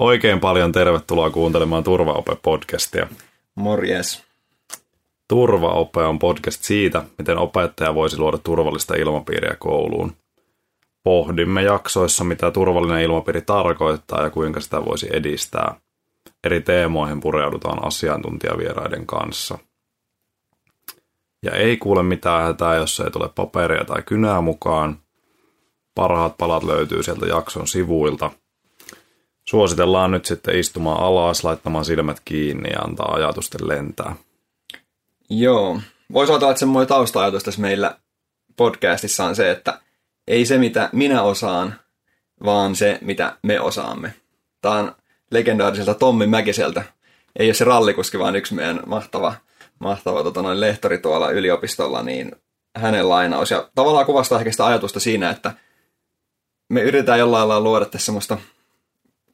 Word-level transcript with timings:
Oikein 0.00 0.40
paljon 0.40 0.72
tervetuloa 0.72 1.30
kuuntelemaan 1.30 1.84
Turvaope-podcastia. 1.84 3.06
Morjes. 3.54 4.24
Turvaope 5.28 6.00
on 6.00 6.18
podcast 6.18 6.62
siitä, 6.64 7.04
miten 7.18 7.38
opettaja 7.38 7.94
voisi 7.94 8.18
luoda 8.18 8.38
turvallista 8.38 8.94
ilmapiiriä 8.94 9.56
kouluun. 9.58 10.12
Pohdimme 11.02 11.62
jaksoissa, 11.62 12.24
mitä 12.24 12.50
turvallinen 12.50 13.02
ilmapiiri 13.02 13.42
tarkoittaa 13.42 14.22
ja 14.22 14.30
kuinka 14.30 14.60
sitä 14.60 14.84
voisi 14.84 15.08
edistää. 15.12 15.74
Eri 16.44 16.60
teemoihin 16.60 17.20
pureudutaan 17.20 17.86
asiantuntijavieraiden 17.86 19.06
kanssa. 19.06 19.58
Ja 21.42 21.52
ei 21.52 21.76
kuule 21.76 22.02
mitään 22.02 22.42
hätää, 22.42 22.74
jos 22.74 23.00
ei 23.00 23.10
tule 23.10 23.28
paperia 23.34 23.84
tai 23.84 24.02
kynää 24.02 24.40
mukaan. 24.40 24.98
Parhaat 25.94 26.38
palat 26.38 26.62
löytyy 26.62 27.02
sieltä 27.02 27.26
jakson 27.26 27.66
sivuilta– 27.66 28.30
Suositellaan 29.50 30.10
nyt 30.10 30.24
sitten 30.24 30.58
istumaan 30.58 31.02
alas, 31.02 31.44
laittamaan 31.44 31.84
silmät 31.84 32.20
kiinni 32.24 32.70
ja 32.72 32.78
antaa 32.78 33.14
ajatusten 33.14 33.68
lentää. 33.68 34.16
Joo. 35.30 35.80
Voisi 36.12 36.32
ajatella, 36.32 36.50
että 36.50 36.58
semmoinen 36.58 36.88
tausta-ajatus 36.88 37.44
tässä 37.44 37.60
meillä 37.60 37.96
podcastissa 38.56 39.24
on 39.24 39.36
se, 39.36 39.50
että 39.50 39.80
ei 40.26 40.46
se 40.46 40.58
mitä 40.58 40.90
minä 40.92 41.22
osaan, 41.22 41.74
vaan 42.44 42.76
se 42.76 42.98
mitä 43.00 43.36
me 43.42 43.60
osaamme. 43.60 44.14
Tämä 44.60 44.74
on 44.74 44.94
legendaariselta 45.30 45.94
Tommi 45.94 46.26
Mäkiseltä. 46.26 46.82
Ei 47.38 47.48
ole 47.48 47.54
se 47.54 47.64
rallikuski, 47.64 48.18
vaan 48.18 48.36
yksi 48.36 48.54
meidän 48.54 48.80
mahtava, 48.86 49.34
mahtava 49.78 50.22
tota 50.22 50.42
noin, 50.42 50.60
lehtori 50.60 50.98
tuolla 50.98 51.30
yliopistolla, 51.30 52.02
niin 52.02 52.32
hänen 52.76 53.08
lainaus. 53.08 53.50
Ja 53.50 53.70
tavallaan 53.74 54.06
kuvastaa 54.06 54.38
ehkä 54.38 54.50
sitä 54.50 54.66
ajatusta 54.66 55.00
siinä, 55.00 55.30
että 55.30 55.54
me 56.68 56.82
yritetään 56.82 57.18
jollain 57.18 57.48
lailla 57.48 57.64
luoda 57.64 57.84
tässä 57.84 58.06
semmoista 58.06 58.38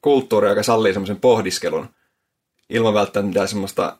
kulttuuri, 0.01 0.49
joka 0.49 0.63
sallii 0.63 0.93
semmoisen 0.93 1.19
pohdiskelun 1.19 1.89
ilman 2.69 2.93
välttämättä 2.93 3.27
mitään 3.27 3.47
semmoista 3.47 3.97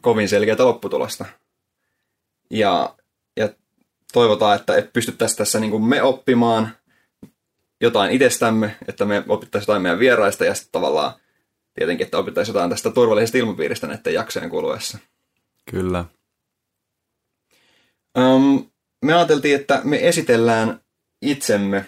kovin 0.00 0.28
selkeää 0.28 0.64
lopputulosta. 0.64 1.24
Ja, 2.50 2.96
ja 3.36 3.48
toivotaan, 4.12 4.56
että, 4.56 4.76
että 4.76 4.90
pystyttäisiin 4.92 5.38
tässä 5.38 5.60
niin 5.60 5.70
kuin 5.70 5.84
me 5.84 6.02
oppimaan 6.02 6.76
jotain 7.80 8.12
itsestämme, 8.12 8.76
että 8.88 9.04
me 9.04 9.24
opittaisiin 9.28 9.66
jotain 9.68 9.82
meidän 9.82 9.98
vieraista 9.98 10.44
ja 10.44 10.54
sitten 10.54 10.72
tavallaan 10.72 11.12
tietenkin, 11.74 12.04
että 12.04 12.18
opittaisiin 12.18 12.54
jotain 12.54 12.70
tästä 12.70 12.90
turvallisesta 12.90 13.38
ilmapiiristä 13.38 13.86
näiden 13.86 14.14
jaksojen 14.14 14.50
kuluessa. 14.50 14.98
Kyllä. 15.70 16.04
Um, 18.18 18.70
me 19.04 19.14
ajateltiin, 19.14 19.54
että 19.54 19.80
me 19.84 20.08
esitellään 20.08 20.80
itsemme 21.22 21.86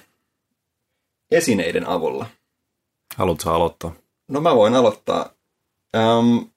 esineiden 1.30 1.88
avulla– 1.88 2.26
Haluatko 3.18 3.50
aloittaa? 3.50 3.94
No 4.28 4.40
mä 4.40 4.54
voin 4.54 4.74
aloittaa. 4.74 5.32
Um, 5.96 6.50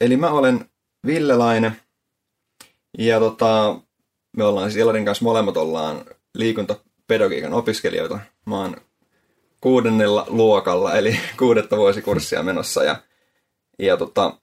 eli 0.00 0.16
mä 0.16 0.30
olen 0.30 0.70
Ville 1.06 1.36
Laine. 1.36 1.76
Ja 2.98 3.20
tota, 3.20 3.80
me 4.36 4.44
ollaan 4.44 4.70
siis 4.70 4.82
Elarin 4.82 5.04
kanssa 5.04 5.24
molemmat 5.24 5.56
ollaan 5.56 6.04
liikuntapedagogiikan 6.34 7.52
opiskelijoita. 7.52 8.18
Mä 8.46 8.56
oon 8.56 8.76
kuudennella 9.60 10.26
luokalla, 10.28 10.94
eli 10.94 11.20
kuudetta 11.38 11.76
vuosikurssia 11.76 12.42
menossa. 12.42 12.84
Ja, 12.84 12.96
ja 13.78 13.96
tota, 13.96 14.38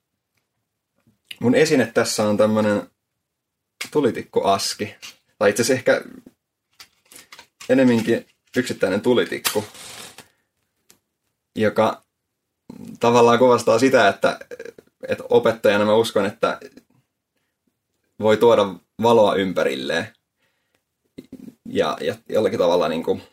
mun 1.40 1.56
esine 1.56 1.92
tässä 1.94 2.24
on 2.24 2.38
tämmönen 2.38 2.92
tulitikkuaski. 3.92 4.96
Tai 5.38 5.50
itse 5.50 5.62
asiassa 5.62 5.80
ehkä 5.80 6.02
enemminkin 7.70 8.26
yksittäinen 8.58 9.02
tulitikku 9.02 9.64
joka 11.56 12.02
tavallaan 13.00 13.40
kuvastaa 13.40 13.80
sitä, 13.80 14.08
että, 14.08 14.40
että 15.08 15.24
opettajana 15.30 15.86
mä 15.86 15.94
uskon, 15.94 16.26
että 16.26 16.60
voi 18.20 18.38
tuoda 18.38 18.76
valoa 19.02 19.36
ympärilleen. 19.36 20.08
Ja, 21.66 21.98
ja 22.02 22.16
jollakin 22.30 22.60
tavalla 22.60 22.90
niin 22.90 23.04
kuin, 23.04 23.24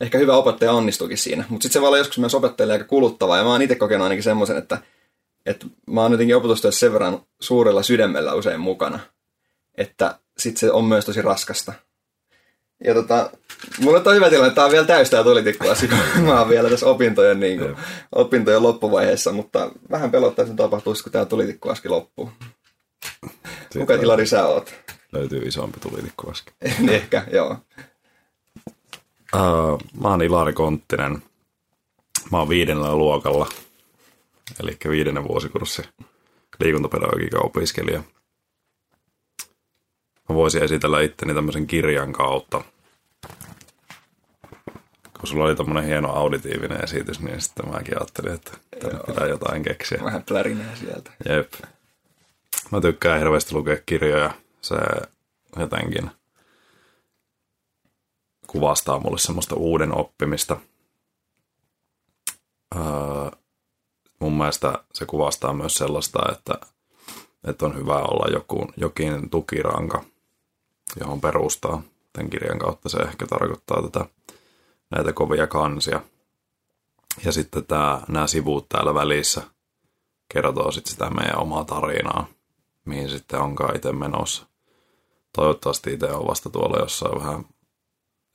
ehkä 0.00 0.18
hyvä 0.18 0.36
opettaja 0.36 0.72
onnistuukin 0.72 1.18
siinä. 1.18 1.44
Mutta 1.48 1.62
sitten 1.62 1.72
se 1.72 1.80
voi 1.80 1.88
olla 1.88 1.98
joskus 1.98 2.18
myös 2.18 2.34
opettajalle 2.34 2.72
aika 2.72 2.84
kuluttavaa. 2.84 3.36
Ja 3.36 3.44
mä 3.44 3.50
oon 3.50 3.62
itse 3.62 3.74
kokenut 3.74 4.02
ainakin 4.02 4.22
semmoisen, 4.22 4.56
että, 4.56 4.78
että 5.46 5.66
mä 5.86 6.02
oon 6.02 6.12
jotenkin 6.12 6.36
opetustyössä 6.36 6.80
sen 6.80 6.92
verran 6.92 7.22
suurella 7.40 7.82
sydämellä 7.82 8.34
usein 8.34 8.60
mukana. 8.60 9.00
Että 9.74 10.18
sitten 10.38 10.60
se 10.60 10.72
on 10.72 10.84
myös 10.84 11.04
tosi 11.04 11.22
raskasta. 11.22 11.72
Ja 12.84 12.94
tota, 12.94 13.30
mulla 13.80 14.02
on 14.06 14.14
hyvä 14.14 14.30
tilanne, 14.30 14.48
että 14.48 14.54
tää 14.54 14.64
on 14.64 14.70
vielä 14.70 14.86
täys 14.86 15.10
tää 15.10 15.24
tulitikkuasia, 15.24 15.88
kun 16.14 16.24
mä 16.24 16.38
oon 16.38 16.48
vielä 16.48 16.70
tässä 16.70 16.86
opintojen, 16.86 17.40
niin 17.40 17.58
kuin, 17.58 17.76
opintojen 18.12 18.62
loppuvaiheessa, 18.62 19.32
mutta 19.32 19.70
vähän 19.90 20.10
pelottaa, 20.10 20.42
että 20.42 20.56
tapahtuisi, 20.56 21.02
kun 21.02 21.12
tää 21.12 21.24
tulitikkuaski 21.24 21.88
loppuu. 21.88 22.30
Siitä 23.70 23.78
Kuka 23.78 23.94
Ilari 23.94 24.26
sä 24.26 24.46
oot? 24.46 24.74
Löytyy 25.12 25.38
isompi 25.38 25.80
tulitikkuaski. 25.80 26.52
Ehkä, 26.90 27.24
joo. 27.32 27.56
Uh, 29.34 29.78
mä 30.00 30.08
oon 30.08 30.22
Ilari 30.22 30.52
Konttinen. 30.52 31.22
Mä 32.32 32.38
oon 32.38 32.48
viidennellä 32.48 32.96
luokalla, 32.96 33.46
eli 34.60 34.76
viidennen 34.88 35.28
vuosikurssi 35.28 35.82
liikuntapedagogiikan 36.60 37.46
opiskelija– 37.46 38.02
Mä 40.28 40.34
voisin 40.34 40.62
esitellä 40.62 41.00
itteni 41.00 41.34
tämmöisen 41.34 41.66
kirjan 41.66 42.12
kautta. 42.12 42.64
Kun 45.18 45.26
sulla 45.28 45.44
oli 45.44 45.56
tämmöinen 45.56 45.84
hieno 45.84 46.12
auditiivinen 46.12 46.84
esitys, 46.84 47.20
niin 47.20 47.40
sitten 47.40 47.68
mäkin 47.68 47.98
ajattelin, 47.98 48.34
että 48.34 48.52
tänne 48.80 49.00
pitää 49.06 49.26
jotain 49.26 49.62
keksiä. 49.62 50.00
Vähän 50.04 50.22
plärinää 50.22 50.76
sieltä. 50.76 51.12
Jep. 51.28 51.52
Mä 52.70 52.80
tykkään 52.80 53.18
hirveästi 53.18 53.54
lukea 53.54 53.76
kirjoja. 53.86 54.34
Se 54.60 54.76
jotenkin 55.56 56.10
kuvastaa 58.46 59.00
mulle 59.00 59.18
semmoista 59.18 59.54
uuden 59.54 59.94
oppimista. 59.98 60.56
Öö, 62.76 62.82
mun 64.20 64.38
mielestä 64.38 64.84
se 64.94 65.06
kuvastaa 65.06 65.52
myös 65.52 65.74
sellaista, 65.74 66.18
että, 66.32 66.54
että 67.44 67.66
on 67.66 67.76
hyvä 67.76 67.98
olla 67.98 68.32
joku, 68.32 68.66
jokin 68.76 69.30
tukiranka– 69.30 70.04
johon 71.00 71.20
perustaa. 71.20 71.82
Tämän 72.12 72.30
kirjan 72.30 72.58
kautta 72.58 72.88
se 72.88 72.98
ehkä 72.98 73.26
tarkoittaa 73.26 73.82
tätä, 73.82 74.06
näitä 74.90 75.12
kovia 75.12 75.46
kansia. 75.46 76.00
Ja 77.24 77.32
sitten 77.32 77.66
tämä, 77.66 78.00
nämä 78.08 78.26
sivut 78.26 78.68
täällä 78.68 78.94
välissä 78.94 79.42
kertoo 80.28 80.72
sitten 80.72 80.90
sitä 80.90 81.10
meidän 81.10 81.38
omaa 81.38 81.64
tarinaa, 81.64 82.26
mihin 82.84 83.08
sitten 83.08 83.40
onkaan 83.40 83.76
itse 83.76 83.92
menossa. 83.92 84.46
Toivottavasti 85.32 85.92
itse 85.92 86.06
on 86.06 86.26
vasta 86.26 86.50
tuolla 86.50 86.78
jossain 86.78 87.20
vähän 87.20 87.44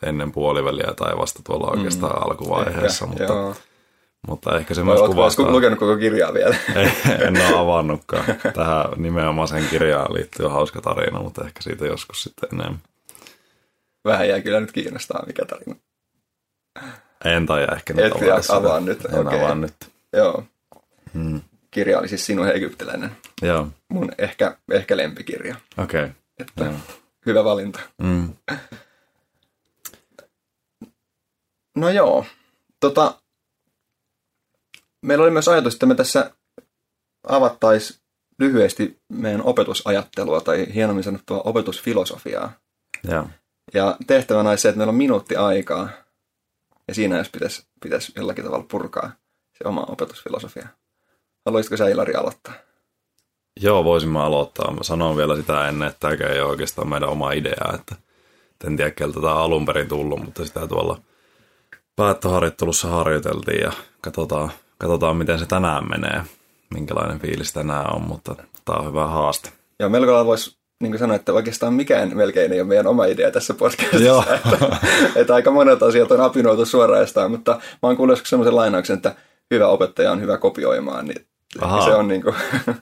ennen 0.04 0.32
puoliväliä 0.32 0.94
tai 0.98 1.18
vasta 1.18 1.42
tuolla 1.44 1.68
mm. 1.68 1.78
oikeastaan 1.78 2.16
mm, 2.16 2.22
alkuvaiheessa, 2.24 3.06
ehkä, 3.06 3.18
mutta, 3.18 3.34
joo. 3.34 3.56
Mutta 4.28 4.58
ehkä 4.58 4.74
se 4.74 4.86
Vai 4.86 4.96
myös 4.96 5.10
kuvastaa... 5.10 5.52
lukenut 5.52 5.80
koko 5.80 5.98
kirjaa 5.98 6.34
vielä? 6.34 6.56
en 7.28 7.38
ole 7.38 7.60
avannutkaan. 7.60 8.26
Tähän 8.54 8.86
nimenomaan 8.96 9.48
sen 9.48 9.68
kirjaan 9.70 10.14
liittyy 10.14 10.48
hauska 10.48 10.82
tarina, 10.82 11.20
mutta 11.20 11.46
ehkä 11.46 11.62
siitä 11.62 11.86
joskus 11.86 12.24
sitten 12.24 12.50
enemmän. 12.54 12.82
Vähän 14.06 14.30
jää 14.30 14.42
kyllä 14.42 14.60
nyt 14.60 14.72
kiinnostaa, 14.72 15.24
mikä 15.28 15.46
tarina. 15.46 15.76
En 17.26 17.46
tai 17.46 17.68
ehkä 17.76 17.94
nyt 17.94 18.06
Et 18.06 18.50
avaa 18.50 18.80
nyt. 18.80 19.06
En 19.06 19.20
okay. 19.20 19.40
avaa 19.40 19.56
nyt. 19.56 19.76
Joo. 20.14 20.44
Hmm. 21.14 21.42
Kirja 21.72 22.00
oli 22.00 22.08
siis 22.08 22.26
sinun 22.26 22.48
egyptiläinen. 22.48 23.12
Joo. 23.42 23.68
Mun 23.90 24.12
ehkä, 24.18 24.58
ehkä 24.72 24.98
lempikirja. 24.98 25.56
Okei. 25.78 26.04
Okay. 26.04 26.14
Että 26.40 26.64
Joo. 26.64 26.74
hyvä 27.26 27.44
valinta. 27.44 27.80
Mm. 27.98 28.34
No 31.76 31.90
joo. 31.90 32.26
Tota, 32.80 33.14
meillä 35.04 35.24
oli 35.24 35.32
myös 35.32 35.48
ajatus, 35.48 35.74
että 35.74 35.86
me 35.86 35.96
tässä 35.96 36.32
avattaisiin 37.28 38.00
lyhyesti 38.40 39.02
meidän 39.10 39.42
opetusajattelua 39.42 40.42
tai 40.42 40.74
hienommin 40.74 41.04
sanottua 41.04 41.42
opetusfilosofiaa. 41.42 42.54
Ja, 43.04 43.26
ja 43.74 43.98
tehtävänä 44.08 44.50
olisi 44.50 44.62
se, 44.62 44.70
että 44.70 44.78
meillä 44.78 44.92
on 44.92 44.96
minuutti 44.96 45.36
aikaa 45.36 45.90
ja 46.88 46.96
siinä 46.96 47.18
jos 47.18 47.30
pitäisi, 47.30 47.66
pitäisi 47.84 48.12
jollakin 48.16 48.44
tavalla 48.44 48.66
purkaa 48.72 49.12
se 49.58 49.68
oma 49.68 49.86
opetusfilosofia. 49.88 50.68
Haluaisitko 51.46 51.78
sä 51.78 51.88
Ilari 51.88 52.16
aloittaa? 52.16 52.54
Joo, 53.62 53.84
voisimme 53.84 54.20
aloittaa. 54.20 54.72
Mä 54.72 54.84
sanon 54.84 55.18
vielä 55.18 55.36
sitä 55.36 55.68
ennen, 55.68 55.88
että 55.88 56.00
tämä 56.00 56.30
ei 56.30 56.42
ole 56.42 56.50
oikeastaan 56.50 56.90
meidän 56.90 57.10
oma 57.10 57.32
idea, 57.32 57.74
että 57.74 57.96
en 58.68 58.78
tiedä, 58.78 58.92
keltä 58.92 59.22
tämä 59.22 59.36
alun 59.36 59.66
perin 59.66 59.88
tullut, 59.88 60.24
mutta 60.26 60.46
sitä 60.46 60.68
tuolla 60.68 61.02
päättöharjoittelussa 61.96 62.88
harjoiteltiin 62.88 63.62
ja 63.62 63.72
katsotaan, 64.02 64.52
katsotaan, 64.84 65.18
miten 65.18 65.40
se 65.40 65.46
tänään 65.46 65.90
menee, 65.90 66.24
minkälainen 66.74 67.20
fiilis 67.20 67.54
tänään 67.54 67.96
on, 67.96 68.02
mutta 68.02 68.36
tämä 68.66 68.80
on 68.80 68.88
hyvä 68.88 69.08
haaste. 69.08 69.50
Joo, 69.80 69.90
melko 69.90 70.26
voisi 70.26 70.58
niin 70.82 71.00
sanoin, 71.00 71.20
että 71.20 71.34
oikeastaan 71.34 71.74
mikään 71.74 72.18
melkein 72.18 72.54
ei 72.54 72.62
ole 72.62 72.68
meidän 72.68 72.88
oma 72.88 73.06
idea 73.06 73.32
tässä 73.32 73.54
podcastissa. 73.54 74.06
Joo. 74.06 74.24
että, 74.36 74.78
että 75.16 75.36
aika 75.36 75.52
monet 75.52 75.84
asiat 75.84 76.12
on 76.12 76.22
apinoitu 76.22 76.66
suoraan 76.66 77.08
mutta 77.30 77.52
mä 77.52 77.60
oon 77.82 77.98
kuullut 77.98 78.22
sellaisen 78.24 78.56
lainauksen, 78.56 78.96
että 78.96 79.16
hyvä 79.52 79.68
opettaja 79.68 80.12
on 80.12 80.22
hyvä 80.22 80.38
kopioimaan, 80.38 81.06
niin 81.06 81.26
Ahaa. 81.62 81.86
se 81.86 81.96
on 81.96 82.08
niin 82.08 82.22
kuin, 82.22 82.36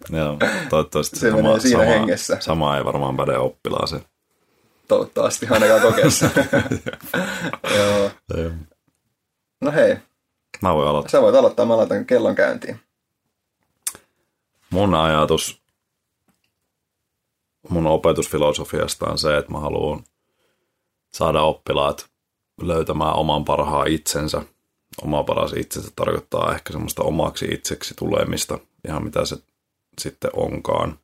Joo, 0.09 0.37
toivottavasti 0.69 1.19
Se 1.19 1.31
menee 1.31 1.59
siinä 1.59 1.83
hengessä. 1.83 2.37
Sama 2.39 2.77
ei 2.77 2.85
varmaan 2.85 3.17
päde 3.17 3.37
oppilaaseen. 3.37 4.01
toivottavasti 4.87 5.47
ainakaan 5.49 5.81
kokeessa. 5.81 6.29
Joo. 7.77 8.09
No 9.61 9.71
hei, 9.71 9.97
Mä 10.61 10.75
voin 10.75 10.87
aloittaa. 10.87 11.11
sä 11.11 11.21
voit 11.21 11.35
aloittaa, 11.35 11.65
mä 11.65 11.77
laitan 11.77 12.05
kellon 12.05 12.35
käyntiin. 12.35 12.79
Mun 14.69 14.95
ajatus 14.95 15.61
mun 17.69 17.87
opetusfilosofiasta 17.87 19.09
on 19.09 19.17
se, 19.17 19.37
että 19.37 19.51
mä 19.51 19.59
haluan 19.59 20.03
saada 21.13 21.41
oppilaat 21.41 22.09
löytämään 22.61 23.15
oman 23.15 23.45
parhaan 23.45 23.87
itsensä. 23.87 24.41
Oma 25.01 25.23
paras 25.23 25.53
itsensä 25.53 25.91
tarkoittaa 25.95 26.55
ehkä 26.55 26.73
semmoista 26.73 27.03
omaksi 27.03 27.45
itseksi 27.45 27.93
tulemista, 27.97 28.59
ihan 28.87 29.03
mitä 29.03 29.25
se 29.25 29.37
sitten 30.01 30.31
onkaan. 30.33 30.99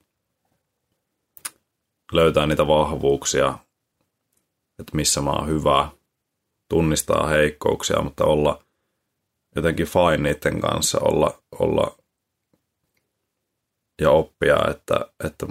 Löytää 2.12 2.48
niitä 2.48 2.68
vahvuuksia, 2.68 3.58
että 4.80 4.96
missä 4.96 5.22
mä 5.22 5.32
oon 5.32 5.48
hyvä, 5.48 5.90
tunnistaa 6.70 7.28
heikkouksia, 7.28 8.02
mutta 8.02 8.26
olla 8.26 8.64
jotenkin 9.58 9.88
fine 9.88 10.18
niiden 10.18 10.62
kanssa, 10.62 11.00
olla, 11.02 11.44
olla 11.60 11.98
ja 14.02 14.12
oppia, 14.12 14.58
että, 14.70 15.12
että 15.24 15.46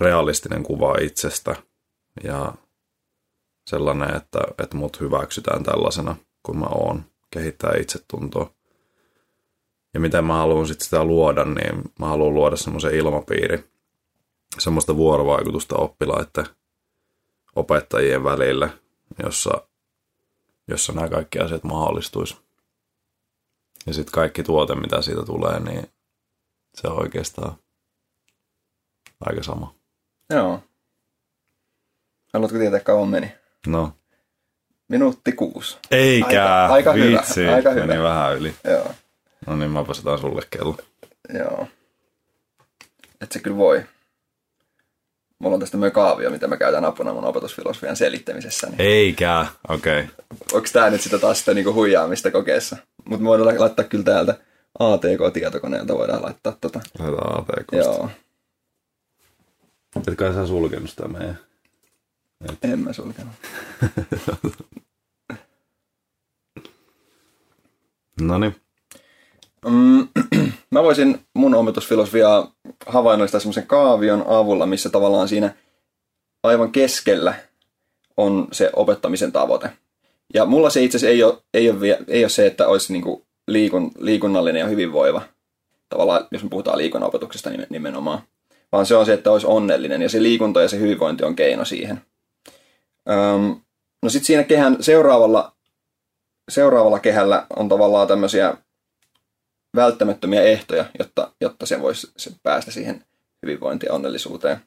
realistinen 0.00 0.62
kuva 0.62 0.94
itsestä 1.00 1.56
ja 2.24 2.54
sellainen, 3.66 4.16
että, 4.16 4.38
että 4.62 4.76
mut 4.76 5.00
hyväksytään 5.00 5.64
tällaisena 5.64 6.16
kuin 6.42 6.58
mä 6.58 6.66
oon, 6.66 7.04
kehittää 7.30 7.72
itsetuntoa. 7.80 8.50
Ja 9.94 10.00
miten 10.00 10.24
mä 10.24 10.36
haluan 10.36 10.66
sitten 10.66 10.84
sitä 10.84 11.04
luoda, 11.04 11.44
niin 11.44 11.82
mä 11.98 12.06
haluan 12.06 12.34
luoda 12.34 12.56
semmoisen 12.56 12.94
ilmapiiri, 12.94 13.64
semmoista 14.58 14.96
vuorovaikutusta 14.96 15.76
oppilaiden 15.76 16.46
opettajien 17.56 18.24
välille, 18.24 18.70
jossa, 19.22 19.68
jossa 20.68 20.92
nämä 20.92 21.08
kaikki 21.08 21.38
asiat 21.38 21.64
mahdollistuisi. 21.64 22.47
Ja 23.86 23.94
sitten 23.94 24.12
kaikki 24.12 24.42
tuote, 24.42 24.74
mitä 24.74 25.02
siitä 25.02 25.22
tulee, 25.22 25.60
niin 25.60 25.88
se 26.74 26.88
on 26.88 27.00
oikeastaan 27.02 27.52
aika 29.20 29.42
sama. 29.42 29.74
Joo. 30.30 30.62
Haluatko 32.34 32.58
tietää, 32.58 32.80
kauan 32.80 33.08
meni? 33.08 33.32
No. 33.66 33.92
Minuutti 34.88 35.32
kuusi. 35.32 35.78
Eikä, 35.90 36.26
Aika- 36.26 36.72
aika 36.74 36.92
hyvä, 36.92 37.18
vitsi, 37.20 37.48
aika 37.48 37.70
hyvä. 37.70 37.86
meni 37.86 38.02
vähän 38.02 38.36
yli. 38.36 38.54
Joo. 38.64 38.94
No 39.46 39.56
niin, 39.56 39.70
mä 39.70 39.86
vastataan 39.86 40.18
sulle 40.18 40.42
kello. 40.50 40.76
Joo. 41.38 41.68
Et 43.20 43.32
se 43.32 43.38
kyllä 43.38 43.56
voi. 43.56 43.84
Mulla 45.38 45.54
on 45.54 45.60
tästä 45.60 45.76
myös 45.76 45.92
kaavio, 45.92 46.30
mitä 46.30 46.46
mä 46.46 46.56
käytän 46.56 46.84
apuna 46.84 47.12
mun 47.12 47.24
opetusfilosofian 47.24 47.96
selittämisessä. 47.96 48.66
Niin 48.66 48.80
Eikä, 48.80 49.46
okei. 49.68 50.00
Okay. 50.00 50.14
onko 50.52 50.68
tää 50.72 50.90
nyt 50.90 51.00
sitä 51.00 51.18
taas 51.18 51.38
sitä 51.38 51.54
niinku 51.54 51.72
huijaamista 51.72 52.30
kokeessa? 52.30 52.76
Mutta 53.08 53.22
me 53.22 53.28
voidaan 53.28 53.60
laittaa 53.60 53.84
kyllä 53.84 54.04
täältä 54.04 54.34
ATK-tietokoneelta 54.78 55.94
voidaan 55.94 56.22
laittaa 56.22 56.56
tota. 56.60 56.80
Lähdetään 56.98 57.38
ATK. 57.38 57.72
Joo, 57.72 58.10
Etkä 60.08 60.32
sä 60.32 60.46
sulkenut 60.46 60.90
sitä 60.90 61.08
meidän. 61.08 61.38
en 62.62 62.78
mä 62.78 62.92
sulkenut. 62.92 63.32
No 68.20 68.38
niin. 68.38 68.56
Mm, 69.66 70.08
mä 70.70 70.82
voisin 70.82 71.26
mun 71.34 71.54
opetusfilosofiaa 71.54 72.52
havainnollistaa 72.86 73.40
semmoisen 73.40 73.66
kaavion 73.66 74.24
avulla, 74.26 74.66
missä 74.66 74.90
tavallaan 74.90 75.28
siinä 75.28 75.54
aivan 76.42 76.72
keskellä 76.72 77.34
on 78.16 78.48
se 78.52 78.70
opettamisen 78.76 79.32
tavoite. 79.32 79.72
Ja 80.34 80.44
mulla 80.46 80.70
se 80.70 80.82
itse 80.82 80.96
asiassa 80.96 81.12
ei 81.12 81.22
ole, 81.22 81.38
ei 81.54 81.70
ole, 81.70 81.98
ei 82.08 82.24
ole 82.24 82.28
se, 82.28 82.46
että 82.46 82.68
olisi 82.68 82.92
niinku 82.92 83.26
liikun, 83.46 83.90
liikunnallinen 83.98 84.60
ja 84.60 84.66
hyvinvoiva. 84.66 85.22
Tavallaan, 85.88 86.26
jos 86.30 86.42
me 86.42 86.48
puhutaan 86.48 86.78
liikunnanopetuksesta 86.78 87.50
nimen- 87.50 87.66
nimenomaan. 87.70 88.22
Vaan 88.72 88.86
se 88.86 88.96
on 88.96 89.06
se, 89.06 89.12
että 89.12 89.30
olisi 89.30 89.46
onnellinen 89.46 90.02
ja 90.02 90.08
se 90.08 90.22
liikunta 90.22 90.62
ja 90.62 90.68
se 90.68 90.78
hyvinvointi 90.78 91.24
on 91.24 91.36
keino 91.36 91.64
siihen. 91.64 92.00
Öm, 93.10 93.60
no 94.02 94.08
sitten 94.08 94.26
siinä 94.26 94.42
kehän 94.44 94.76
seuraavalla, 94.80 95.52
seuraavalla 96.50 96.98
kehällä 96.98 97.46
on 97.56 97.68
tavallaan 97.68 98.08
tämmöisiä 98.08 98.56
välttämättömiä 99.76 100.42
ehtoja, 100.42 100.84
jotta, 100.98 101.32
jotta 101.40 101.66
se 101.66 101.82
voisi 101.82 102.10
se 102.16 102.30
päästä 102.42 102.70
siihen 102.70 103.04
hyvinvointiin 103.42 103.88
ja 103.88 103.94
onnellisuuteen. 103.94 104.58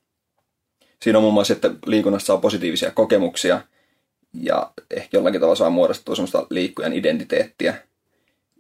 Siinä 1.02 1.18
on 1.18 1.24
muun 1.24 1.34
muassa, 1.34 1.54
että 1.54 1.70
liikunnasta 1.86 2.28
saa 2.28 2.38
positiivisia 2.38 2.92
kokemuksia 2.92 3.62
ja 4.34 4.72
ehkä 4.92 5.18
jollakin 5.18 5.42
tavalla 5.42 5.56
saa 5.56 5.70
muodostua 5.70 6.16
semmoista 6.16 6.48
liikkujan 6.50 6.94
identiteettiä. 6.94 7.76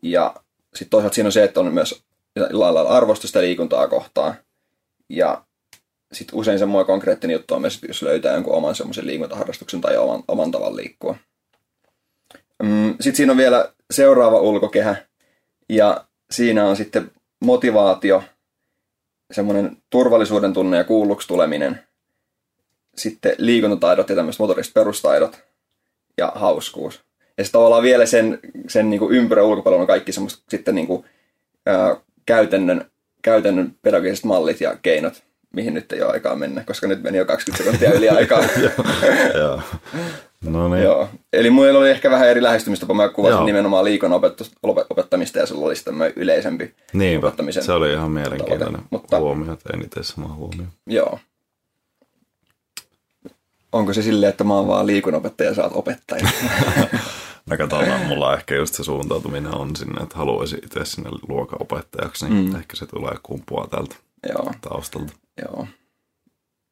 Ja 0.01 0.35
sitten 0.75 0.89
toisaalta 0.89 1.15
siinä 1.15 1.27
on 1.27 1.31
se, 1.31 1.43
että 1.43 1.59
on 1.59 1.73
myös 1.73 2.03
jollain 2.35 2.73
lailla 2.73 2.89
arvostusta 2.89 3.41
liikuntaa 3.41 3.87
kohtaan. 3.87 4.33
Ja 5.09 5.43
sitten 6.13 6.39
usein 6.39 6.59
semmoinen 6.59 6.87
konkreettinen 6.87 7.33
juttu 7.33 7.53
on 7.53 7.61
myös, 7.61 7.79
jos 7.87 8.01
löytää 8.01 8.33
jonkun 8.33 8.53
oman 8.53 8.75
semmoisen 8.75 9.07
liikuntaharrastuksen 9.07 9.81
tai 9.81 9.97
oman, 9.97 10.23
oman 10.27 10.51
tavan 10.51 10.75
liikkua. 10.75 11.15
Sitten 12.89 13.15
siinä 13.15 13.31
on 13.31 13.37
vielä 13.37 13.73
seuraava 13.91 14.39
ulkokehä, 14.39 14.95
ja 15.69 16.05
siinä 16.31 16.67
on 16.67 16.75
sitten 16.75 17.11
motivaatio, 17.39 18.23
semmoinen 19.31 19.77
turvallisuuden 19.89 20.53
tunne 20.53 20.77
ja 20.77 20.83
kuulluksi 20.83 21.27
tuleminen, 21.27 21.83
sitten 22.95 23.35
liikuntataidot 23.37 24.09
ja 24.09 24.15
tämmöiset 24.15 24.39
motoriset 24.39 24.73
perustaidot 24.73 25.50
ja 26.17 26.31
hauskuus. 26.35 27.01
Ja 27.37 27.43
sitten 27.43 27.59
tavallaan 27.59 27.83
vielä 27.83 28.05
sen, 28.05 28.39
sen 28.67 28.89
niin 28.89 28.99
kuin 28.99 29.15
ympyrän 29.15 29.45
ulkopuolella 29.45 29.81
on 29.81 29.87
kaikki 29.87 30.11
semmoista 30.11 30.43
sitten 30.49 30.75
niin 30.75 30.87
kuin, 30.87 31.05
ää, 31.65 31.95
käytännön, 32.25 32.85
käytännön 33.21 33.75
pedagogiset 33.81 34.25
mallit 34.25 34.61
ja 34.61 34.75
keinot, 34.81 35.23
mihin 35.55 35.73
nyt 35.73 35.91
ei 35.91 36.01
ole 36.01 36.11
aikaa 36.11 36.35
mennä, 36.35 36.63
koska 36.63 36.87
nyt 36.87 37.03
meni 37.03 37.17
jo 37.17 37.25
20 37.25 37.63
sekuntia 37.63 37.93
yli 37.93 38.09
aikaa. 38.09 38.43
Joo. 39.39 39.61
No 40.45 40.69
niin. 40.69 40.83
Joo. 40.83 41.09
Eli 41.33 41.49
mulla 41.49 41.79
oli 41.79 41.89
ehkä 41.89 42.11
vähän 42.11 42.27
eri 42.29 42.43
lähestymistapa. 42.43 42.93
Mä 42.93 43.09
kuvasin 43.09 43.35
Joo. 43.35 43.45
nimenomaan 43.45 43.85
liikon 43.85 44.11
opettamista 44.89 45.39
ja 45.39 45.45
sulla 45.45 45.65
oli 45.65 45.75
sitten 45.75 45.95
yleisempi 46.15 46.73
Niin, 46.93 47.17
opettamisen 47.19 47.63
se 47.63 47.71
oli 47.71 47.93
ihan 47.93 48.11
mielenkiintoinen 48.11 48.67
tavoite, 48.67 48.87
mutta- 48.89 49.19
huomio, 49.19 49.55
tein 49.55 49.85
itse 49.85 50.03
sama 50.03 50.33
huomio. 50.33 50.65
Joo. 50.87 51.19
Onko 53.71 53.93
se 53.93 54.01
silleen, 54.01 54.29
että 54.29 54.43
mä 54.43 54.53
oon 54.53 54.67
vaan 54.67 54.87
liikunopettaja 54.87 55.49
ja 55.49 55.55
sä 55.55 55.63
oot 55.63 55.75
opettaja? 55.75 56.27
Mä 57.45 57.57
katsotaan, 57.57 58.01
mulla 58.07 58.33
ehkä 58.33 58.55
just 58.55 58.73
se 58.75 58.83
suuntautuminen 58.83 59.55
on 59.55 59.75
sinne, 59.75 60.03
että 60.03 60.17
haluaisin 60.17 60.59
itse 60.63 60.85
sinne 60.85 61.09
luokanopettajaksi, 61.27 62.29
niin 62.29 62.49
mm. 62.49 62.55
ehkä 62.55 62.75
se 62.75 62.85
tulee 62.85 63.15
kumpua 63.23 63.67
tältä 63.71 63.95
Joo, 64.29 64.53
taustalta. 64.61 65.13
joo. 65.41 65.67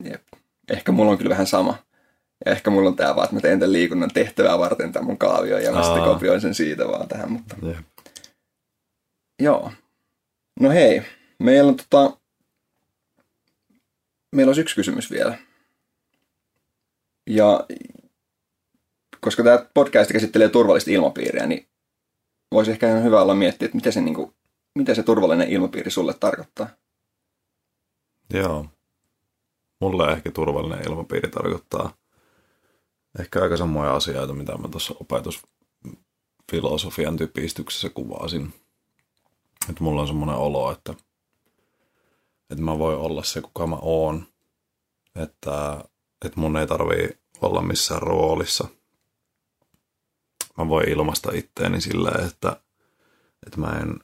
Jep. 0.04 0.22
Ehkä 0.70 0.92
mulla 0.92 1.12
on 1.12 1.18
kyllä 1.18 1.30
vähän 1.30 1.48
sama. 1.48 1.76
Ja 2.46 2.52
ehkä 2.52 2.70
mulla 2.70 2.90
on 2.90 2.96
tää 2.96 3.16
vaan, 3.16 3.24
että 3.24 3.36
mä 3.36 3.42
teen 3.42 3.60
tämän 3.60 3.74
liikunnan 3.74 4.12
tehtävää 4.14 4.60
varten 4.60 4.92
tämän 4.92 5.08
mun 5.08 5.18
kaavion 5.18 5.64
ja 5.64 5.72
mä 5.72 5.84
sitten 5.84 6.04
kopioin 6.04 6.42
sen 6.42 6.56
siitä 6.56 6.88
vaan 6.88 7.08
tähän. 7.08 7.32
Mutta 7.32 7.56
Jep. 7.62 7.86
Joo. 9.40 9.72
No 10.60 10.70
hei, 10.70 11.02
meillä 11.40 11.70
on 11.70 11.76
tota... 11.76 12.18
Meillä 14.36 14.50
olisi 14.50 14.62
yksi 14.62 14.76
kysymys 14.76 15.12
vielä. 15.12 15.38
Koska 19.22 19.44
tämä 19.44 19.66
podcast 19.74 20.12
käsittelee 20.12 20.50
turvallista 20.50 20.92
ilmapiiriä, 20.92 21.48
niin 21.48 21.68
voisi 22.52 22.72
ehkä 22.72 22.90
ihan 22.90 23.04
hyvä 23.04 23.22
olla 23.22 23.36
miettiä, 23.36 23.66
että 23.66 23.76
mitä 23.76 23.92
se, 23.92 24.02
niin 24.02 24.16
kuin, 24.16 24.36
mitä 24.76 24.96
se 24.96 25.04
turvallinen 25.04 25.50
ilmapiiri 25.50 25.92
sulle 25.92 26.14
tarkoittaa. 26.14 26.70
Joo. 28.34 28.66
Mulle 29.82 30.12
ehkä 30.12 30.32
turvallinen 30.32 30.88
ilmapiiri 30.88 31.30
tarkoittaa 31.30 31.94
ehkä 33.20 33.42
aika 33.42 33.58
samoja 33.58 33.96
asioita, 33.96 34.34
mitä 34.34 34.58
mä 34.58 34.68
tuossa 34.68 34.96
opetusfilosofian 35.00 37.18
typistyksessä 37.18 37.90
kuvasin. 37.90 38.54
Että 39.70 39.84
mulla 39.84 40.02
on 40.02 40.08
semmoinen 40.08 40.36
olo, 40.36 40.72
että, 40.72 40.94
että 42.50 42.64
mä 42.64 42.80
voin 42.80 42.98
olla 42.98 43.24
se, 43.24 43.42
kuka 43.42 43.68
mä 43.68 43.78
oon. 43.82 44.28
Että, 45.16 45.84
että 46.26 46.40
mun 46.40 46.58
ei 46.58 46.68
tarvii 46.68 47.19
olla 47.42 47.62
missään 47.62 48.02
roolissa. 48.02 48.68
Mä 50.58 50.70
voin 50.70 50.90
ilmaista 50.90 51.32
itteeni 51.34 51.82
silleen, 51.82 52.26
että, 52.28 52.62
että 53.46 53.60
mä 53.60 53.80
en 53.80 54.00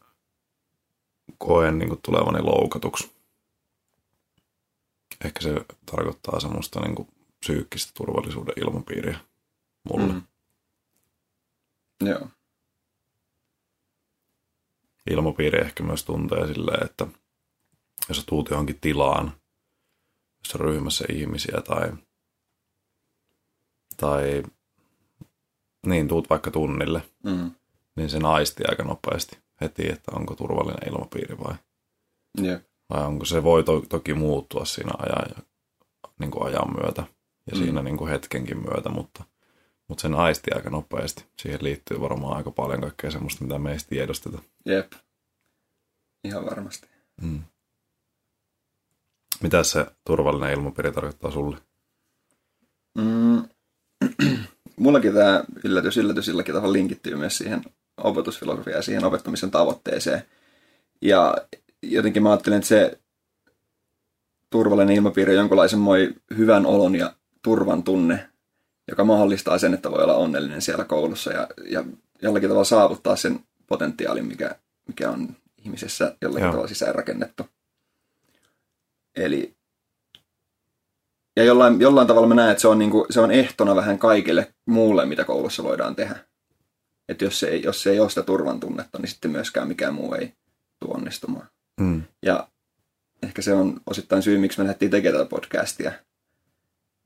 koe 1.38 1.72
niin 1.72 2.02
tulevani 2.02 2.42
loukatuksi 2.42 3.16
Ehkä 5.26 5.42
se 5.42 5.66
tarkoittaa 5.92 6.40
semmoista 6.40 6.80
niin 6.80 6.96
kuin 6.96 7.08
psyykkistä 7.40 7.92
turvallisuuden 7.98 8.54
ilmapiiriä 8.58 9.20
mulle. 9.90 10.14
Mm. 10.14 10.22
Joo. 12.02 12.28
Ilmapiiri 15.10 15.62
ehkä 15.62 15.84
myös 15.84 16.04
tuntee 16.04 16.48
silleen, 16.48 16.86
että 16.86 17.08
jos 18.10 18.18
sä 18.18 18.24
tuut 18.26 18.50
johonkin 18.50 18.80
tilaan, 18.82 19.34
jossa 20.40 20.58
ryhmässä 20.58 21.06
ihmisiä 21.10 21.62
tai, 21.68 21.92
tai 23.98 24.44
niin 25.86 26.08
tuut 26.08 26.30
vaikka 26.30 26.52
tunnille, 26.52 27.02
Mm. 27.24 27.52
niin 27.96 28.10
se 28.10 28.20
naisti 28.20 28.64
aika 28.68 28.84
nopeasti 28.84 29.38
heti, 29.62 29.92
että 29.92 30.12
onko 30.16 30.36
turvallinen 30.36 30.88
ilmapiiri 30.94 31.38
vai, 31.40 31.56
Jep. 32.42 32.64
vai 32.90 33.06
onko 33.06 33.26
se 33.26 33.44
voi 33.44 33.64
to, 33.64 33.82
toki 33.90 34.14
muuttua 34.14 34.66
siinä 34.66 34.92
ajan, 35.00 35.46
niin 36.20 36.32
kuin 36.32 36.46
ajan 36.48 36.74
myötä 36.82 37.04
ja 37.52 37.58
Mm. 37.58 37.64
siinä 37.64 37.82
niin 37.82 37.98
kuin 37.98 38.12
hetkenkin 38.12 38.58
myötä, 38.58 38.90
mutta, 38.90 39.24
mutta 39.88 40.02
sen 40.02 40.14
aisti 40.14 40.52
aika 40.56 40.70
nopeasti. 40.70 41.26
Siihen 41.42 41.64
liittyy 41.64 42.02
varmaan 42.02 42.38
aika 42.38 42.52
paljon 42.52 42.82
kaikkea 42.82 43.12
semmoista, 43.12 43.44
mitä 43.44 43.60
me 43.60 43.72
ei 43.72 43.78
tiedosteta. 43.90 44.42
Jep. 44.66 44.94
Ihan 46.24 46.46
varmasti. 46.46 46.88
Mm. 47.22 47.44
Mitä 49.42 49.64
se 49.64 49.86
turvallinen 50.06 50.54
ilmapiiri 50.54 50.92
tarkoittaa 50.92 51.32
sulle? 51.32 51.58
Mm. 52.98 53.44
Mullakin 54.76 55.14
tämä 55.14 55.44
yllätys, 55.64 55.98
yllätys 55.98 56.26
silläkin 56.26 56.56
tavalla 56.56 56.74
linkittyy 56.74 57.16
myös 57.16 57.38
siihen 57.38 57.62
opetusfilosofiaan 57.98 58.78
ja 58.78 58.82
siihen 58.82 59.06
opettamisen 59.06 59.52
tavoitteeseen. 59.52 60.22
Ja 61.02 61.36
jotenkin 61.82 62.24
mä 62.24 62.30
ajattelen, 62.30 62.58
että 62.58 62.68
se 62.68 63.00
turvallinen 64.50 64.96
ilmapiiri 64.96 65.32
on 65.32 65.38
jonkunlaisen 65.38 65.80
moi 65.80 66.14
hyvän 66.38 66.66
olon 66.66 66.96
ja 66.96 67.14
turvan 67.42 67.84
tunne, 67.84 68.30
joka 68.88 69.04
mahdollistaa 69.04 69.58
sen, 69.58 69.74
että 69.74 69.92
voi 69.92 70.04
olla 70.04 70.16
onnellinen 70.16 70.62
siellä 70.62 70.84
koulussa 70.84 71.34
ja, 71.34 71.48
ja 71.70 71.84
jollakin 72.22 72.50
tavalla 72.50 72.66
saavuttaa 72.66 73.16
sen 73.16 73.40
potentiaalin, 73.68 74.26
mikä, 74.26 74.56
mikä 74.88 75.10
on 75.10 75.36
ihmisessä 75.58 76.16
jollakin 76.22 76.44
Joo. 76.44 76.52
tavalla 76.52 76.68
sisäänrakennettu. 76.68 77.44
Eli 79.16 79.55
ja 81.36 81.44
jollain, 81.44 81.82
jollain 81.82 82.08
tavalla 82.08 82.28
mä 82.28 82.36
näen, 82.36 82.52
että 82.52 82.62
se 82.62 82.68
on, 82.68 82.80
niinku, 82.80 83.06
se 83.10 83.20
on 83.20 83.32
ehtona 83.32 83.76
vähän 83.76 84.00
kaikille 84.00 84.54
muulle, 84.66 85.06
mitä 85.06 85.24
koulussa 85.24 85.64
voidaan 85.64 85.96
tehdä. 85.96 86.16
Että 87.10 87.26
jos 87.26 87.40
se, 87.40 87.48
ei, 87.48 87.64
jos 87.64 87.84
se 87.84 87.90
ei 87.92 88.00
ole 88.00 88.10
sitä 88.10 88.24
turvan 88.24 88.60
tunnetta, 88.60 89.00
niin 89.00 89.10
sitten 89.10 89.32
myöskään 89.32 89.68
mikään 89.68 89.94
muu 89.94 90.14
ei 90.14 90.34
tule 90.80 90.94
onnistumaan. 90.94 91.48
Mm. 91.80 92.04
Ja 92.22 92.48
ehkä 93.24 93.42
se 93.42 93.54
on 93.54 93.82
osittain 93.88 94.24
syy, 94.24 94.38
miksi 94.38 94.60
me 94.60 94.64
lähdettiin 94.64 94.92
tekemään 94.92 95.20
tätä 95.20 95.30
podcastia. 95.30 95.92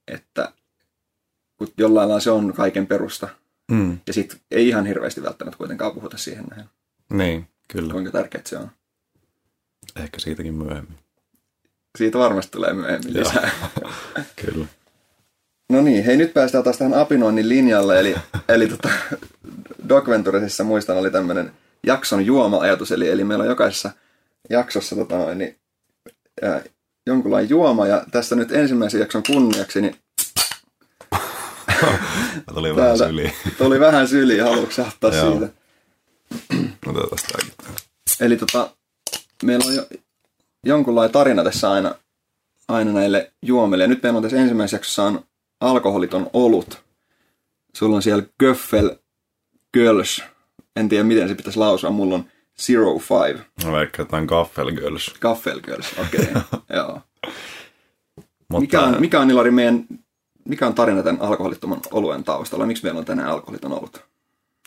Että 0.07 0.51
kun 1.57 1.67
jollain 1.77 2.09
lailla 2.09 2.19
se 2.19 2.31
on 2.31 2.53
kaiken 2.53 2.87
perusta. 2.87 3.27
Mm. 3.71 3.99
Ja 4.07 4.13
sitten 4.13 4.39
ei 4.51 4.67
ihan 4.67 4.85
hirveästi 4.85 5.23
välttämättä 5.23 5.57
kuitenkaan 5.57 5.93
puhuta 5.93 6.17
siihen 6.17 6.45
näin, 6.45 6.69
Niin, 7.13 7.47
kyllä. 7.73 7.93
kuinka 7.93 8.11
tärkeää 8.11 8.43
se 8.45 8.57
on. 8.57 8.71
Ehkä 9.95 10.19
siitäkin 10.19 10.53
myöhemmin. 10.53 10.97
Siitä 11.99 12.17
varmasti 12.17 12.51
tulee 12.51 12.73
myöhemmin 12.73 13.13
lisää. 13.13 13.49
Kyllä. 14.45 14.65
No 15.69 15.81
niin, 15.81 16.05
hei 16.05 16.17
nyt 16.17 16.33
päästään 16.33 16.63
taas 16.63 16.77
tähän 16.77 16.93
apinoinnin 16.93 17.49
linjalle, 17.49 17.99
eli, 17.99 18.15
eli 18.49 18.67
tota, 18.67 18.89
Doc 19.89 20.07
Venturesissa 20.07 20.63
muistan 20.63 20.97
oli 20.97 21.11
tämmöinen 21.11 21.51
jakson 21.85 22.25
juoma-ajatus, 22.25 22.91
eli, 22.91 23.09
eli 23.09 23.23
meillä 23.23 23.41
on 23.41 23.49
jokaisessa 23.49 23.91
jaksossa 24.49 24.95
tota, 24.95 25.35
niin, 25.35 25.59
ää, 26.41 26.61
jonkunlainen 27.07 27.49
juoma, 27.49 27.87
ja 27.87 28.05
tässä 28.11 28.35
nyt 28.35 28.51
ensimmäisen 28.51 28.99
jakson 28.99 29.23
kunniaksi, 29.27 29.81
niin 29.81 29.95
Mä 32.47 32.53
tulin 32.53 32.75
vähän 32.75 32.97
syliin. 32.97 33.33
tuli 33.57 33.79
vähän 33.79 34.07
syliin, 34.07 34.43
haluatko 34.43 34.71
sä 34.71 34.85
ottaa 34.87 35.11
siitä? 35.11 35.49
Tämäkin. 37.31 37.53
Eli 38.19 38.37
tota, 38.37 38.69
meillä 39.43 39.65
on 39.65 39.75
jo, 39.75 39.85
jonkunlainen 40.65 41.13
tarina 41.13 41.43
tässä 41.43 41.71
aina, 41.71 41.95
aina 42.67 42.91
näille 42.91 43.31
juomille. 43.41 43.83
Ja 43.83 43.87
nyt 43.87 44.03
meillä 44.03 44.17
on 44.17 44.23
tässä 44.23 44.37
ensimmäisessä 44.37 44.77
jaksossa 44.77 45.03
on 45.03 45.23
alkoholiton 45.61 46.29
olut. 46.33 46.81
Sulla 47.75 47.95
on 47.95 48.01
siellä 48.01 48.23
Göffel 48.39 48.89
Girls. 49.73 50.23
En 50.75 50.89
tiedä, 50.89 51.03
miten 51.03 51.27
se 51.27 51.35
pitäisi 51.35 51.59
lausua. 51.59 51.89
Mulla 51.89 52.15
on 52.15 52.25
Zero 52.59 52.99
Five. 52.99 53.45
Mä 53.65 53.71
veikkaan 53.71 54.05
jotain 54.05 54.25
Gaffel 54.25 54.71
Girls. 54.71 55.15
Gaffel 55.21 55.59
Girls, 55.61 55.93
okei. 55.97 56.19
Okay. 56.21 56.41
Joo. 56.77 57.01
Mutta 58.49 58.59
Mikä 58.59 58.81
on, 58.81 58.95
mikä 58.99 59.19
on 59.19 59.31
Ilari 59.31 59.51
meidän, 59.51 59.85
mikä 60.45 60.67
on 60.67 60.73
tarina 60.73 61.03
tämän 61.03 61.21
alkoholittoman 61.21 61.79
oluen 61.91 62.23
taustalla? 62.23 62.65
Miksi 62.65 62.83
meillä 62.83 62.99
on 62.99 63.05
tänään 63.05 63.29
alkoholiton 63.29 63.71
olut? 63.71 64.09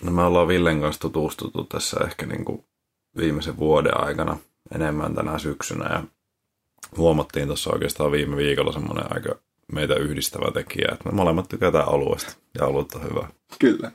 no 0.02 0.12
me 0.12 0.22
ollaan 0.22 0.48
Villen 0.48 0.80
kanssa 0.80 1.00
tutustuttu 1.00 1.64
tässä 1.64 1.96
ehkä 2.04 2.26
niin 2.26 2.44
kuin 2.44 2.64
viimeisen 3.16 3.56
vuoden 3.56 4.00
aikana 4.00 4.38
enemmän 4.74 5.14
tänä 5.14 5.38
syksynä 5.38 5.88
ja 5.94 6.02
huomattiin 6.96 7.46
tuossa 7.46 7.70
oikeastaan 7.70 8.12
viime 8.12 8.36
viikolla 8.36 8.72
semmoinen 8.72 9.14
aika 9.14 9.34
meitä 9.72 9.94
yhdistävä 9.94 10.50
tekijä, 10.52 10.88
että 10.92 11.08
me 11.08 11.14
molemmat 11.14 11.48
tykätään 11.48 11.88
oluesta 11.88 12.36
ja 12.58 12.66
olut 12.66 12.92
on 12.92 13.02
hyvä. 13.02 13.28
Kyllä. 13.58 13.92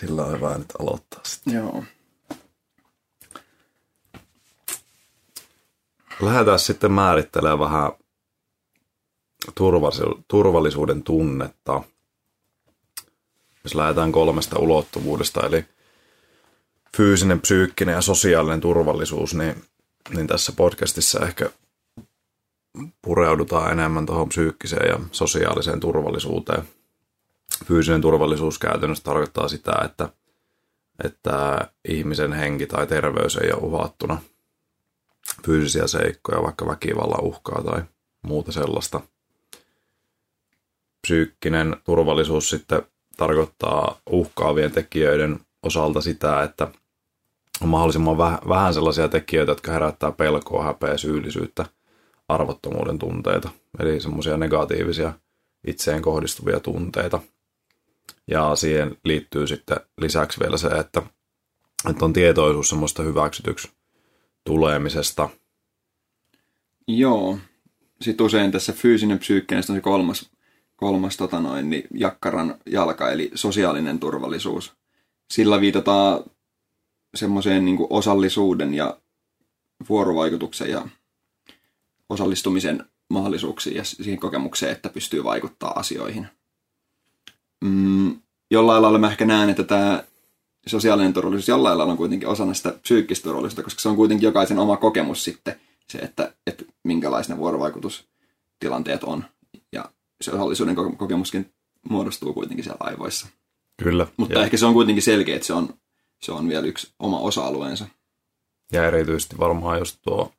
Sillä 0.00 0.24
on 0.24 0.32
hyvä 0.32 0.58
nyt 0.58 0.72
aloittaa 0.80 1.20
sitten. 1.24 1.54
Joo. 1.54 1.84
Lähdetään 6.20 6.58
sitten 6.58 6.92
määrittelemään 6.92 7.58
vähän 7.58 7.92
turvallisu- 9.54 10.24
turvallisuuden 10.28 11.02
tunnetta. 11.02 11.82
Jos 13.68 13.74
lähdetään 13.74 14.12
kolmesta 14.12 14.58
ulottuvuudesta, 14.58 15.46
eli 15.46 15.64
fyysinen, 16.96 17.40
psyykkinen 17.40 17.92
ja 17.92 18.00
sosiaalinen 18.00 18.60
turvallisuus, 18.60 19.34
niin, 19.34 19.64
niin 20.14 20.26
tässä 20.26 20.52
podcastissa 20.52 21.20
ehkä 21.20 21.50
pureudutaan 23.02 23.72
enemmän 23.72 24.06
tuohon 24.06 24.28
psyykkiseen 24.28 24.88
ja 24.88 25.00
sosiaaliseen 25.12 25.80
turvallisuuteen. 25.80 26.62
Fyysinen 27.64 28.00
turvallisuus 28.00 28.58
käytännössä 28.58 29.04
tarkoittaa 29.04 29.48
sitä, 29.48 29.72
että, 29.84 30.08
että 31.04 31.68
ihmisen 31.88 32.32
henki 32.32 32.66
tai 32.66 32.86
terveys 32.86 33.36
ei 33.36 33.52
ole 33.52 33.62
uhattuna 33.62 34.20
fyysisiä 35.46 35.86
seikkoja, 35.86 36.42
vaikka 36.42 36.66
väkivallan 36.66 37.24
uhkaa 37.24 37.62
tai 37.62 37.82
muuta 38.22 38.52
sellaista. 38.52 39.00
Psyykkinen 41.02 41.76
turvallisuus 41.84 42.50
sitten 42.50 42.82
tarkoittaa 43.18 44.00
uhkaavien 44.10 44.72
tekijöiden 44.72 45.40
osalta 45.62 46.00
sitä, 46.00 46.42
että 46.42 46.68
on 47.60 47.68
mahdollisimman 47.68 48.16
väh- 48.16 48.48
vähän 48.48 48.74
sellaisia 48.74 49.08
tekijöitä, 49.08 49.52
jotka 49.52 49.72
herättää 49.72 50.12
pelkoa, 50.12 50.64
häpeä, 50.64 50.96
syyllisyyttä, 50.96 51.66
arvottomuuden 52.28 52.98
tunteita, 52.98 53.50
eli 53.80 54.00
semmoisia 54.00 54.36
negatiivisia 54.36 55.12
itseen 55.66 56.02
kohdistuvia 56.02 56.60
tunteita. 56.60 57.20
Ja 58.26 58.56
siihen 58.56 58.96
liittyy 59.04 59.46
sitten 59.46 59.80
lisäksi 60.00 60.40
vielä 60.40 60.56
se, 60.56 60.68
että, 60.68 61.02
että 61.90 62.04
on 62.04 62.12
tietoisuus 62.12 62.68
semmoista 62.68 63.02
hyväksytyksi 63.02 63.70
tulemisesta. 64.44 65.28
Joo. 66.86 67.38
Sitten 68.00 68.26
usein 68.26 68.52
tässä 68.52 68.72
fyysinen 68.72 69.18
psyykkinen 69.18 69.64
on 69.68 69.76
se 69.76 69.80
kolmas, 69.80 70.30
kolmas 70.78 71.16
tota 71.16 71.40
noin, 71.40 71.70
niin 71.70 71.84
jakkaran 71.94 72.54
jalka, 72.66 73.10
eli 73.10 73.30
sosiaalinen 73.34 74.00
turvallisuus. 74.00 74.72
Sillä 75.30 75.60
viitataan 75.60 76.24
semmoiseen 77.14 77.64
niin 77.64 77.78
osallisuuden 77.90 78.74
ja 78.74 78.98
vuorovaikutuksen 79.88 80.70
ja 80.70 80.88
osallistumisen 82.08 82.84
mahdollisuuksiin 83.10 83.76
ja 83.76 83.84
siihen 83.84 84.20
kokemukseen, 84.20 84.72
että 84.72 84.88
pystyy 84.88 85.24
vaikuttaa 85.24 85.78
asioihin. 85.78 86.26
Mm, 87.64 88.20
jollain 88.50 88.82
lailla 88.82 88.98
mä 88.98 89.10
ehkä 89.10 89.24
näen, 89.24 89.50
että 89.50 89.64
tämä 89.64 90.04
sosiaalinen 90.66 91.12
turvallisuus 91.12 91.48
jollain 91.48 91.78
lailla 91.78 91.92
on 91.92 91.98
kuitenkin 91.98 92.28
osana 92.28 92.54
sitä 92.54 92.74
psyykkistä 92.82 93.24
turvallisuutta, 93.24 93.62
koska 93.62 93.80
se 93.80 93.88
on 93.88 93.96
kuitenkin 93.96 94.26
jokaisen 94.26 94.58
oma 94.58 94.76
kokemus 94.76 95.24
sitten, 95.24 95.60
se, 95.88 95.98
että, 95.98 96.34
että 96.46 96.64
minkälaisia 96.84 97.36
vuorovaikutustilanteet 97.36 99.04
on. 99.04 99.24
Ja 99.72 99.84
se 100.20 100.30
osallisuuden 100.32 100.76
ko- 100.76 100.96
kokemuskin 100.96 101.52
muodostuu 101.90 102.34
kuitenkin 102.34 102.64
siellä 102.64 102.78
aivoissa. 102.80 103.26
Kyllä. 103.82 104.06
Mutta 104.16 104.38
ja, 104.38 104.44
ehkä 104.44 104.56
se 104.56 104.66
on 104.66 104.74
kuitenkin 104.74 105.02
selkeä, 105.02 105.34
että 105.36 105.46
se 105.46 105.52
on, 105.52 105.68
se 106.22 106.32
on 106.32 106.48
vielä 106.48 106.66
yksi 106.66 106.92
oma 106.98 107.18
osa-alueensa. 107.20 107.86
ja 108.72 108.86
erityisesti 108.86 109.38
varmaan 109.38 109.78
just 109.78 109.98
tuo 110.02 110.32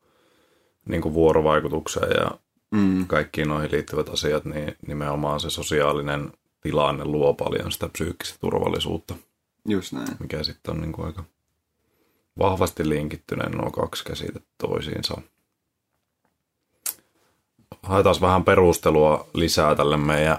niin 0.89 1.01
kuin 1.01 1.13
vuorovaikutukseen 1.13 2.11
ja 2.23 2.31
Mm. 2.71 3.07
kaikkiin 3.07 3.47
noihin 3.47 3.71
liittyvät 3.71 4.09
asiat, 4.09 4.45
niin 4.45 4.75
nimenomaan 4.87 5.39
se 5.39 5.49
sosiaalinen 5.49 6.31
tilanne 6.61 7.05
luo 7.05 7.33
paljon 7.33 7.71
sitä 7.71 7.89
psyykkistä 7.89 8.37
turvallisuutta, 8.41 9.15
Just 9.67 9.91
näin. 9.93 10.07
mikä 10.19 10.43
sitten 10.43 10.73
on 10.73 10.81
niin 10.81 10.91
kuin 10.91 11.05
aika 11.05 11.23
vahvasti 12.39 12.89
linkittyneen 12.89 13.51
nuo 13.51 13.71
kaksi 13.71 14.03
käsitettä 14.03 14.49
toisiinsa. 14.57 15.21
Haetaan 17.83 18.15
vähän 18.21 18.43
perustelua 18.43 19.27
lisää 19.33 19.75
tälle 19.75 19.97
meidän 19.97 20.37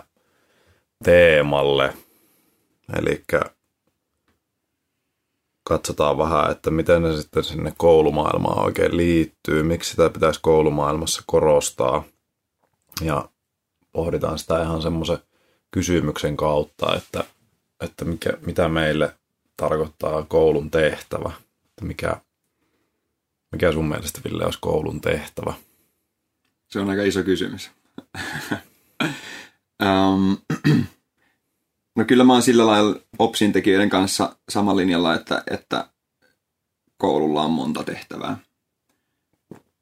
teemalle. 1.05 1.95
Eli 2.99 3.25
katsotaan 5.65 6.19
vähän, 6.19 6.51
että 6.51 6.71
miten 6.71 7.03
ne 7.03 7.17
sitten 7.17 7.45
sinne 7.45 7.73
koulumaailmaan 7.77 8.65
oikein 8.65 8.97
liittyy, 8.97 9.63
miksi 9.63 9.91
sitä 9.91 10.11
pitäisi 10.11 10.41
koulumaailmassa 10.43 11.23
korostaa. 11.27 12.03
Ja 13.01 13.29
pohditaan 13.93 14.39
sitä 14.39 14.63
ihan 14.63 14.83
semmoisen 14.83 15.19
kysymyksen 15.71 16.37
kautta, 16.37 16.97
että, 16.97 17.25
että 17.81 18.05
mikä, 18.05 18.33
mitä 18.47 18.69
meille 18.69 19.15
tarkoittaa 19.57 20.23
koulun 20.23 20.71
tehtävä. 20.71 21.33
Että 21.65 21.85
mikä, 21.85 22.17
mikä 23.53 23.73
sun 23.73 23.89
mielestä, 23.89 24.21
Ville, 24.25 24.45
olisi 24.45 24.59
koulun 24.63 25.01
tehtävä? 25.01 25.55
Se 26.71 26.79
on 26.79 26.91
aika 26.91 27.03
iso 27.03 27.23
kysymys. 27.23 27.71
um, 29.83 30.39
no 31.97 32.05
kyllä 32.07 32.25
mä 32.25 32.33
oon 32.33 32.43
sillä 32.43 32.67
lailla 32.67 33.01
OPSin 33.19 33.53
tekijöiden 33.53 33.91
kanssa 33.91 34.37
samalla 34.49 34.77
linjalla, 34.77 35.15
että, 35.15 35.43
että 35.51 35.89
koululla 36.97 37.43
on 37.43 37.51
monta 37.51 37.85
tehtävää. 37.85 38.39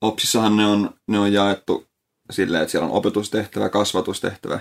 OPSissahan 0.01 0.57
ne 0.57 0.67
on, 0.67 0.95
ne 1.07 1.19
on 1.19 1.33
jaettu 1.33 1.87
silleen, 2.31 2.63
että 2.63 2.73
siellä 2.73 2.87
on 2.89 2.93
opetustehtävä, 2.93 3.69
kasvatustehtävä, 3.69 4.61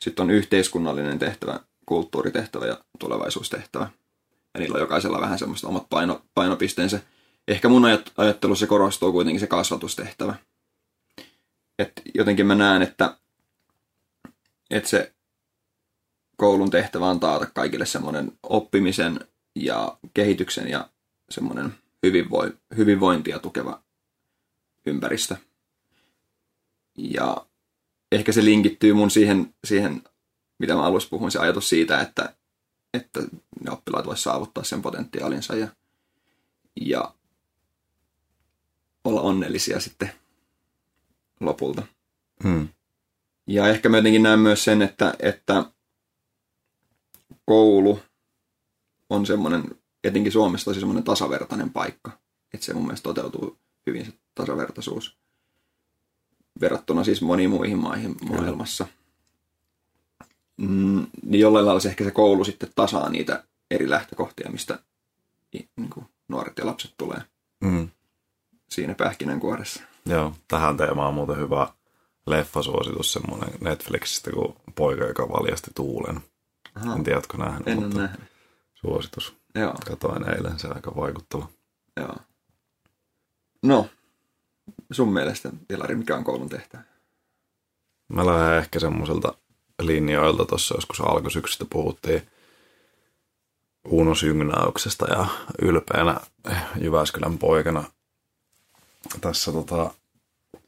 sitten 0.00 0.22
on 0.22 0.30
yhteiskunnallinen 0.30 1.18
tehtävä, 1.18 1.60
kulttuuritehtävä 1.86 2.66
ja 2.66 2.78
tulevaisuustehtävä. 2.98 3.90
Ja 4.54 4.60
niillä 4.60 4.74
on 4.74 4.80
jokaisella 4.80 5.20
vähän 5.20 5.38
semmoista 5.38 5.68
omat 5.68 5.86
paino, 5.90 6.22
painopisteensä. 6.34 7.00
Ehkä 7.48 7.68
mun 7.68 7.82
ajattelussa 8.16 8.66
korostuu 8.66 9.12
kuitenkin 9.12 9.40
se 9.40 9.46
kasvatustehtävä. 9.46 10.34
Et 11.82 12.02
jotenkin 12.14 12.46
mä 12.46 12.54
näen, 12.54 12.82
että, 12.82 13.16
että 14.70 14.88
se 14.88 15.12
koulun 16.36 16.70
tehtävä 16.70 17.06
on 17.06 17.20
taata 17.20 17.46
kaikille 17.46 17.86
semmoinen 17.86 18.32
oppimisen 18.42 19.20
ja 19.54 19.98
kehityksen 20.14 20.68
ja 20.68 20.88
semmoinen 21.30 21.74
hyvinvoi, 22.02 22.52
hyvinvointia 22.76 23.38
tukeva 23.38 23.82
ympäristö. 24.86 25.36
Ja 26.98 27.46
ehkä 28.12 28.32
se 28.32 28.44
linkittyy 28.44 28.92
mun 28.92 29.10
siihen, 29.10 29.54
siihen 29.64 30.02
mitä 30.58 30.74
mä 30.74 30.82
alussa 30.82 31.08
puhuin, 31.08 31.32
se 31.32 31.38
ajatus 31.38 31.68
siitä, 31.68 32.00
että, 32.00 32.34
että 32.94 33.20
ne 33.64 33.70
oppilaat 33.70 34.06
voisivat 34.06 34.24
saavuttaa 34.24 34.64
sen 34.64 34.82
potentiaalinsa 34.82 35.56
ja, 35.56 35.68
ja 36.80 37.14
olla 39.04 39.20
onnellisia 39.20 39.80
sitten 39.80 40.21
lopulta. 41.44 41.82
Hmm. 42.44 42.68
Ja 43.46 43.68
ehkä 43.68 43.88
mä 43.88 43.96
jotenkin 43.96 44.22
näen 44.22 44.38
myös 44.38 44.64
sen, 44.64 44.82
että, 44.82 45.14
että 45.18 45.64
koulu 47.44 48.00
on 49.10 49.26
semmoinen, 49.26 49.64
etenkin 50.04 50.32
Suomessa 50.32 50.64
tosi 50.64 50.80
semmoinen 50.80 51.04
tasavertainen 51.04 51.70
paikka. 51.70 52.10
Että 52.54 52.66
se 52.66 52.74
mun 52.74 52.82
mielestä 52.82 53.02
toteutuu 53.02 53.58
hyvin 53.86 54.06
se 54.06 54.12
tasavertaisuus 54.34 55.22
verrattuna 56.60 57.04
siis 57.04 57.22
moniin 57.22 57.50
muihin 57.50 57.78
maihin 57.78 58.16
maailmassa. 58.28 58.86
Mm, 60.56 61.06
niin 61.22 61.40
jollain 61.40 61.66
lailla 61.66 61.80
se 61.80 61.88
ehkä 61.88 62.04
se 62.04 62.10
koulu 62.10 62.44
sitten 62.44 62.70
tasaa 62.74 63.08
niitä 63.08 63.44
eri 63.70 63.90
lähtökohtia, 63.90 64.50
mistä 64.50 64.78
niin 65.52 65.90
kuin 65.94 66.06
nuoret 66.28 66.58
ja 66.58 66.66
lapset 66.66 66.94
tulee 66.96 67.20
mm. 67.60 67.88
siinä 68.68 68.94
pähkinänkuoressa. 68.94 69.82
Joo, 70.06 70.34
tähän 70.48 70.76
teemaan 70.76 71.08
on 71.08 71.14
muuten 71.14 71.36
hyvä 71.36 71.68
leffasuositus 72.26 73.12
semmoinen 73.12 73.50
Netflixistä 73.60 74.30
kuin 74.30 74.54
Poika, 74.74 75.04
joka 75.04 75.28
valjasti 75.28 75.70
tuulen. 75.74 76.20
Aha. 76.74 76.94
En 76.94 77.04
tiedä, 77.04 77.20
nähnyt, 77.38 77.68
en 77.68 77.80
mutta 77.82 77.98
nähnyt. 77.98 78.20
suositus. 78.74 79.36
Joo. 79.54 79.74
Katoin 79.86 80.28
eilen, 80.28 80.58
se 80.58 80.68
aika 80.68 80.96
vaikuttava. 80.96 81.48
Joo. 81.96 82.16
No, 83.62 83.86
sun 84.92 85.12
mielestä, 85.12 85.50
Ilari, 85.70 85.94
mikä 85.94 86.16
on 86.16 86.24
koulun 86.24 86.48
tehtävä? 86.48 86.82
Mä 88.08 88.26
lähden 88.26 88.58
ehkä 88.58 88.80
semmoiselta 88.80 89.34
linjoilta 89.82 90.44
tuossa 90.44 90.74
joskus 90.74 91.00
alkusyksystä 91.00 91.64
puhuttiin 91.70 92.22
Uunusjyngnäyksesta 93.88 95.06
ja 95.10 95.26
ylpeänä 95.62 96.20
Jyväskylän 96.80 97.38
poikana 97.38 97.84
tässä 99.20 99.52
tota, 99.52 99.94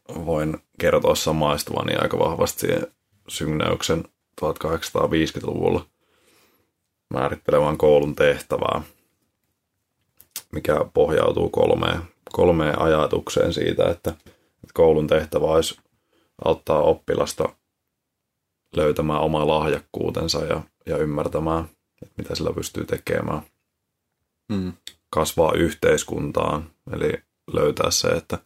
voin 0.08 0.58
kertoa 0.80 1.14
samaistuvani 1.14 1.94
aika 1.94 2.18
vahvasti 2.18 2.60
siihen 2.60 2.86
syngnäyksen 3.28 4.04
1850-luvulla 4.40 5.86
määrittelevän 7.14 7.78
koulun 7.78 8.14
tehtävää, 8.14 8.82
mikä 10.52 10.84
pohjautuu 10.94 11.48
kolmeen, 11.48 12.02
kolmeen 12.32 12.82
ajatukseen 12.82 13.52
siitä, 13.52 13.90
että, 13.90 14.10
että 14.10 14.74
koulun 14.74 15.06
tehtävä 15.06 15.46
olisi 15.46 15.78
auttaa 16.44 16.82
oppilasta 16.82 17.48
löytämään 18.76 19.20
oma 19.20 19.46
lahjakkuutensa 19.46 20.44
ja, 20.44 20.62
ja 20.86 20.96
ymmärtämään, 20.96 21.64
että 22.02 22.14
mitä 22.16 22.34
sillä 22.34 22.52
pystyy 22.52 22.84
tekemään. 22.84 23.42
Mm. 24.48 24.72
Kasvaa 25.10 25.52
yhteiskuntaan, 25.52 26.70
eli 26.92 27.12
löytää 27.52 27.90
se, 27.90 28.08
että 28.08 28.38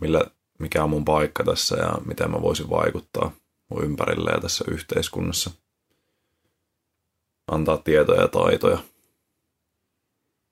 millä, 0.00 0.20
mikä 0.58 0.84
on 0.84 0.90
mun 0.90 1.04
paikka 1.04 1.44
tässä 1.44 1.76
ja 1.76 1.98
miten 2.06 2.30
mä 2.30 2.42
voisin 2.42 2.70
vaikuttaa 2.70 3.30
mun 3.70 3.84
ympärille 3.84 4.30
ja 4.30 4.40
tässä 4.40 4.64
yhteiskunnassa. 4.68 5.50
Antaa 7.50 7.76
tietoja 7.76 8.20
ja 8.20 8.28
taitoja. 8.28 8.78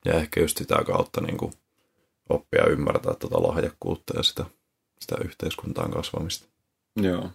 Ja 0.05 0.13
ehkä 0.13 0.41
just 0.41 0.57
sitä 0.57 0.85
kautta 0.87 1.21
niin 1.21 1.37
kuin 1.37 1.53
oppia 2.29 2.67
ymmärtää 2.67 3.15
tuota 3.15 3.43
lahjakkuutta 3.43 4.17
ja 4.17 4.23
sitä, 4.23 4.45
sitä 5.01 5.17
yhteiskuntaan 5.25 5.91
kasvamista. 5.91 6.49
Joo. 6.97 7.31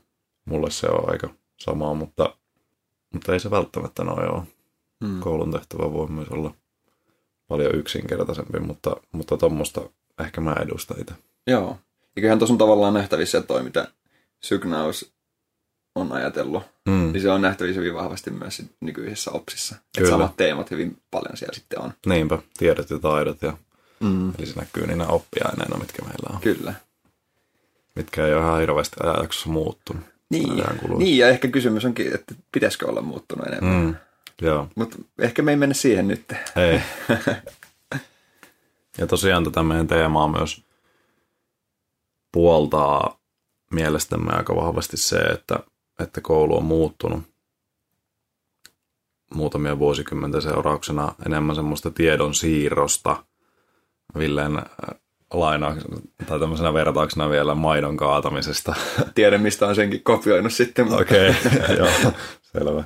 Mulle 0.46 0.72
se 0.72 0.88
on 0.88 1.12
aika 1.12 1.30
samaa, 1.60 1.94
mutta, 1.94 2.38
mutta 3.14 3.34
ei 3.34 3.40
se 3.40 3.52
välttämättä 3.52 4.04
noin 4.04 4.32
ole. 4.32 4.44
Hmm. 5.06 5.20
Koulun 5.20 5.52
tehtävä 5.52 5.94
voi 5.94 6.08
myös 6.08 6.28
olla 6.28 6.54
paljon 7.48 7.76
yksinkertaisempi, 7.76 8.60
mutta, 8.60 8.96
mutta 9.12 9.38
tuommoista 9.38 9.82
ehkä 10.20 10.42
mä 10.42 10.54
edustan 10.54 11.02
itse. 11.02 11.14
Joo. 11.48 11.78
Eiköhän 12.20 12.40
tuossa 12.40 12.54
on 12.54 12.58
tavallaan 12.58 12.94
nähtävissä 12.94 13.38
että 13.38 13.48
toi, 13.48 13.64
mitä 13.64 13.88
Sygnaus 14.44 15.14
on 15.96 16.12
ajatellut. 16.12 16.64
Mm. 16.86 17.12
Niin 17.14 17.22
se 17.22 17.30
on 17.30 17.42
nähtävissä 17.42 17.80
hyvin 17.80 17.94
vahvasti 17.94 18.32
myös 18.32 18.62
nykyisessä 18.82 19.32
opsissa. 19.32 19.76
Että 19.98 20.10
samat 20.10 20.38
teemat 20.38 20.72
hyvin 20.72 20.98
paljon 21.12 21.38
siellä 21.38 21.54
sitten 21.54 21.82
on. 21.82 21.94
Niinpä, 22.06 22.38
tiedot 22.58 22.90
ja 22.90 23.00
taidot. 23.00 23.42
Ja, 23.42 23.58
mm. 24.00 24.30
Eli 24.38 24.46
se 24.46 24.60
näkyy 24.60 24.88
niinä 24.88 25.08
oppiaineina, 25.08 25.78
mitkä 25.78 26.02
meillä 26.02 26.30
on. 26.36 26.42
Kyllä. 26.42 26.74
Mitkä 27.96 28.26
ei 28.26 28.34
ole 28.34 28.42
ihan 28.42 28.60
hirveästi 28.60 28.96
ajanjaksossa 29.04 29.50
muuttunut. 29.50 30.04
Niin, 30.30 30.64
niin, 30.98 31.18
ja 31.18 31.30
ehkä 31.30 31.48
kysymys 31.48 31.86
onkin, 31.86 32.16
että 32.16 32.36
pitäisikö 32.52 32.88
olla 32.88 33.02
muuttunut 33.02 33.48
enemmän. 33.48 33.84
Mm. 33.84 33.96
Joo. 34.42 34.68
Mutta 34.76 34.98
ehkä 35.20 35.42
me 35.42 35.52
ei 35.52 35.58
mennä 35.58 35.76
siihen 35.76 36.08
nyt. 36.08 36.34
Ei. 36.56 36.82
ja 38.98 39.08
tosiaan 39.08 39.44
tätä 39.44 39.64
meidän 39.64 39.88
teemaa 39.88 40.28
myös 40.28 40.69
puoltaa 42.32 43.20
mielestämme 43.72 44.34
aika 44.34 44.56
vahvasti 44.56 44.98
se, 44.98 45.18
että, 45.18 45.60
että 46.00 46.22
koulu 46.22 46.58
on 46.58 46.63
muuttunut 46.63 47.24
muutamia 49.34 49.80
vuosikymmenten 49.80 50.42
seurauksena 50.42 51.15
enemmän 51.26 51.56
semmoista 51.56 51.92
tiedon 51.92 52.34
siirrosta. 52.34 53.24
Villen 54.18 54.58
äh, 54.58 54.65
laina 55.34 55.76
tai 56.28 56.39
tämmöisenä 56.39 56.74
vertauksena 56.74 57.30
vielä 57.30 57.56
maidon 57.56 57.98
kaatamisesta. 57.98 58.76
Tiedän, 59.15 59.42
mistä 59.42 59.68
on 59.68 59.76
senkin 59.76 60.04
kopioinut 60.04 60.54
sitten. 60.54 60.94
Okei, 60.94 61.30
okay, 61.30 61.76
joo, 61.80 62.13
selvä. 62.42 62.84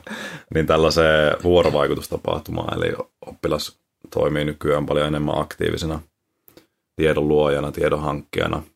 Niin 0.54 0.68
tällaiseen 0.68 1.38
vuorovaikutustapahtumaan, 1.44 2.78
eli 2.78 2.94
oppilas 3.26 3.80
toimii 4.14 4.46
nykyään 4.46 4.86
paljon 4.86 5.08
enemmän 5.08 5.40
aktiivisena 5.40 6.00
tiedon 6.96 7.28
luojana, 7.28 7.72
tiedon 7.72 8.02
hankkijana– 8.02 8.64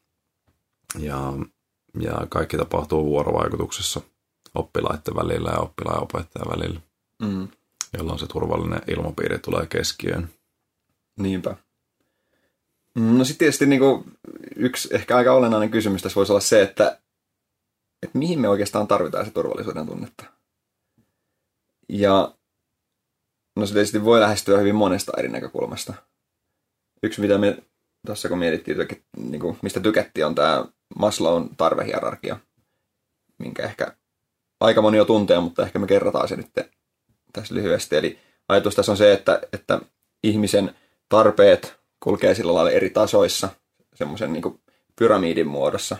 ja, 1.00 1.34
ja 2.00 2.28
kaikki 2.30 2.58
tapahtuu 2.58 3.06
vuorovaikutuksessa 3.06 4.02
oppilaiden 4.56 5.16
välillä 5.16 5.50
ja 5.50 5.60
oppilaan 5.60 5.98
ja 5.98 6.02
opettajan 6.02 6.58
välillä, 6.58 6.80
mm. 7.22 7.48
jolloin 7.98 8.20
se 8.20 8.28
turvallinen 8.28 8.82
ilmapiiri 8.88 9.40
tulee 9.40 9.66
keskiöön. 9.66 10.30
Niinpä. 11.20 11.56
No 12.96 13.24
sitten 13.26 13.40
tietysti 13.40 13.66
niin 13.66 13.80
kuin 13.80 14.04
yksi 14.56 14.90
ehkä 14.92 15.18
aika 15.18 15.34
olennainen 15.34 15.70
kysymys 15.70 16.02
tässä 16.02 16.16
voisi 16.16 16.32
olla 16.32 16.42
se, 16.42 16.62
että, 16.62 17.00
että 18.04 18.18
mihin 18.18 18.40
me 18.40 18.50
oikeastaan 18.50 18.88
tarvitaan 18.88 19.26
se 19.26 19.32
turvallisuuden 19.32 19.88
tunnetta. 19.88 20.24
Ja 21.90 22.36
no 23.56 23.66
se 23.66 23.74
tietysti 23.74 24.04
voi 24.04 24.20
lähestyä 24.20 24.58
hyvin 24.58 24.76
monesta 24.76 25.12
eri 25.18 25.30
näkökulmasta. 25.30 25.94
Yksi, 27.04 27.22
mitä 27.22 27.38
me 27.38 27.64
tuossa 28.06 28.30
kun 28.30 28.38
mietittiin, 28.38 28.78
niin 29.18 29.42
kuin, 29.42 29.58
mistä 29.62 29.80
tykättiin, 29.80 30.26
on 30.26 30.36
tämä 30.36 30.66
Maslown 31.00 31.50
tarvehierarkia, 31.58 32.38
minkä 33.38 33.64
ehkä 33.64 33.96
aika 34.60 34.82
moni 34.82 34.98
jo 34.98 35.06
tuntee, 35.06 35.40
mutta 35.40 35.64
ehkä 35.64 35.80
me 35.80 35.88
kerrotaan 35.88 36.28
se 36.28 36.36
nyt 36.36 36.52
tässä 37.34 37.56
lyhyesti. 37.56 37.96
Eli 37.96 38.20
ajatus 38.48 38.76
tässä 38.76 38.92
on 38.92 38.98
se, 38.98 39.14
että, 39.14 39.42
että 39.54 39.82
ihmisen 40.24 40.76
tarpeet 41.10 41.78
kulkee 42.00 42.36
sillä 42.36 42.54
lailla 42.54 42.72
eri 42.72 42.90
tasoissa, 42.90 43.50
semmoisen 43.94 44.34
niin 44.34 44.62
pyramidin 44.96 45.48
muodossa, 45.48 45.98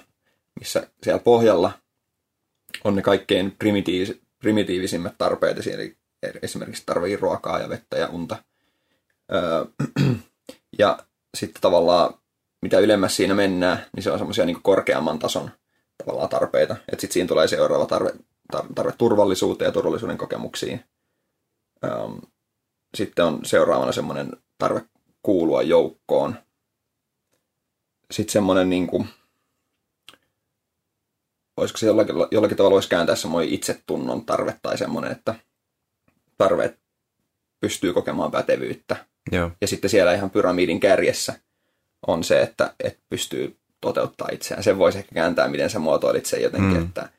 missä 0.60 0.88
siellä 1.04 1.20
pohjalla 1.20 1.72
on 2.84 2.96
ne 2.96 3.02
kaikkein 3.02 3.52
primitiivis, 3.52 4.22
primitiivisimmät 4.40 5.16
tarpeet, 5.18 5.68
eli 5.68 5.98
esimerkiksi 6.42 6.84
tarvii 6.86 7.16
ruokaa 7.16 7.60
ja 7.60 7.70
vettä 7.70 7.98
ja 7.98 8.08
unta. 8.08 8.44
Öö, 9.34 9.66
ja 10.80 11.00
sitten 11.38 11.62
tavallaan 11.62 12.14
mitä 12.62 12.80
ylemmäs 12.80 13.16
siinä 13.16 13.34
mennään, 13.34 13.86
niin 13.96 14.04
se 14.04 14.12
on 14.12 14.18
semmoisia 14.18 14.46
niin 14.46 14.62
korkeamman 14.62 15.20
tason 15.20 15.52
tavallaan 15.98 16.30
tarpeita. 16.30 16.74
Että 16.74 17.02
sitten 17.02 17.14
siinä 17.14 17.28
tulee 17.28 17.48
seuraava 17.48 17.86
tarve, 17.86 18.12
tarve 18.76 18.94
turvallisuuteen 18.98 19.68
ja 19.68 19.72
turvallisuuden 19.72 20.18
kokemuksiin. 20.18 20.84
Sitten 22.96 23.26
on 23.26 23.40
seuraavana 23.46 23.92
semmoinen 23.92 24.32
tarve 24.58 24.82
kuulua 25.24 25.62
joukkoon. 25.62 26.36
Sitten 28.12 28.34
semmoinen, 28.34 28.70
niin 28.70 28.88
kuin, 28.88 29.08
olisiko 31.58 31.78
se 31.78 31.86
jollakin, 31.86 32.16
jollakin 32.32 32.58
tavalla 32.58 32.74
voisi 32.74 32.90
kääntää 32.90 33.16
semmoinen 33.16 33.54
itsetunnon 33.54 34.26
tarve 34.26 34.60
tai 34.62 34.78
semmoinen, 34.78 35.12
että 35.12 35.36
tarve 36.38 36.78
pystyy 37.60 37.94
kokemaan 37.94 38.32
pätevyyttä. 38.32 39.06
Joo. 39.32 39.52
Ja 39.62 39.68
sitten 39.68 39.90
siellä 39.90 40.14
ihan 40.14 40.30
pyramidin 40.30 40.80
kärjessä 40.80 41.40
on 42.08 42.24
se, 42.24 42.42
että, 42.42 42.74
että 42.84 43.00
pystyy 43.10 43.56
toteuttaa 43.82 44.28
itseään. 44.32 44.64
Sen 44.64 44.78
voisi 44.78 44.98
ehkä 44.98 45.16
kääntää, 45.16 45.48
miten 45.48 45.70
sä 45.70 45.80
muotoilit 45.80 46.26
sen 46.26 46.42
jotenkin, 46.42 46.78
mm. 46.78 46.86
että 46.86 47.10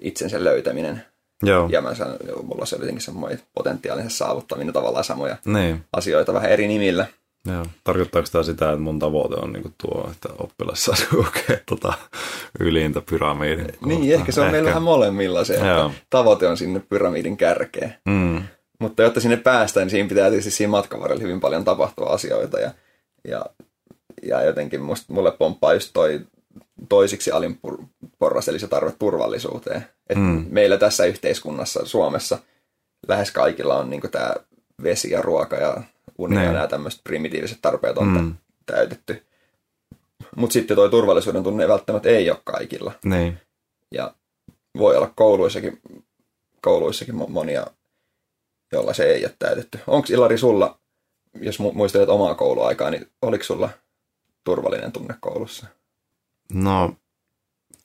itsensä 0.00 0.44
löytäminen 0.44 1.04
Joo. 1.42 1.68
Ja 1.72 1.80
mä 1.80 1.94
sanon, 1.94 2.16
mulla 2.42 2.66
se 2.66 2.76
oli 2.76 2.82
jotenkin 2.82 3.04
semmoinen 3.04 3.40
potentiaalinen 3.54 4.10
saavuttaminen 4.10 4.72
tavallaan 4.72 5.04
samoja 5.04 5.36
niin. 5.44 5.84
asioita 5.92 6.34
vähän 6.34 6.50
eri 6.50 6.68
nimillä. 6.68 7.06
Joo. 7.46 7.66
Tarkoittaako 7.84 8.28
tämä 8.32 8.44
sitä, 8.44 8.72
että 8.72 8.82
mun 8.82 8.98
tavoite 8.98 9.34
on 9.34 9.52
niinku 9.52 9.70
tuo, 9.82 10.08
että 10.12 10.28
oppilas 10.38 10.84
saa 10.84 10.94
lukea 11.12 11.58
tuota 11.68 11.92
ylintä 12.60 13.02
pyramidin? 13.10 13.72
Niin, 13.86 14.14
ehkä 14.14 14.32
se 14.32 14.40
on 14.40 14.46
ehkä. 14.46 14.52
meillä 14.52 14.68
vähän 14.68 14.82
molemmilla 14.82 15.44
se, 15.44 15.54
että 15.54 15.66
Joo. 15.66 15.92
tavoite 16.10 16.48
on 16.48 16.56
sinne 16.56 16.80
pyramidin 16.88 17.36
kärkeen. 17.36 17.94
Mm. 18.04 18.42
Mutta 18.80 19.02
jotta 19.02 19.20
sinne 19.20 19.36
päästään, 19.36 19.84
niin 19.84 19.90
siinä 19.90 20.08
pitää 20.08 20.30
tietysti 20.30 20.50
siinä 20.50 20.70
matkan 20.70 21.00
varrella 21.00 21.22
hyvin 21.22 21.40
paljon 21.40 21.64
tapahtua 21.64 22.06
asioita. 22.06 22.60
Ja, 22.60 22.70
ja, 23.28 23.46
ja 24.22 24.44
jotenkin 24.44 24.82
musta, 24.82 25.12
mulle 25.12 25.32
pomppaa 25.32 25.74
just 25.74 25.90
toi 25.92 26.20
toisiksi 26.88 27.30
alin 27.30 27.60
porras, 28.18 28.48
eli 28.48 28.58
se 28.58 28.68
tarve 28.68 28.92
turvallisuuteen. 28.98 29.86
Et 30.08 30.18
mm. 30.18 30.46
Meillä 30.50 30.78
tässä 30.78 31.04
yhteiskunnassa, 31.04 31.86
Suomessa, 31.86 32.38
lähes 33.08 33.30
kaikilla 33.30 33.78
on 33.78 33.90
niin 33.90 34.02
tämä 34.10 34.34
vesi 34.82 35.10
ja 35.10 35.22
ruoka 35.22 35.56
ja 35.56 35.82
uni 36.18 36.44
ja 36.44 36.52
nämä 36.52 36.66
tämmöiset 36.66 37.00
primitiiviset 37.04 37.58
tarpeet 37.62 37.98
on 37.98 38.08
mm. 38.08 38.34
täytetty. 38.66 39.22
Mutta 40.36 40.52
sitten 40.52 40.76
tuo 40.76 40.88
turvallisuuden 40.88 41.42
tunne 41.42 41.68
välttämättä 41.68 42.08
ei 42.08 42.30
ole 42.30 42.40
kaikilla. 42.44 42.92
Niin. 43.04 43.40
Ja 43.92 44.14
voi 44.78 44.96
olla 44.96 45.12
kouluissakin, 45.14 45.80
kouluissakin 46.60 47.14
monia, 47.14 47.66
joilla 48.72 48.92
se 48.92 49.04
ei 49.04 49.24
ole 49.24 49.34
täytetty. 49.38 49.78
Onko 49.86 50.08
Ilari 50.10 50.38
sulla, 50.38 50.78
jos 51.40 51.58
muistelet 51.58 52.08
omaa 52.08 52.34
kouluaikaa, 52.34 52.90
niin 52.90 53.06
oliko 53.22 53.44
sulla 53.44 53.68
turvallinen 54.44 54.92
tunne 54.92 55.14
koulussa? 55.20 55.66
No, 56.52 56.96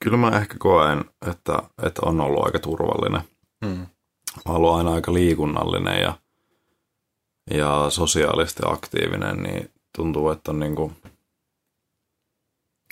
kyllä 0.03 0.17
mä 0.17 0.37
ehkä 0.37 0.55
koen, 0.59 1.05
että, 1.31 1.59
että 1.83 2.01
on 2.05 2.21
ollut 2.21 2.45
aika 2.45 2.59
turvallinen. 2.59 3.21
Mm. 3.61 3.87
Mä 4.45 4.53
ollut 4.53 4.75
aina 4.75 4.93
aika 4.93 5.13
liikunnallinen 5.13 6.01
ja, 6.01 6.13
ja 7.51 7.85
sosiaalisesti 7.89 8.63
aktiivinen, 8.65 9.43
niin 9.43 9.71
tuntuu, 9.97 10.29
että 10.29 10.51
on 10.51 10.59
niin 10.59 10.75
kuin 10.75 10.95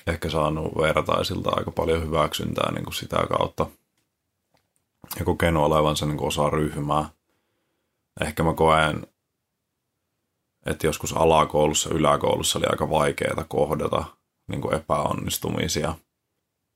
ehkä 0.08 0.30
saanut 0.30 0.78
vertaisilta 0.78 1.50
aika 1.54 1.72
paljon 1.72 2.04
hyväksyntää 2.04 2.72
niin 2.72 2.84
kuin 2.84 2.94
sitä 2.94 3.28
kautta. 3.38 3.66
Ja 5.20 5.26
kokenut 5.26 5.64
olevansa 5.64 6.06
niin 6.06 6.18
kuin 6.18 6.28
osa 6.28 6.50
ryhmää. 6.50 7.10
Ehkä 8.22 8.44
mä 8.44 8.54
koen, 8.54 9.08
että 10.70 10.88
joskus 10.88 11.14
alakoulussa, 11.14 11.90
yläkoulussa 11.94 12.60
oli 12.60 12.66
aika 12.70 12.90
vaikeaa 12.90 13.46
kohdata– 13.48 14.04
niin 14.50 14.62
kuin 14.62 14.76
epäonnistumisia. 14.76 15.96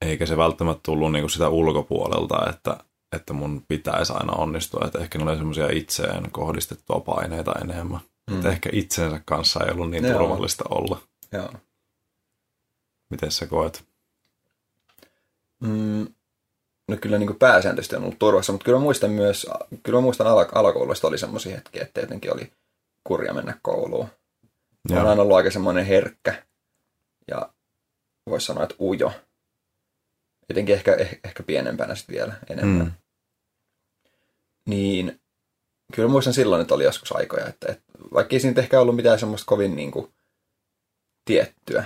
Eikä 0.02 0.26
se 0.26 0.38
välttämättä 0.38 0.82
tullut 0.84 1.12
niin 1.12 1.24
kuin 1.24 1.32
sitä 1.32 1.50
ulkopuolelta, 1.50 2.50
että, 2.50 2.78
että 3.16 3.34
mun 3.34 3.64
pitäisi 3.68 4.14
aina 4.14 4.34
onnistua. 4.34 4.86
Että 4.86 5.00
ehkä 5.00 5.18
ne 5.18 5.24
oli 5.24 5.38
semmoisia 5.38 5.70
itseen 5.72 6.32
kohdistettua 6.32 7.00
paineita 7.00 7.54
enemmän. 7.62 8.00
Mm. 8.30 8.36
Että 8.36 8.50
ehkä 8.50 8.70
itsensä 8.74 9.22
kanssa 9.26 9.64
ei 9.64 9.72
ollut 9.72 9.90
niin 9.90 10.06
Joo. 10.06 10.20
turvallista 10.20 10.64
olla. 10.70 10.98
Joo. 11.32 11.54
Miten 13.10 13.32
sä 13.32 13.46
koet? 13.46 13.84
Mm, 15.60 16.08
no 16.88 16.98
kyllä 17.02 17.18
niin 17.18 17.36
pääsääntöisesti 17.36 17.96
on 17.96 18.04
ollut 18.04 18.20
turvassa, 18.20 18.52
mutta 18.52 18.66
kyllä 18.66 18.80
muistan 18.80 19.12
myös, 19.12 19.48
kyllä 19.84 20.02
muistan 20.02 20.28
ala, 20.28 20.46
alakouluista 20.52 21.08
oli 21.08 21.18
semmoisia 21.18 21.56
hetkiä, 21.56 21.82
että 21.82 22.02
jotenkin 22.02 22.34
oli 22.34 22.52
kurja 23.04 23.34
mennä 23.34 23.60
kouluun. 23.62 24.08
Mä 24.90 24.98
oon 24.98 25.10
aina 25.10 25.22
ollut 25.22 25.38
aika 25.38 25.52
semmoinen 25.52 25.86
herkkä 25.86 26.46
ja 27.28 27.54
voisi 28.30 28.46
sanoa, 28.46 28.64
että 28.64 28.76
ujo. 28.82 29.12
Jotenkin 30.50 30.76
ehkä, 30.76 30.96
eh, 30.96 31.20
ehkä 31.24 31.44
pienempänä 31.44 31.96
sitten 31.96 32.16
vielä 32.16 32.34
enemmän. 32.50 32.86
Mm. 32.86 32.92
Niin 34.70 35.22
kyllä 35.96 36.10
muistan 36.10 36.34
silloin, 36.34 36.62
että 36.62 36.74
oli 36.74 36.84
joskus 36.84 37.12
aikoja, 37.12 37.48
että, 37.48 37.72
että 37.72 37.84
vaikka 38.14 38.36
ei 38.36 38.40
siinä 38.40 38.62
ehkä 38.62 38.82
ollut 38.82 38.96
mitään 38.96 39.20
semmoista 39.20 39.46
kovin 39.46 39.76
niin 39.76 39.92
kuin, 39.92 40.14
tiettyä, 41.26 41.84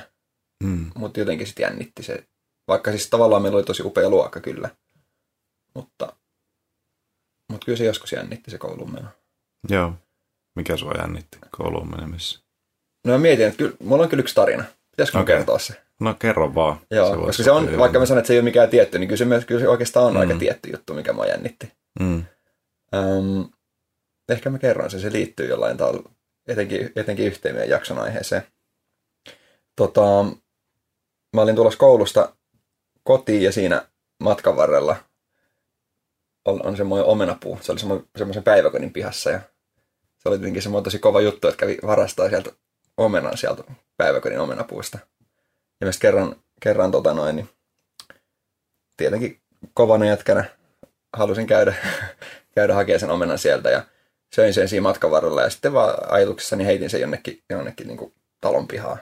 mm. 0.63 0.91
mutta 0.95 1.19
jotenkin 1.19 1.47
sitten 1.47 1.63
jännitti 1.63 2.03
se. 2.03 2.27
Vaikka 2.67 2.91
siis 2.91 3.09
tavallaan 3.09 3.41
meillä 3.41 3.55
oli 3.55 3.63
tosi 3.63 3.83
upea 3.83 4.09
luokka 4.09 4.39
kyllä, 4.39 4.69
mutta, 5.73 6.15
mutta 7.51 7.65
kyllä 7.65 7.77
se 7.77 7.85
joskus 7.85 8.11
jännitti 8.11 8.51
se 8.51 8.57
koulun 8.57 8.93
meno. 8.93 9.09
Joo. 9.69 9.93
Mikä 10.57 10.77
sua 10.77 10.93
jännitti 10.97 11.37
kouluun 11.51 11.91
menemisessä? 11.91 12.39
No 13.05 13.13
mä 13.13 13.17
mietin, 13.17 13.45
että 13.47 13.57
kyllä, 13.57 13.73
mulla 13.83 14.03
on 14.03 14.09
kyllä 14.09 14.21
yksi 14.21 14.35
tarina. 14.35 14.63
Pitäisikö 14.91 15.19
okay. 15.19 15.35
kertoa 15.35 15.59
se? 15.59 15.81
No 15.99 16.13
kerro 16.13 16.55
vaan. 16.55 16.79
Joo, 16.91 17.09
se 17.09 17.17
koska 17.17 17.43
se 17.43 17.51
on, 17.51 17.65
hyvin. 17.65 17.79
vaikka 17.79 17.99
mä 17.99 18.05
sanon, 18.05 18.19
että 18.19 18.27
se 18.27 18.33
ei 18.33 18.39
ole 18.39 18.43
mikään 18.43 18.69
tietty, 18.69 18.99
niin 18.99 19.07
kyllä 19.07 19.17
se, 19.17 19.25
myös, 19.25 19.45
kyllä 19.45 19.61
se 19.61 19.67
oikeastaan 19.67 20.05
on 20.05 20.13
mm. 20.13 20.19
aika 20.19 20.35
tietty 20.35 20.69
juttu, 20.69 20.93
mikä 20.93 21.13
mua 21.13 21.25
jännitti. 21.25 21.73
Mm. 21.99 22.25
Um, 22.95 23.49
ehkä 24.29 24.49
mä 24.49 24.59
kerron 24.59 24.91
sen, 24.91 24.99
se 24.99 25.11
liittyy 25.11 25.47
jollain 25.47 25.77
tavalla 25.77 26.09
etenkin, 26.47 26.91
etenkin 26.95 27.25
yhteen 27.25 27.55
meidän 27.55 27.69
jakson 27.69 27.99
aiheeseen. 27.99 28.43
Tota, 29.75 30.25
mä 31.35 31.41
olin 31.41 31.55
tulossa 31.55 31.79
koulusta 31.79 32.33
kotiin 33.03 33.43
ja 33.43 33.51
siinä 33.51 33.87
matkan 34.19 34.55
varrella 34.55 34.95
on, 36.45 36.65
on 36.65 36.77
semmoinen 36.77 37.07
omenapuu. 37.07 37.59
Se 37.61 37.71
oli 37.71 37.79
semmoisen 38.17 38.43
päiväkodin 38.43 38.93
pihassa 38.93 39.29
ja 39.29 39.39
se 40.17 40.29
oli 40.29 40.35
jotenkin 40.35 40.61
semmoinen 40.61 40.83
tosi 40.83 40.99
kova 40.99 41.21
juttu, 41.21 41.47
että 41.47 41.59
kävi 41.59 41.77
varastaa 41.85 42.29
sieltä 42.29 42.51
omenan 42.97 43.37
sieltä 43.37 43.63
päiväkodin 43.97 44.39
omenapuista. 44.39 44.99
Ja 45.81 45.85
myös 45.85 45.99
kerran, 45.99 46.35
kerran 46.61 46.91
tota 46.91 47.13
noin, 47.13 47.35
niin 47.35 47.49
tietenkin 48.97 49.41
kovana 49.73 50.05
jätkänä 50.05 50.45
halusin 51.17 51.47
käydä, 51.47 51.75
käydä 52.55 52.73
hakemaan 52.73 52.99
sen 52.99 53.09
omenan 53.09 53.39
sieltä 53.39 53.69
ja 53.69 53.83
söin 54.35 54.53
sen 54.53 54.69
siinä 54.69 54.81
matkan 54.81 55.11
varrella 55.11 55.41
ja 55.41 55.49
sitten 55.49 55.73
vaan 55.73 56.13
ajatuksessani 56.13 56.65
heitin 56.65 56.89
sen 56.89 57.01
jonnekin, 57.01 57.43
jonnekin 57.49 57.87
niin 57.87 57.97
kuin 57.97 58.13
talon 58.41 58.67
pihaa, 58.67 58.97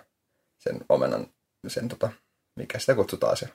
sen 0.59 0.79
omenan, 0.89 1.27
sen 1.67 1.87
tota, 1.87 2.09
mikä 2.55 2.79
sitä 2.79 2.95
kutsutaan 2.95 3.37
se, 3.37 3.49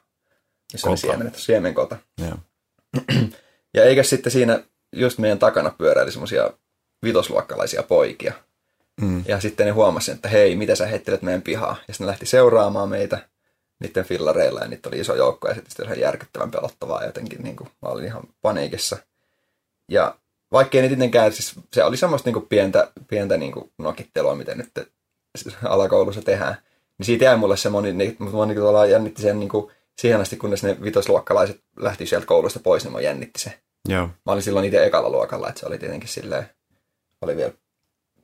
missä 0.73 0.87
kota. 0.87 0.91
oli 0.91 0.97
siemenet, 0.97 1.35
siemenkota. 1.35 1.97
Yeah. 2.21 2.39
ja 3.77 3.85
eikä 3.85 4.03
sitten 4.03 4.33
siinä 4.33 4.65
just 4.93 5.19
meidän 5.19 5.39
takana 5.39 5.71
pyöräili 5.71 6.13
semmoisia 6.13 6.51
vitosluokkalaisia 7.03 7.83
poikia, 7.83 8.33
Mm. 9.01 9.25
Ja 9.29 9.41
sitten 9.41 9.67
ne 9.67 9.73
huomasivat, 9.73 10.17
että 10.17 10.29
hei, 10.29 10.57
mitä 10.57 10.75
sä 10.75 10.87
heittelet 10.87 11.23
meidän 11.23 11.43
pihaa. 11.43 11.77
Ja 11.89 11.95
sitten 11.95 12.05
ne 12.05 12.11
lähti 12.11 12.27
seuraamaan 12.27 12.89
meitä 12.89 13.19
niiden 13.81 14.05
fillareilla 14.05 14.61
ja 14.61 14.69
niitä 14.69 14.89
oli 14.89 15.01
iso 15.01 15.15
joukko 15.15 15.49
ja 15.49 15.55
sitten 15.55 15.87
ihan 15.87 16.01
järkyttävän 16.01 16.51
pelottavaa 16.51 17.05
jotenkin. 17.05 17.43
Niin 17.43 17.57
kuin, 17.57 17.71
mä 17.83 17.89
olin 17.89 18.05
ihan 18.05 18.23
paniikissa. 18.43 18.97
Ja 19.89 20.15
vaikkei 20.53 20.83
ne 20.83 20.89
tietenkään, 20.89 21.33
siis 21.33 21.55
se 21.73 21.85
oli 21.85 21.97
semmoista 21.97 22.29
niin 22.29 22.35
kuin 22.35 22.47
pientä, 22.49 22.93
pientä 23.09 23.37
niin 23.37 23.53
kuin 23.53 23.71
nokittelua, 23.79 24.35
miten 24.35 24.59
nyt 24.59 24.89
alakoulussa 25.65 26.23
tehdään. 26.23 26.57
Niin 26.99 27.07
siitä 27.07 27.25
jäi 27.25 27.37
mulle 27.37 27.57
semmoinen, 27.57 27.99
niin, 27.99 28.17
mutta 28.19 28.37
mä 28.37 28.47
niin 28.47 28.91
jännitti 28.91 29.23
sen 29.23 29.41
niin 29.41 29.49
kuin, 29.49 29.73
siihen 29.99 30.21
asti, 30.21 30.37
kunnes 30.37 30.63
ne 30.63 30.77
vitosluokkalaiset 30.83 31.61
lähti 31.77 32.07
sieltä 32.07 32.27
koulusta 32.27 32.61
pois, 32.61 32.85
niin 32.85 32.93
mä 32.93 33.01
jännitti 33.01 33.41
se. 33.41 33.61
Joo. 33.89 34.07
Mä 34.07 34.33
olin 34.33 34.43
silloin 34.43 34.67
itse 34.67 34.85
ekalla 34.85 35.11
luokalla, 35.11 35.49
että 35.49 35.61
se 35.61 35.67
oli 35.67 35.79
tietenkin 35.79 36.09
silleen, 36.09 36.51
oli 37.23 37.37
vielä 37.37 37.53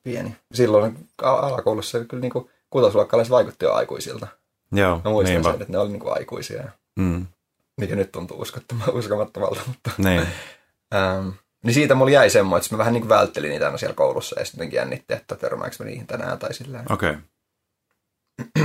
pieni. 0.02 0.36
Silloin 0.54 1.08
alakoulussa 1.22 2.04
kyllä 2.04 2.20
niin 2.20 2.32
kuin 2.32 2.50
kutosluokkalaiset 2.70 3.30
vaikutti 3.30 3.64
jo 3.64 3.72
aikuisilta. 3.72 4.26
Joo, 4.72 5.00
Mä 5.04 5.10
muistan 5.10 5.34
niinpä. 5.34 5.52
sen, 5.52 5.62
että 5.62 5.72
ne 5.72 5.78
oli 5.78 5.90
niin 5.90 6.00
kuin 6.00 6.12
aikuisia. 6.12 6.64
Mm, 6.98 7.26
Mikä 7.80 7.96
nyt 7.96 8.12
tuntuu 8.12 8.44
uskomattomalta, 8.92 9.60
mutta... 9.66 9.90
niin, 9.98 10.26
Ähm, 10.94 11.28
niin 11.64 11.74
siitä 11.74 11.94
mulla 11.94 12.10
jäi 12.10 12.30
semmoinen, 12.30 12.64
että 12.64 12.74
mä 12.74 12.78
vähän 12.78 12.92
niin 12.92 13.00
kuin 13.02 13.08
välttelin 13.08 13.50
niitä 13.50 13.66
aina 13.66 13.78
siellä 13.78 13.94
koulussa 13.94 14.40
ja 14.40 14.44
sitten 14.44 14.72
jännitti, 14.72 15.14
että 15.14 15.36
törmääkö 15.36 15.76
mä 15.78 15.86
niihin 15.86 16.06
tänään 16.06 16.38
tai 16.38 16.54
sillä 16.54 16.84
okei. 16.90 17.10
Okay. 17.10 17.22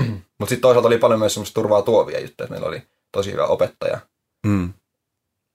Mutta 0.40 0.50
sitten 0.50 0.62
toisaalta 0.62 0.88
oli 0.88 0.98
paljon 0.98 1.20
myös 1.20 1.34
semmoista 1.34 1.54
turvaa 1.54 1.82
tuovia 1.82 2.20
juttuja, 2.20 2.46
että 2.46 2.54
meillä 2.54 2.68
oli 2.68 2.84
tosi 3.12 3.32
hyvä 3.32 3.46
opettaja 3.46 4.00
Mm, 4.46 4.74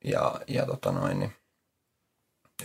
ja, 0.04 0.40
ja 0.46 0.66
tota 0.66 0.92
noin, 0.92 1.18
niin 1.18 1.32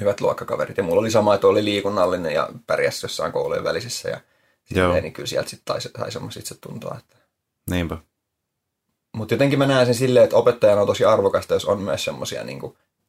hyvät 0.02 0.22
luokkakaverit. 0.22 0.78
Ja 0.78 0.84
mulla 0.84 1.00
oli 1.00 1.12
sama, 1.12 1.36
että 1.36 1.48
oli 1.48 1.66
liikunnallinen 1.66 2.34
ja 2.34 2.50
pärjäs 2.68 3.04
jossain 3.04 3.32
koulujen 3.32 3.64
välisissä 3.64 4.10
ja 4.10 4.20
silleen, 4.64 5.04
niin 5.04 5.14
kyllä 5.14 5.28
sieltä 5.28 5.50
sitten 5.50 5.82
sai, 5.82 5.92
sai 5.98 6.12
semmoista 6.12 6.40
itse 6.40 6.56
tuntua. 6.56 6.96
Että. 7.00 7.16
niinpä. 7.70 7.98
Mutta 9.16 9.34
jotenkin 9.34 9.60
mä 9.60 9.66
näen 9.66 9.86
sen 9.86 9.96
silleen, 9.96 10.24
että 10.24 10.36
opettajana 10.36 10.82
on 10.82 10.88
tosi 10.88 11.06
arvokasta, 11.06 11.54
jos 11.54 11.66
on 11.66 11.82
myös 11.82 12.04
semmoisia 12.04 12.44
niin 12.44 12.62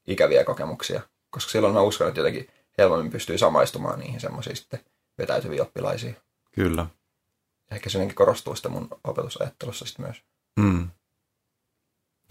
ikäviä 0.06 0.44
kokemuksia. 0.44 1.02
Koska 1.30 1.50
silloin 1.50 1.74
mä 1.74 1.80
uskon, 1.80 2.08
että 2.08 2.20
jotenkin 2.20 2.48
helpommin 2.78 3.12
pystyy 3.12 3.38
samaistumaan 3.38 3.98
niihin 3.98 4.20
semmoisiin 4.20 4.56
sitten 4.56 4.80
vetäytyviin 5.18 5.62
oppilaisiin. 5.62 6.16
Kyllä. 6.52 6.86
Ehkä 7.70 7.90
se 7.90 7.98
jotenkin 7.98 8.16
korostuu 8.16 8.54
sitä 8.54 8.68
mun 8.68 8.88
opetusajattelussa 9.04 9.84
sitten 9.84 10.04
myös. 10.04 10.22
Mm. 10.60 10.88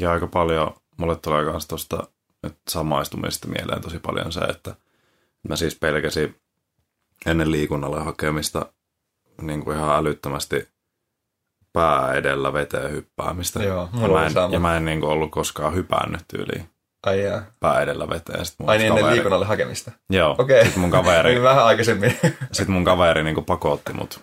Ja 0.02 0.12
aika 0.12 0.28
paljon, 0.28 0.76
mulle 0.97 1.15
tulee 1.15 1.43
myös 1.43 1.67
tuosta 1.67 2.08
nyt 2.43 2.56
samaistumisesta 2.69 3.47
mieleen 3.47 3.82
tosi 3.82 3.99
paljon 3.99 4.32
se, 4.32 4.39
että 4.39 4.75
mä 5.49 5.56
siis 5.56 5.75
pelkäsin 5.75 6.36
ennen 7.25 7.51
liikunnalle 7.51 7.99
hakemista 7.99 8.65
niin 9.41 9.63
kuin 9.63 9.77
ihan 9.77 9.95
älyttömästi 9.95 10.67
pää 11.73 12.13
edellä 12.13 12.54
veteen 12.54 12.91
hyppäämistä. 12.91 13.63
Joo, 13.63 13.89
ja 14.01 14.08
mä 14.08 14.25
en, 14.25 14.32
sama. 14.32 14.54
ja 14.54 14.60
mä 14.60 14.77
en 14.77 14.86
niin 14.86 14.99
kuin 14.99 15.10
ollut 15.12 15.32
koskaan 15.32 15.75
hypännyt 15.75 16.21
tyyliin 16.27 16.69
Ai 17.06 17.23
jaa. 17.23 17.41
pää 17.60 17.82
edellä 17.82 18.10
veteen. 18.10 18.45
Sit 18.45 18.56
mun 18.60 18.69
Ai 18.69 18.77
niin 18.77 18.88
ennen 18.88 19.01
kaveri, 19.01 19.15
liikunnalle 19.15 19.45
hakemista. 19.45 19.91
Joo, 20.10 20.36
Okei. 20.39 20.65
sit 20.65 20.75
mun 20.75 20.91
kaveri, 20.91 21.32
Oli 21.32 21.43
vähän 21.49 21.65
aikaisemmin. 21.65 22.17
sit 22.51 22.67
mun 22.67 22.84
kaveri 22.84 23.23
niin 23.23 23.36
kuin 23.36 23.45
pakotti 23.45 23.93
mut 23.93 24.19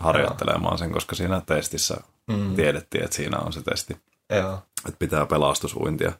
harjoittelemaan 0.00 0.78
sen, 0.78 0.92
koska 0.92 1.14
siinä 1.16 1.42
testissä 1.46 1.96
Mm. 2.30 2.54
tiedettiin, 2.56 3.04
että 3.04 3.16
siinä 3.16 3.38
on 3.38 3.52
se 3.52 3.62
testi. 3.62 3.96
Joo. 4.36 4.58
että 4.88 4.98
pitää 4.98 5.26
pelastusuintia 5.26 6.12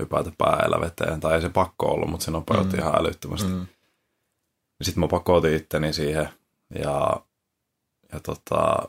hypätä 0.00 0.32
päällä 0.38 0.80
veteen. 0.80 1.20
Tai 1.20 1.34
ei 1.34 1.40
se 1.40 1.48
pakko 1.48 1.86
ollut, 1.86 2.10
mutta 2.10 2.24
se 2.24 2.30
nopeutti 2.30 2.76
mm. 2.76 2.82
ihan 2.82 3.00
älyttömästi. 3.00 3.48
Mm. 3.48 3.66
Sitten 4.82 5.00
mä 5.00 5.08
pakotin 5.08 5.56
itteni 5.56 5.92
siihen 5.92 6.28
ja, 6.78 7.22
ja 8.12 8.20
tota, 8.20 8.88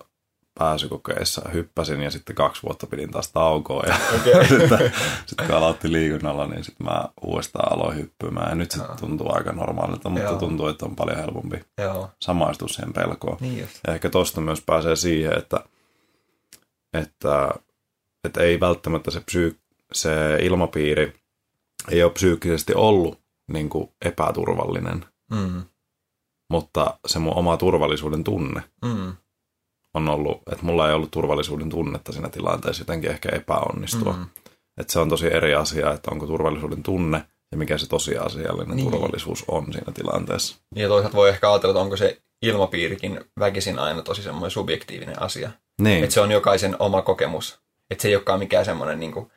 pääsykokeissa 0.59 1.49
hyppäsin 1.53 2.01
ja 2.01 2.11
sitten 2.11 2.35
kaksi 2.35 2.63
vuotta 2.63 2.87
pidin 2.87 3.11
taas 3.11 3.31
taukoa. 3.31 3.83
Ja 3.87 3.95
Okei. 4.15 4.47
sitten, 4.59 4.93
sitten 5.25 5.47
kun 5.47 5.55
aloitti 5.55 5.91
liikunnalla, 5.91 6.47
niin 6.47 6.63
sitten 6.63 6.87
mä 6.87 7.05
uudestaan 7.21 7.73
aloin 7.73 7.97
hyppymään. 7.97 8.49
Ja 8.49 8.55
nyt 8.55 8.71
se 8.71 8.79
tuntuu 8.99 9.35
aika 9.35 9.51
normaalilta, 9.51 10.09
mutta 10.09 10.29
Joo. 10.29 10.39
tuntuu, 10.39 10.67
että 10.67 10.85
on 10.85 10.95
paljon 10.95 11.17
helpompi 11.17 11.61
Joo. 11.77 12.09
samaistua 12.21 12.67
siihen 12.67 12.93
pelkoon. 12.93 13.37
Niin 13.39 13.59
just. 13.59 13.79
Ja 13.87 13.93
ehkä 13.93 14.09
tosta 14.09 14.41
myös 14.41 14.61
pääsee 14.65 14.95
siihen, 14.95 15.37
että, 15.37 15.59
että, 16.93 17.49
että 18.23 18.41
ei 18.41 18.59
välttämättä 18.59 19.11
se, 19.11 19.19
psyy- 19.19 19.60
se 19.93 20.37
ilmapiiri 20.41 21.13
ei 21.91 22.03
ole 22.03 22.11
psyykkisesti 22.11 22.73
ollut 22.75 23.19
niin 23.51 23.69
kuin 23.69 23.89
epäturvallinen, 24.05 25.05
Mm. 25.31 25.61
mutta 26.49 26.99
se 27.07 27.19
mun 27.19 27.33
oma 27.35 27.57
turvallisuuden 27.57 28.23
tunne 28.23 28.61
Mm. 28.85 29.13
on 29.93 30.09
ollut, 30.09 30.37
että 30.51 30.65
mulla 30.65 30.87
ei 30.89 30.93
ollut 30.95 31.11
turvallisuuden 31.11 31.69
tunnetta 31.69 32.11
siinä 32.11 32.29
tilanteessa 32.29 32.81
jotenkin 32.81 33.11
ehkä 33.11 33.29
epäonnistua. 33.35 34.13
Mm. 34.13 34.25
Että 34.77 34.93
se 34.93 34.99
on 34.99 35.09
tosi 35.09 35.27
eri 35.33 35.55
asia, 35.55 35.93
että 35.93 36.11
onko 36.11 36.27
turvallisuuden 36.27 36.83
tunne 36.83 37.25
ja 37.51 37.57
mikä 37.57 37.77
se 37.77 37.87
tosiasiallinen 37.89 38.67
Niin. 38.67 38.75
niin. 38.75 38.91
turvallisuus 38.91 39.43
on 39.47 39.73
siinä 39.73 39.91
tilanteessa. 39.93 40.55
Ja 40.75 40.87
toisaalta 40.87 41.17
voi 41.17 41.29
ehkä 41.29 41.51
ajatella, 41.51 41.71
että 41.71 41.81
onko 41.81 41.97
se 41.97 42.21
ilmapiirikin 42.41 43.19
väkisin 43.39 43.79
aina 43.79 44.01
tosi 44.01 44.23
semmoinen 44.23 44.51
subjektiivinen 44.51 45.21
asia. 45.21 45.51
Niin, 45.81 46.03
Että 46.03 46.13
se 46.13 46.21
on 46.21 46.31
jokaisen 46.31 46.75
oma 46.79 47.01
kokemus. 47.01 47.59
Että 47.89 48.01
se 48.01 48.07
ei 48.07 48.15
olekaan 48.15 48.39
mikään 48.39 48.65
semmoinen 48.65 48.99
niin 48.99 49.11
kuin 49.11 49.31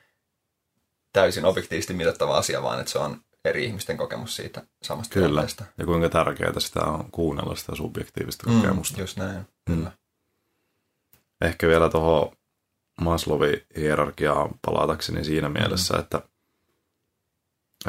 täysin 1.15 1.45
objektiivisesti 1.45 1.95
mitattava 1.95 2.37
asia, 2.37 2.63
vaan 2.63 2.81
että 2.81 2.93
se 2.93 2.99
on 2.99 3.21
eri 3.45 3.65
ihmisten 3.65 3.97
kokemus 3.97 4.37
siitä 4.37 4.63
samasta 4.83 5.15
Kyllä. 5.15 5.27
tilanteesta. 5.29 5.65
ja 5.79 5.85
kuinka 5.87 6.09
tärkeää 6.09 6.53
sitä 6.61 6.81
on 6.85 7.11
kuunnella 7.11 7.57
sitä 7.57 7.75
subjektiivista 7.75 8.51
Mm, 8.51 8.61
kokemusta. 8.61 9.01
just 9.01 9.17
näin. 9.17 9.37
Mm. 9.39 9.47
Kyllä. 9.77 9.93
ehkä 11.41 11.69
vielä 11.69 11.89
tuohon 11.89 12.33
Maslowin 13.01 13.63
hierarkiaan 13.77 14.51
palatakseni 14.67 15.25
siinä 15.25 15.49
mielessä, 15.49 15.97
että, 15.99 16.23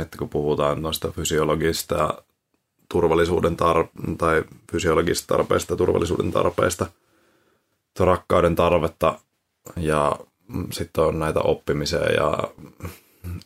että 0.02 0.18
kun 0.18 0.30
puhutaan 0.30 0.82
noista 0.82 1.12
fysiologista 1.12 2.24
turvallisuuden 2.90 3.58
tar- 3.58 4.16
tai 4.18 4.44
fysiologisista 4.72 5.36
tarpeista 5.38 5.76
turvallisuuden 5.76 6.32
tarpeista, 6.32 6.86
rakkauden 8.00 8.56
tarvetta 8.56 9.20
ja 9.78 10.16
sitten 10.72 11.04
on 11.04 11.20
näitä 11.20 11.40
oppimiseen 11.40 12.16
ja 12.16 12.38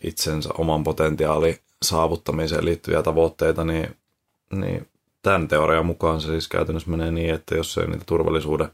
itsensä 0.03 0.49
oman 0.57 0.83
potentiaalin 0.83 1.57
saavuttamiseen 1.81 2.65
liittyviä 2.65 3.03
tavoitteita, 3.03 3.63
niin, 3.63 3.95
niin 4.53 4.87
tämän 5.21 5.47
teorian 5.47 5.85
mukaan 5.85 6.21
se 6.21 6.27
siis 6.27 6.47
käytännössä 6.47 6.89
menee 6.89 7.11
niin, 7.11 7.33
että 7.35 7.55
jos 7.55 7.77
ei 7.77 7.87
niitä 7.87 8.05
turvallisuuden 8.05 8.69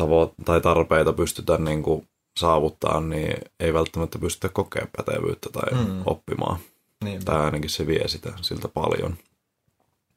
tavo- 0.00 0.34
tai 0.44 0.60
tarpeita 0.60 1.12
pystytä 1.12 1.58
niin 1.58 1.82
kuin 1.82 2.08
saavuttaa, 2.40 3.00
niin 3.00 3.36
ei 3.60 3.74
välttämättä 3.74 4.18
pystytä 4.18 4.48
kokemaan 4.54 4.90
pätevyyttä 4.96 5.48
tai 5.52 5.84
Mm. 5.84 6.02
oppimaan. 6.06 6.58
Niin, 7.04 7.24
Tai 7.24 7.40
ainakin 7.44 7.70
se 7.70 7.86
vie 7.86 8.08
sitä 8.08 8.32
siltä 8.40 8.68
paljon. 8.68 9.16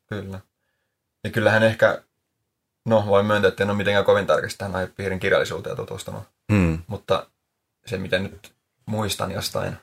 kyllä. 0.07 0.39
Ja 1.23 1.29
kyllähän 1.29 1.63
ehkä, 1.63 2.03
no 2.85 3.03
voin 3.07 3.25
myöntää, 3.25 3.49
että 3.49 3.63
en 3.63 3.69
ole 3.69 3.77
mitenkään 3.77 4.05
kovin 4.05 4.27
tarkasti 4.27 4.57
tähän 4.57 4.75
aihepiirin 4.75 5.19
kirjallisuuteen 5.19 5.75
tutustunut. 5.75 6.23
Mm. 6.51 6.79
Mutta 6.87 7.27
se, 7.85 7.97
mitä 7.97 8.19
nyt 8.19 8.53
muistan 8.87 9.31
jostain, 9.31 9.77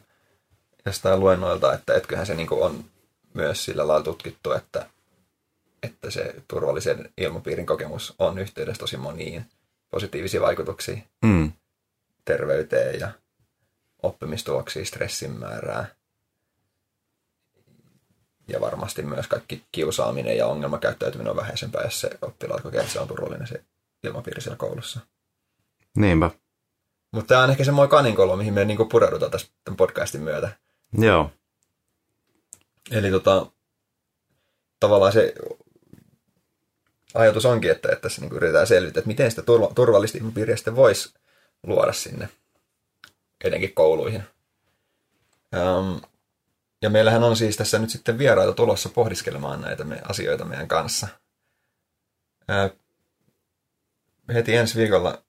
jostain 0.86 1.20
luennoilta, 1.20 1.74
että 1.74 1.94
etköhän 1.94 2.26
se 2.26 2.34
niin 2.34 2.48
on 2.50 2.84
myös 3.34 3.64
sillä 3.64 3.88
lailla 3.88 4.04
tutkittu, 4.04 4.52
että, 4.52 4.86
että 5.82 6.10
se 6.10 6.34
turvallisen 6.48 7.10
ilmapiirin 7.18 7.66
kokemus 7.66 8.14
on 8.18 8.38
yhteydessä 8.38 8.80
tosi 8.80 8.96
moniin 8.96 9.44
positiivisiin 9.90 10.42
vaikutuksiin 10.42 11.04
Mm. 11.22 11.52
terveyteen 12.24 13.00
ja 13.00 13.12
oppimistuloksiin, 14.02 14.86
stressin 14.86 15.30
määrää. 15.30 15.86
Ja 18.48 18.60
varmasti 18.60 19.02
myös 19.02 19.26
kaikki 19.26 19.64
kiusaaminen 19.72 20.36
ja 20.36 20.46
ongelmakäyttäytyminen 20.46 21.30
on 21.30 21.36
vähäisempää, 21.36 21.82
jos 21.82 22.00
se 22.00 22.10
oppilaat 22.22 22.62
kokee, 22.62 22.80
että 22.80 22.92
se 22.92 23.00
on 23.00 23.08
turvallinen 23.08 23.46
se 23.46 23.64
ilmapiiri 24.04 24.40
siellä 24.40 24.56
koulussa. 24.56 25.00
Niinpä. 25.96 26.30
Mutta 27.12 27.28
tämä 27.28 27.42
on 27.42 27.50
ehkä 27.50 27.64
semmoinen 27.64 27.90
kaninkolo, 27.90 28.36
mihin 28.36 28.54
me 28.54 28.64
niinku 28.64 28.84
pureudutaan 28.84 29.30
tässä 29.30 29.48
tämän 29.64 29.76
podcastin 29.76 30.22
myötä. 30.22 30.50
Joo. 30.98 31.30
Eli 32.90 33.10
tota, 33.10 33.46
tavallaan 34.80 35.12
se 35.12 35.34
ajatus 37.14 37.44
onkin, 37.44 37.70
että, 37.70 37.88
että 37.92 38.02
tässä 38.02 38.20
niinku 38.20 38.36
yritetään 38.36 38.66
selvittää, 38.66 39.00
että 39.00 39.08
miten 39.08 39.30
sitä 39.30 39.42
turva, 39.42 39.72
turvallista 39.74 40.18
ilmapiiriä 40.18 40.56
sitten 40.56 40.76
voisi 40.76 41.14
luoda 41.66 41.92
sinne, 41.92 42.28
etenkin 43.44 43.74
kouluihin. 43.74 44.22
Um, 45.56 46.00
ja 46.82 46.90
meillähän 46.90 47.24
on 47.24 47.36
siis 47.36 47.56
tässä 47.56 47.78
nyt 47.78 47.90
sitten 47.90 48.18
vieraita 48.18 48.52
tulossa 48.52 48.88
pohdiskelemaan 48.88 49.60
näitä 49.60 49.84
me 49.84 50.02
asioita 50.08 50.44
meidän 50.44 50.68
kanssa. 50.68 51.08
Ää, 52.48 52.70
heti 54.34 54.56
ensi 54.56 54.78
viikolla 54.78 55.22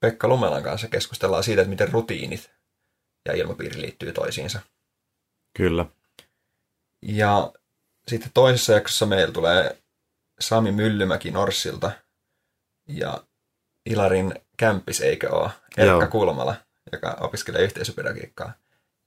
Pekka 0.00 0.28
Lumelan 0.28 0.62
kanssa 0.62 0.88
keskustellaan 0.88 1.44
siitä, 1.44 1.62
että 1.62 1.70
miten 1.70 1.92
rutiinit 1.92 2.50
ja 3.24 3.32
ilmapiiri 3.32 3.80
liittyy 3.80 4.12
toisiinsa. 4.12 4.60
Kyllä. 5.56 5.86
Ja 7.02 7.52
sitten 8.08 8.30
toisessa 8.34 8.72
jaksossa 8.72 9.06
meillä 9.06 9.32
tulee 9.32 9.78
Sami 10.40 10.72
Myllymäki 10.72 11.30
Norssilta 11.30 11.90
ja 12.88 13.24
Ilarin 13.86 14.34
kämppis, 14.56 15.00
eikö 15.00 15.30
ole? 15.30 15.50
Erkka 15.76 15.82
Joo. 15.84 16.06
Kulmala, 16.06 16.54
joka 16.92 17.16
opiskelee 17.20 17.62
yhteisöpedagogiikkaa. 17.62 18.52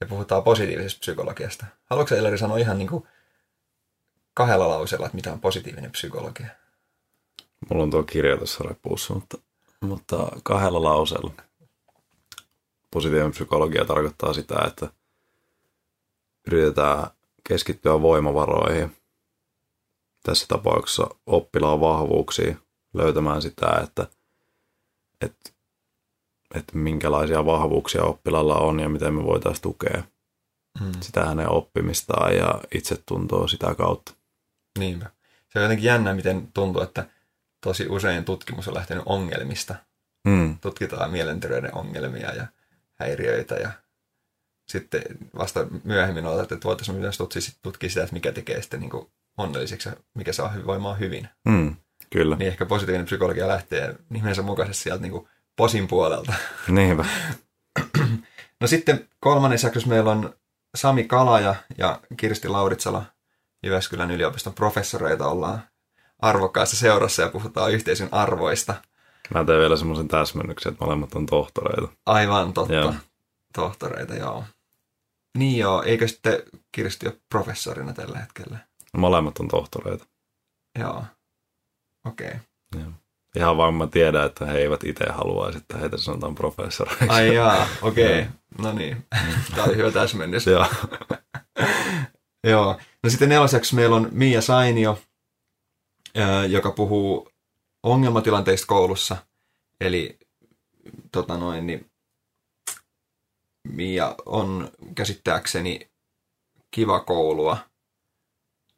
Ja 0.01 0.07
puhutaan 0.07 0.43
positiivisesta 0.43 0.99
psykologiasta. 0.99 1.65
Haluatko 1.85 2.15
Ilari 2.15 2.37
sanoa 2.37 2.57
ihan 2.57 2.77
niin 2.77 2.87
kuin 2.87 3.07
kahdella 4.33 4.69
lauseella, 4.69 5.05
että 5.05 5.15
mitä 5.15 5.33
on 5.33 5.41
positiivinen 5.41 5.91
psykologia? 5.91 6.47
Mulla 7.69 7.83
on 7.83 7.91
tuo 7.91 8.03
kirja 8.03 8.37
tuossa 8.37 8.63
repuussa, 8.63 9.13
mutta, 9.13 9.37
mutta 9.81 10.27
kahdella 10.43 10.83
lauseella. 10.83 11.31
Positiivinen 12.91 13.31
psykologia 13.31 13.85
tarkoittaa 13.85 14.33
sitä, 14.33 14.55
että 14.67 14.89
yritetään 16.47 17.07
keskittyä 17.49 18.01
voimavaroihin 18.01 18.95
tässä 20.23 20.45
tapauksessa 20.47 21.07
oppilaan 21.25 21.79
vahvuuksia, 21.79 22.55
löytämään 22.93 23.41
sitä, 23.41 23.79
että, 23.83 24.07
että, 25.21 25.49
että 26.55 26.77
minkälaisia 26.77 27.45
vahvuuksia 27.45 28.03
oppilalla 28.03 28.55
on 28.55 28.79
ja 28.79 28.89
miten 28.89 29.13
me 29.13 29.23
voitaisiin 29.23 29.61
tukea 29.61 30.03
hmm. 30.79 30.91
sitä 31.01 31.25
hänen 31.25 31.49
oppimistaan 31.49 32.35
ja 32.35 32.61
itsetuntoa 32.75 33.47
sitä 33.47 33.75
kautta. 33.75 34.13
Niinpä. 34.79 35.11
Se 35.49 35.59
on 35.59 35.63
jotenkin 35.63 35.85
jännä, 35.85 36.13
miten 36.13 36.51
tuntuu, 36.53 36.81
että 36.81 37.09
tosi 37.61 37.87
usein 37.87 38.25
tutkimus 38.25 38.67
on 38.67 38.73
lähtenyt 38.73 39.03
ongelmista. 39.05 39.75
Hmm. 40.29 40.57
Tutkitaan 40.61 41.11
mielenterveyden 41.11 41.75
ongelmia 41.75 42.35
ja 42.35 42.47
häiriöitä 42.99 43.55
ja 43.55 43.71
sitten 44.67 45.01
vasta 45.37 45.67
myöhemmin 45.83 46.25
olet, 46.25 46.51
että 46.51 46.67
voitaisiin 46.67 46.97
myös 46.97 47.17
tutkia, 47.61 47.89
sitä, 47.89 48.03
että 48.03 48.13
mikä 48.13 48.31
tekee 48.31 48.61
sitten 48.61 48.79
niin 48.79 48.91
onnelliseksi 49.37 49.89
ja 49.89 49.95
mikä 50.13 50.33
saa 50.33 50.49
hyvinvoimaan 50.49 50.99
hyvin. 50.99 51.29
Hmm. 51.49 51.75
Kyllä. 52.09 52.35
Niin 52.35 52.47
ehkä 52.47 52.65
positiivinen 52.65 53.05
psykologia 53.05 53.47
lähtee 53.47 53.95
nimensä 54.09 54.41
mukaisesti 54.41 54.83
sieltä 54.83 55.01
niin 55.01 55.27
posin 55.55 55.87
puolelta. 55.87 56.33
Niinpä. 56.67 57.05
no 58.61 58.67
sitten 58.67 59.07
kolmannessa 59.19 59.67
jaksossa 59.67 59.89
meillä 59.89 60.11
on 60.11 60.33
Sami 60.75 61.03
Kalaja 61.03 61.55
ja 61.77 61.99
Kirsti 62.17 62.47
Lauritsala 62.47 63.05
Jyväskylän 63.63 64.11
yliopiston 64.11 64.53
professoreita 64.53 65.27
ollaan 65.27 65.63
arvokkaassa 66.19 66.77
seurassa 66.77 67.21
ja 67.21 67.29
puhutaan 67.29 67.71
yhteisön 67.71 68.09
arvoista. 68.11 68.73
Mä 69.33 69.45
teen 69.45 69.59
vielä 69.59 69.77
semmoisen 69.77 70.07
täsmennyksen, 70.07 70.71
että 70.71 70.85
molemmat 70.85 71.15
on 71.15 71.25
tohtoreita. 71.25 71.87
Aivan 72.05 72.53
totta. 72.53 72.73
Joo. 72.73 72.93
Tohtoreita, 73.53 74.15
joo. 74.15 74.43
Niin 75.37 75.57
joo, 75.57 75.83
eikö 75.83 76.07
sitten 76.07 76.43
Kirsti 76.71 77.07
ole 77.07 77.17
professorina 77.29 77.93
tällä 77.93 78.19
hetkellä? 78.19 78.57
Molemmat 78.97 79.39
on 79.39 79.47
tohtoreita. 79.47 80.05
Joo. 80.79 81.03
Okei. 82.05 82.27
Okay. 82.27 82.39
Joo. 82.81 82.91
Ihan 83.35 83.57
vaan 83.57 83.73
mä 83.73 83.87
tiedän, 83.87 84.25
että 84.25 84.45
he 84.45 84.57
eivät 84.57 84.83
itse 84.83 85.05
haluaisi, 85.09 85.57
että 85.57 85.77
heitä 85.77 85.97
sanotaan 85.97 86.35
professoreiksi. 86.35 87.09
Ai 87.09 87.35
jaa, 87.35 87.67
okei. 87.81 88.19
Okay. 88.19 88.31
no 88.57 88.73
niin, 88.73 89.05
tämä 89.55 89.63
oli 89.63 89.75
hyvä 89.75 89.91
täsmennys. 89.91 90.47
Joo. 90.47 90.65
Joo. 92.47 92.79
No 93.03 93.09
sitten 93.09 93.29
nelosjaksossa 93.29 93.75
meillä 93.75 93.95
on 93.95 94.07
Mia 94.11 94.41
Sainio, 94.41 94.99
joka 96.49 96.71
puhuu 96.71 97.29
ongelmatilanteista 97.83 98.67
koulussa. 98.67 99.17
Eli 99.79 100.19
tota 101.11 101.37
noin, 101.37 101.67
niin 101.67 101.91
Mia 103.67 104.15
on 104.25 104.71
käsittääkseni 104.95 105.91
kiva 106.71 106.99
koulua 106.99 107.57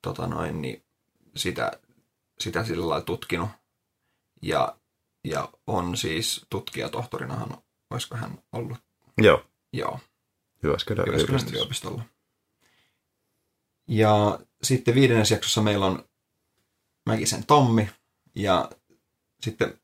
tota 0.01 0.27
noin, 0.27 0.61
niin 0.61 0.83
sitä, 1.35 1.71
sitä 2.39 2.63
sillä 2.63 2.89
lailla 2.89 3.05
tutkinut. 3.05 3.49
Ja, 4.41 4.77
ja 5.27 5.49
on 5.67 5.97
siis 5.97 6.45
tutkijatohtorinahan, 6.49 7.57
olisiko 7.89 8.15
hän 8.15 8.43
ollut? 8.51 8.77
Joo. 9.17 9.45
Joo. 9.73 9.99
Jyväskylän, 10.63 11.05
Jyväskylän 11.07 11.47
yliopistolla. 11.49 12.03
Ja 13.87 14.39
sitten 14.63 14.95
viidennes 14.95 15.31
jaksossa 15.31 15.61
meillä 15.61 15.85
on 15.85 16.09
Mäkisen 17.05 17.45
Tommi 17.45 17.89
ja 18.35 18.69
sitten 19.41 19.79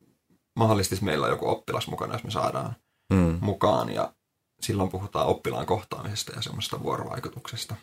mahdollisesti 0.55 1.05
meillä 1.05 1.25
on 1.25 1.31
joku 1.31 1.49
oppilas 1.49 1.87
mukana, 1.87 2.13
jos 2.13 2.23
me 2.23 2.31
saadaan 2.31 2.75
mm. 3.09 3.37
mukaan 3.41 3.93
ja 3.93 4.13
silloin 4.61 4.89
puhutaan 4.89 5.27
oppilaan 5.27 5.65
kohtaamisesta 5.65 6.31
ja 6.35 6.41
semmoista 6.41 6.83
vuorovaikutuksesta. 6.83 7.75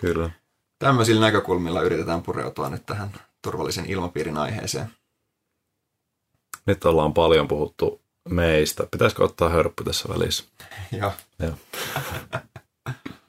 Kyllä. 0.00 0.30
Tämmöisillä 0.78 1.20
näkökulmilla 1.20 1.82
yritetään 1.82 2.22
pureutua 2.22 2.68
nyt 2.68 2.86
tähän 2.86 3.12
turvallisen 3.42 3.86
ilmapiirin 3.86 4.36
aiheeseen. 4.36 4.90
Nyt 6.66 6.84
ollaan 6.84 7.14
paljon 7.14 7.48
puhuttu 7.48 8.00
meistä. 8.28 8.86
Pitäisikö 8.90 9.24
ottaa 9.24 9.48
hörppy 9.48 9.84
tässä 9.84 10.08
välissä? 10.08 10.44
Joo. 10.92 11.12
Joo. 11.38 11.54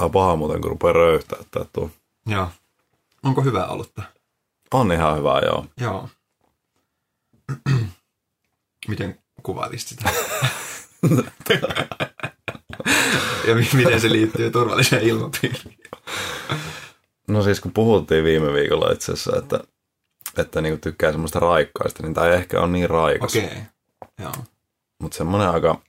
Tämä 0.00 0.06
on 0.06 0.12
paha 0.12 0.36
muuten, 0.36 0.60
kun 0.60 0.70
rupeaa 0.70 0.92
röyhtäyttää 0.92 1.64
tuo. 1.72 1.90
Joo. 2.26 2.48
Onko 3.22 3.42
hyvä 3.42 3.66
olutta? 3.66 4.02
On 4.74 4.92
ihan 4.92 5.18
hyvä, 5.18 5.40
joo. 5.44 5.66
Joo. 5.80 6.08
Miten 8.88 9.18
kuvailisit 9.42 9.88
sitä? 9.88 10.10
ja 13.48 13.54
miten 13.74 14.00
se 14.00 14.10
liittyy 14.10 14.50
turvalliseen 14.50 15.02
ilmapiiriin? 15.02 15.78
No 17.28 17.42
siis 17.42 17.60
kun 17.60 17.72
puhuttiin 17.72 18.24
viime 18.24 18.52
viikolla 18.52 18.92
itse 18.92 19.12
asiassa, 19.12 19.36
että, 19.36 19.60
että 20.38 20.60
niinku 20.60 20.80
tykkää 20.80 21.12
semmoista 21.12 21.40
raikkaista, 21.40 22.02
niin 22.02 22.14
tämä 22.14 22.26
ei 22.26 22.34
ehkä 22.34 22.60
ole 22.60 22.68
niin 22.68 22.90
raikas. 22.90 23.36
Okei, 23.36 23.44
okay. 23.44 23.62
joo. 24.18 24.32
Mutta 24.98 25.16
semmoinen 25.16 25.48
aika, 25.48 25.80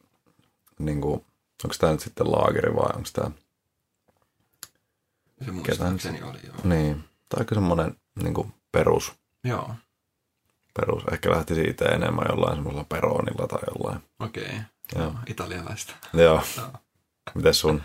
niinku, 0.79 1.25
onko 1.63 1.75
tämä 1.79 1.91
nyt 1.91 2.01
sitten 2.01 2.31
laageri 2.31 2.75
vai 2.75 2.89
onko 2.95 3.09
tämä... 3.13 3.31
Se 5.45 5.51
muistaakseni 5.51 6.23
oli, 6.23 6.39
joo. 6.47 6.55
Niin, 6.63 7.03
tai 7.29 7.39
aika 7.39 7.55
semmoinen 7.55 7.95
niinku 8.23 8.51
perus. 8.71 9.13
Joo. 9.43 9.75
Perus. 10.73 11.03
Ehkä 11.11 11.31
lähti 11.31 11.55
siitä 11.55 11.85
enemmän 11.85 12.25
jollain 12.29 12.55
semmoisella 12.55 12.85
peronilla 12.89 13.47
tai 13.47 13.59
jollain. 13.75 14.03
Okei, 14.19 14.43
okay. 14.43 14.59
joo. 14.95 15.13
italialaista. 15.27 15.93
Joo. 16.13 16.41
joo. 16.57 16.71
Mites 17.35 17.59
sun? 17.59 17.81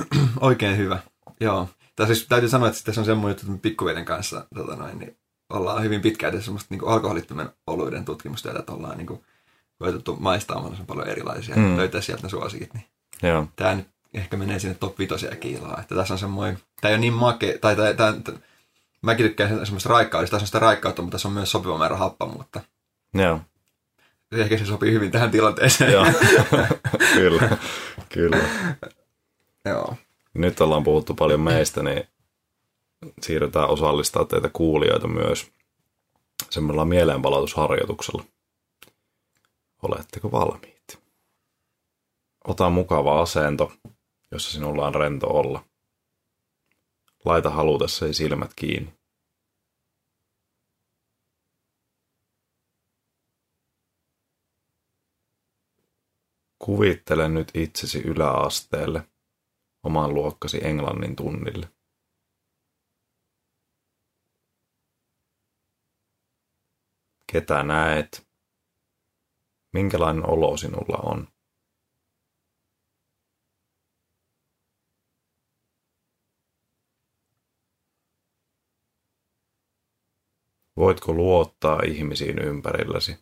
Oikein 0.40 0.76
hyvä, 0.76 0.98
joo. 1.40 1.68
Tai 1.96 2.06
siis 2.06 2.26
täytyy 2.26 2.48
sanoa, 2.48 2.68
että 2.68 2.80
tässä 2.84 3.00
on 3.00 3.04
semmoinen 3.04 3.30
juttu, 3.30 3.52
että 3.52 3.62
pikkuveiden 3.62 4.04
kanssa 4.04 4.46
tota 4.54 4.76
noin, 4.76 4.98
niin 4.98 5.16
ollaan 5.50 5.82
hyvin 5.82 6.00
pitkään 6.00 6.42
semmoista 6.42 6.74
niin 6.74 6.88
alkoholittomien 6.88 7.50
oluiden 7.66 8.04
tutkimustyötä, 8.04 8.58
että 8.58 8.72
ollaan 8.72 8.98
niin 8.98 9.06
kuin, 9.06 9.24
koetettu 9.78 10.16
maistaa 10.20 10.56
mahdollisimman 10.56 10.86
paljon 10.86 11.08
erilaisia 11.08 11.56
mm. 11.56 11.76
löytää 11.76 12.00
sieltä 12.00 12.22
ne 12.22 12.28
suosikit. 12.28 12.74
Niin 12.74 12.86
Joo. 13.22 13.46
Tämä 13.56 13.74
nyt 13.74 13.88
ehkä 14.14 14.36
menee 14.36 14.58
sinne 14.58 14.76
top 14.80 14.98
5 14.98 15.14
kiilaa. 15.40 15.80
Että 15.80 15.94
tässä 15.94 16.14
on 16.14 16.18
semmoinen, 16.18 16.58
tämä 16.80 16.90
ei 16.90 16.94
ole 16.94 17.00
niin 17.00 17.12
make, 17.12 17.58
tai 17.60 17.76
tämä, 17.76 17.94
tämä, 17.94 18.38
mäkin 19.02 19.26
tykkään 19.26 19.66
semmoista 19.66 19.88
raikkaudesta, 19.88 20.34
tässä 20.34 20.44
on 20.44 20.46
sitä 20.46 20.58
raikkautta, 20.58 21.02
mutta 21.02 21.14
tässä 21.14 21.28
on 21.28 21.34
myös 21.34 21.50
sopiva 21.50 21.78
määrä 21.78 21.96
happamuutta. 21.96 22.60
Joo. 23.14 23.40
Ehkä 24.32 24.58
se 24.58 24.66
sopii 24.66 24.92
hyvin 24.92 25.10
tähän 25.10 25.30
tilanteeseen. 25.30 25.92
Joo, 25.92 26.06
kyllä, 27.14 27.58
kyllä. 28.08 28.38
Joo. 29.64 29.96
Nyt 30.34 30.60
ollaan 30.60 30.84
puhuttu 30.84 31.14
paljon 31.14 31.40
meistä, 31.40 31.82
niin 31.82 32.08
siirrytään 33.22 33.68
osallistaa 33.68 34.24
teitä 34.24 34.50
kuulijoita 34.52 35.08
myös 35.08 35.50
semmoilla 36.50 36.84
mieleenpalautusharjoituksella. 36.84 38.24
Oletteko 39.82 40.32
valmiit? 40.32 40.98
Ota 42.44 42.70
mukava 42.70 43.20
asento, 43.20 43.72
jossa 44.32 44.50
sinulla 44.50 44.86
on 44.86 44.94
rento 44.94 45.26
olla. 45.26 45.64
Laita 47.24 47.50
halutessasi 47.50 48.14
silmät 48.14 48.50
kiinni. 48.56 49.00
Kuvittele 56.58 57.28
nyt 57.28 57.50
itsesi 57.54 58.00
yläasteelle, 58.00 59.08
oman 59.82 60.14
luokkasi 60.14 60.64
englannin 60.64 61.16
tunnille. 61.16 61.68
Ketä 67.32 67.62
näet? 67.62 68.28
Minkälainen 69.72 70.26
olo 70.26 70.56
sinulla 70.56 70.98
on? 71.02 71.39
Voitko 80.80 81.12
luottaa 81.12 81.80
ihmisiin 81.82 82.38
ympärilläsi? 82.38 83.16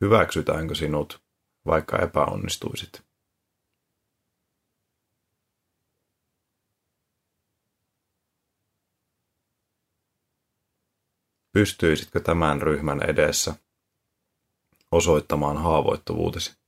Hyväksytäänkö 0.00 0.74
sinut, 0.74 1.22
vaikka 1.66 1.98
epäonnistuisit? 1.98 3.02
Pystyisitkö 11.52 12.20
tämän 12.20 12.62
ryhmän 12.62 13.02
edessä 13.02 13.54
osoittamaan 14.92 15.56
haavoittuvuutesi? 15.56 16.61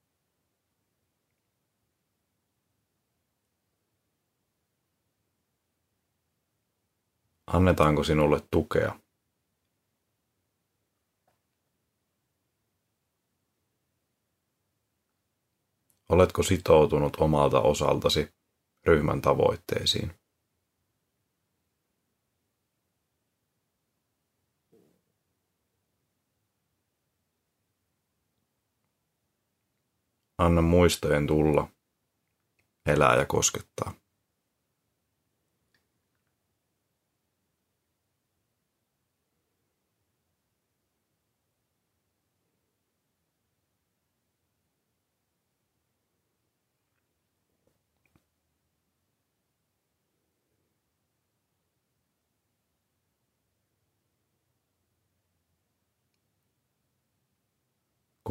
Annetaanko 7.55 8.05
sinulle 8.05 8.41
tukea? 8.51 8.99
Oletko 16.09 16.43
sitoutunut 16.43 17.17
omalta 17.17 17.61
osaltasi 17.61 18.29
ryhmän 18.87 19.21
tavoitteisiin? 19.21 20.13
Anna 30.39 30.63
muistojen 30.63 31.27
tulla, 31.27 31.69
elää 32.87 33.17
ja 33.17 33.27
koskettaa. 33.27 34.04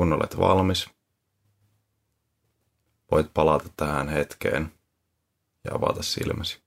Kun 0.03 0.13
olet 0.13 0.39
valmis, 0.39 0.89
voit 3.11 3.33
palata 3.33 3.69
tähän 3.77 4.09
hetkeen 4.09 4.71
ja 5.63 5.71
avata 5.75 6.03
silmäsi. 6.03 6.61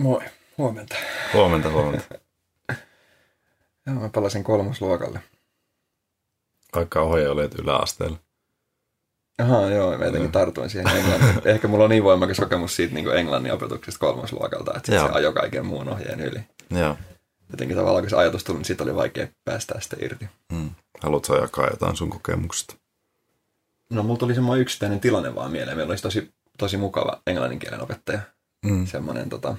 Moi, 0.00 0.20
huomenta. 0.58 0.96
Huomenta, 1.32 1.70
huomenta. 1.70 2.14
Joo, 3.86 3.96
mä 4.00 4.08
palasin 4.08 4.44
kolmosluokalle. 4.44 5.20
Vaikka 6.74 7.00
ohje 7.00 7.28
olet 7.28 7.54
yläasteella. 7.54 8.18
Aha, 9.38 9.60
joo, 9.60 9.98
mä 9.98 10.04
jotenkin 10.04 10.32
tartuin 10.32 10.70
siihen 10.70 10.96
englannin. 10.96 11.42
Ehkä 11.54 11.68
mulla 11.68 11.84
on 11.84 11.90
niin 11.90 12.04
voimakas 12.04 12.36
kokemus 12.36 12.76
siitä 12.76 12.94
niin 12.94 13.16
englannin 13.16 13.52
opetuksesta 13.52 14.00
kolmosluokalta, 14.00 14.72
että 14.76 14.92
se 14.92 14.98
ajoi 14.98 15.32
kaiken 15.32 15.66
muun 15.66 15.88
ohjeen 15.88 16.20
yli. 16.20 16.57
Joo. 16.70 16.96
Jotenkin 17.50 17.76
tavallaan, 17.76 18.02
kun 18.02 18.10
se 18.10 18.16
ajatus 18.16 18.44
tuli, 18.44 18.58
niin 18.58 18.64
siitä 18.64 18.84
oli 18.84 18.94
vaikea 18.94 19.28
päästä 19.44 19.80
sitä 19.80 19.96
irti. 20.00 20.28
Mm. 20.52 20.70
Haluatko 21.00 21.36
jakaa 21.36 21.66
jotain 21.70 21.96
sun 21.96 22.10
kokemuksesta? 22.10 22.74
No, 23.90 24.02
mulla 24.02 24.18
tuli 24.18 24.34
semmoinen 24.34 24.62
yksittäinen 24.62 25.00
tilanne 25.00 25.34
vaan 25.34 25.50
mieleen. 25.50 25.76
Meillä 25.76 25.92
olisi 25.92 26.02
tosi, 26.02 26.32
tosi 26.58 26.76
mukava 26.76 27.22
englannin 27.26 27.58
kielen 27.58 27.82
opettaja. 27.82 28.20
Mm. 28.66 28.86
Semmoinen 28.86 29.28
tota, 29.28 29.56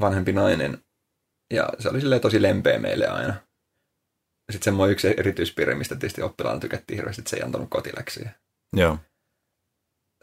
vanhempi 0.00 0.32
nainen. 0.32 0.84
Ja 1.52 1.68
se 1.78 1.88
oli 1.88 2.00
silleen 2.00 2.20
tosi 2.20 2.42
lempeä 2.42 2.78
meille 2.78 3.08
aina. 3.08 3.34
Sitten 4.52 4.64
semmoinen 4.64 4.92
yksi 4.92 5.14
erityispiirre, 5.16 5.74
mistä 5.74 5.94
tietysti 5.94 6.22
oppilaan 6.22 6.60
tykättiin 6.60 6.96
hirveästi, 6.96 7.20
että 7.20 7.30
se 7.30 7.36
ei 7.36 7.42
antanut 7.42 7.70
kotiläksyjä. 7.70 8.30
Joo. 8.76 8.98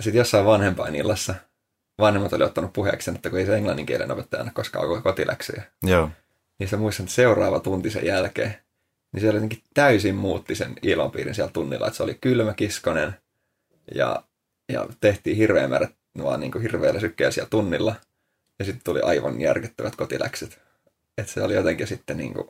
Sitten 0.01 0.19
jossain 0.19 0.45
vanhempain 0.45 0.95
illassa 0.95 1.35
vanhemmat 1.99 2.33
oli 2.33 2.43
ottanut 2.43 2.73
puheeksi 2.73 3.05
sen, 3.05 3.15
että 3.15 3.29
kun 3.29 3.39
ei 3.39 3.45
se 3.45 3.55
englannin 3.55 3.85
kielen 3.85 4.11
opettaja 4.11 4.41
anna 4.41 4.53
koskaan 4.53 4.87
ole 4.87 5.01
kotiläksyjä. 5.01 5.63
Joo. 5.83 6.09
Niin 6.59 6.69
se 6.69 6.77
muistan, 6.77 7.03
että 7.03 7.15
seuraava 7.15 7.59
tunti 7.59 7.89
sen 7.89 8.05
jälkeen, 8.05 8.55
niin 9.11 9.21
se 9.21 9.27
jotenkin 9.27 9.61
täysin 9.73 10.15
muutti 10.15 10.55
sen 10.55 10.75
ilmapiirin 10.81 11.35
siellä 11.35 11.51
tunnilla, 11.51 11.87
että 11.87 11.97
se 11.97 12.03
oli 12.03 12.17
kylmä 12.21 12.53
kiskonen 12.53 13.15
ja, 13.95 14.23
ja 14.69 14.87
tehtiin 15.01 15.37
hirveä 15.37 15.67
määrä 15.67 15.87
vaan 16.23 16.39
niin 16.39 16.51
kuin 16.51 16.61
hirveällä 16.61 16.99
sykkeellä 16.99 17.31
siellä 17.31 17.49
tunnilla. 17.49 17.95
Ja 18.59 18.65
sitten 18.65 18.83
tuli 18.83 19.01
aivan 19.01 19.41
järkyttävät 19.41 19.95
kotiläksyt. 19.95 20.59
Että 21.17 21.31
se 21.31 21.43
oli 21.43 21.53
jotenkin 21.53 21.87
sitten 21.87 22.17
niin 22.17 22.33
kuin 22.33 22.47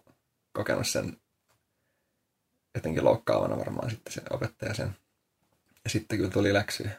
kokenut 0.51 0.87
sen 0.87 1.17
jotenkin 2.75 3.05
loukkaavana 3.05 3.57
varmaan 3.57 3.89
sitten 3.89 4.13
se 4.13 4.21
opettaja 4.29 4.73
sen. 4.73 4.95
Ja 5.83 5.89
sitten 5.89 6.17
kyllä 6.17 6.31
tuli 6.31 6.53
läksyjä. 6.53 6.91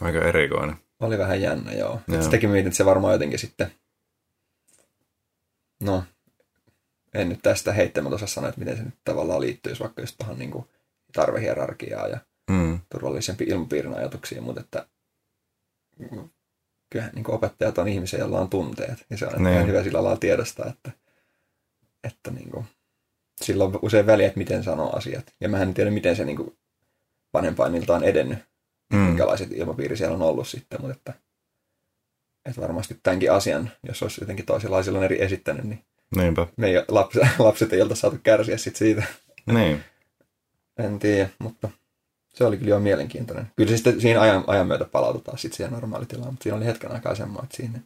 Aika 0.00 0.18
erikoinen. 0.18 0.76
Oli 1.02 1.18
vähän 1.18 1.40
jännä, 1.42 1.72
joo. 1.72 2.00
Joo. 2.08 2.22
Se 2.22 2.30
teki 2.30 2.46
mietin, 2.46 2.66
että 2.66 2.76
se 2.76 2.84
varmaan 2.84 3.12
jotenkin 3.12 3.38
sitten, 3.38 3.72
no, 5.82 6.04
en 7.14 7.28
nyt 7.28 7.40
tästä 7.42 7.72
heittämättä 7.72 8.14
osaa 8.14 8.28
sanoa, 8.28 8.48
että 8.48 8.58
miten 8.60 8.76
se 8.76 8.82
nyt 8.82 8.94
tavallaan 9.04 9.40
liittyisi 9.40 9.80
vaikka 9.80 10.02
just 10.02 10.14
tuohon 10.18 10.38
niin 10.38 10.64
tarvehierarkiaan 11.12 12.10
ja 12.10 12.18
Mm. 12.50 12.80
turvallisempi 12.92 13.44
ilmapiirin 13.44 13.94
ajatuksiin, 13.94 14.42
mutta 14.42 14.60
että 14.60 14.86
kyllä 16.90 17.10
niin 17.14 17.30
opettajat 17.30 17.78
on 17.78 17.88
ihmisiä, 17.88 18.18
joilla 18.18 18.40
on 18.40 18.50
tunteet. 18.50 19.06
Ja 19.10 19.16
se 19.18 19.26
on 19.26 19.44
Niin. 19.44 19.54
ihan 19.54 19.66
hyvä 19.66 19.82
sillä 19.82 20.02
lailla 20.02 20.18
tiedostaa, 20.18 20.66
että, 20.68 20.90
että 22.04 22.30
niin 22.30 22.50
kuin, 22.50 22.66
sillä 23.42 23.64
on 23.64 23.78
usein 23.82 24.06
väliä, 24.06 24.26
että 24.26 24.38
miten 24.38 24.64
sanoo 24.64 24.96
asiat. 24.96 25.34
Ja 25.40 25.48
mä 25.48 25.62
en 25.62 25.74
tiedä, 25.74 25.90
miten 25.90 26.16
se 26.16 26.24
niin 26.24 26.36
kuin 26.36 26.58
vanhempainilta 27.32 27.94
on 27.96 28.04
edennyt, 28.04 28.38
Mm. 28.92 28.98
minkälaiset 28.98 29.52
ilmapiiri 29.52 29.96
siellä 29.96 30.14
on 30.14 30.22
ollut 30.22 30.48
sitten, 30.48 30.80
mutta 30.80 30.96
että, 30.96 31.12
että 32.44 32.60
varmasti 32.60 33.00
tämänkin 33.02 33.32
asian, 33.32 33.70
jos 33.88 34.02
olisi 34.02 34.20
jotenkin 34.20 34.46
toisenlaisilla 34.46 35.04
eri 35.04 35.22
esittänyt, 35.22 35.64
niin 35.64 35.84
Niinpä. 36.16 36.46
me 36.56 36.66
ei, 36.66 36.74
lapset, 36.88 37.22
lapset 37.38 37.72
ei 37.72 37.82
olta 37.82 37.94
saatu 37.94 38.18
kärsiä 38.22 38.56
sit 38.56 38.76
siitä. 38.76 39.02
Niin. 39.46 39.84
En 40.78 40.98
tiedä, 40.98 41.28
mutta 41.38 41.68
se 42.34 42.44
oli 42.44 42.56
kyllä 42.56 42.70
jo 42.70 42.80
mielenkiintoinen. 42.80 43.46
Kyllä 43.56 43.70
se 43.70 43.76
sitten 43.76 44.00
siinä 44.00 44.20
ajan, 44.20 44.44
ajan 44.46 44.66
myötä 44.66 44.84
palautetaan 44.84 45.38
sitten 45.38 45.56
siihen 45.56 45.72
normaalitilaan, 45.72 46.32
mutta 46.32 46.42
siinä 46.42 46.56
oli 46.56 46.64
hetken 46.64 46.92
aikaa 46.92 47.14
semmoinen, 47.14 47.44
että 47.44 47.56
siinä 47.56 47.80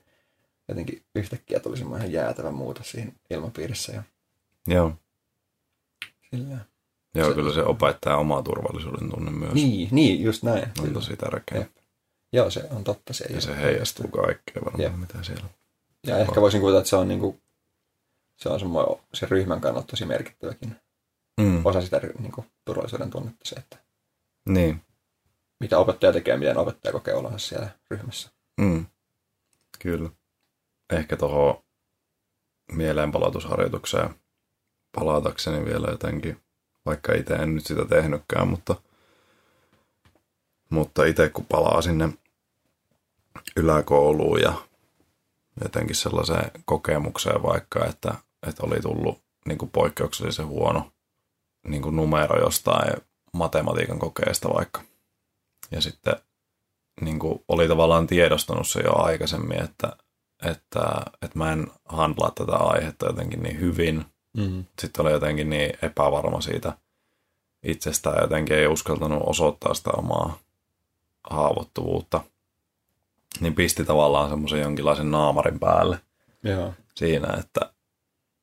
jotenkin 0.69 1.03
yhtäkkiä 1.15 1.61
tuli 1.61 1.77
semmoinen 1.77 2.09
ihan 2.11 2.25
jäätävä 2.25 2.51
muutos 2.51 2.91
siinä 2.91 3.13
ilmapiirissä 3.31 3.93
ja 3.93 4.03
Joo. 4.67 4.93
sillä. 6.31 6.57
Joo, 7.17 7.29
Se- 7.29 7.35
kyllä 7.35 7.53
se 7.55 7.63
opettaa 7.63 8.17
omaa 8.17 8.43
turvallisuuden 8.43 9.11
tunne 9.11 9.31
myös. 9.31 9.53
Niin, 9.55 9.89
niin, 9.93 10.23
just 10.23 10.43
näin. 10.43 10.69
On 10.83 10.93
tosi 10.93 11.17
tärkeä. 11.17 11.59
Jep. 11.59 11.71
Joo, 12.33 12.51
se 12.51 12.65
on 12.71 12.85
totta. 12.85 13.13
Se 13.13 13.25
Ja 13.25 13.31
ole- 13.35 13.41
se 13.41 13.57
heijastuu 13.57 14.09
kaikkeen 14.09 14.65
varmaan, 14.65 14.83
Jep. 14.83 14.97
mitä 14.97 15.23
siellä 15.23 15.45
on. 15.45 15.51
Ja 16.07 16.19
ehkä 16.19 16.41
voisin 16.41 16.61
kuvitella, 16.61 16.81
että 16.81 16.91
se 16.91 16.97
on, 16.97 17.09
niinku, 17.09 17.41
se 18.37 18.49
on 18.49 18.61
semmoinen, 18.61 18.97
se 19.15 19.27
ryhmän 19.31 19.61
kannalta 19.61 19.87
tosi 19.87 20.05
merkittäväkin 20.05 20.77
Mm. 21.41 21.67
osa 21.67 21.81
sitä 21.81 22.01
niinku, 22.19 22.45
turvallisuuden 22.65 23.11
tunnetta 23.11 23.41
se, 23.49 23.57
että 23.57 23.77
Niin. 24.49 24.83
mitä 25.61 25.79
opettaja 25.79 26.13
tekee 26.13 26.37
miten 26.37 26.59
opettaja 26.59 26.93
kokee 26.93 27.15
olonsa 27.15 27.39
siellä 27.39 27.69
ryhmässä. 27.91 28.31
Mm. 28.61 28.87
Kyllä. 29.79 30.11
Ehkä 30.93 31.17
tuohon 31.17 31.63
mieleenpalautusharjoitukseen 32.73 34.15
palatakseni 34.95 35.65
vielä 35.65 35.87
jotenkin, 35.91 36.41
vaikka 36.87 37.15
itse 37.15 37.35
en 37.35 37.55
nyt 37.55 37.67
sitä 37.67 37.85
tehnytkään, 37.85 38.49
mutta, 38.49 38.77
mutta 40.71 41.05
itse 41.05 41.29
kun 41.29 41.47
palaa 41.47 41.83
sinne 41.83 42.09
yläkouluun 43.57 44.41
ja 44.41 44.53
jotenkin 45.63 45.97
sellaiseen 45.97 46.51
kokemukseen 46.65 47.43
vaikka, 47.43 47.87
että, 47.87 48.15
että 48.47 48.67
oli 48.67 48.81
tullut 48.81 49.23
niin 49.47 49.59
kuin 49.59 49.71
poikkeuksellisen 49.71 50.47
huono 50.47 50.93
niin 51.69 51.83
kuin 51.83 51.97
numero 51.97 52.41
jostain 52.41 52.97
matematiikan 53.33 53.99
kokeesta 53.99 54.49
vaikka. 54.55 54.83
Ja 55.71 55.81
sitten 55.81 56.17
niin 57.01 57.19
kuin 57.19 57.45
oli 57.49 57.69
tavallaan 57.69 58.07
tiedostanut 58.07 58.69
se 58.69 58.81
jo 58.81 58.99
aikaisemmin, 58.99 59.63
että, 59.65 59.97
että, 60.43 61.03
että 61.23 61.39
mä 61.39 61.53
en 61.53 61.71
handlaa 61.85 62.31
tätä 62.31 62.57
aihetta 62.57 63.07
jotenkin 63.07 63.43
niin 63.43 63.61
hyvin. 63.61 64.05
Mm. 64.37 64.65
Sitten 64.81 65.03
oli 65.03 65.13
jotenkin 65.13 65.51
niin 65.51 65.73
epävarma 65.83 66.41
siitä 66.41 66.73
itsestään, 67.63 68.23
jotenkin 68.23 68.57
ei 68.57 68.67
uskaltanut 68.67 69.23
osoittaa 69.27 69.75
sitä 69.75 69.91
omaa 69.97 70.39
haavoittuvuutta. 71.31 72.21
Niin 73.41 73.55
pisti 73.55 73.85
tavallaan 73.85 74.31
semmoisen 74.31 74.61
jonkinlaisen 74.61 75.11
naamarin 75.11 75.59
päälle 75.61 76.01
Joo. 76.43 76.75
siinä, 76.95 77.35
että 77.39 77.61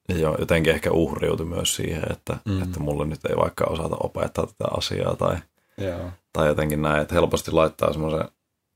jo, 0.10 0.36
jotenkin 0.40 0.74
ehkä 0.74 0.92
uhriutui 0.92 1.46
myös 1.46 1.76
siihen, 1.76 2.12
että, 2.12 2.38
Mm. 2.46 2.64
että 2.64 2.80
mulle 2.80 3.06
nyt 3.06 3.26
ei 3.26 3.36
vaikka 3.38 3.66
osata 3.66 3.96
opettaa 4.00 4.46
tätä 4.48 4.66
asiaa 4.78 5.16
tai, 5.16 5.38
Joo. 5.78 6.12
tai 6.34 6.48
jotenkin 6.48 6.82
näin, 6.82 7.02
että 7.02 7.16
helposti 7.16 7.52
laittaa 7.52 7.92
semmoisen, 7.94 8.30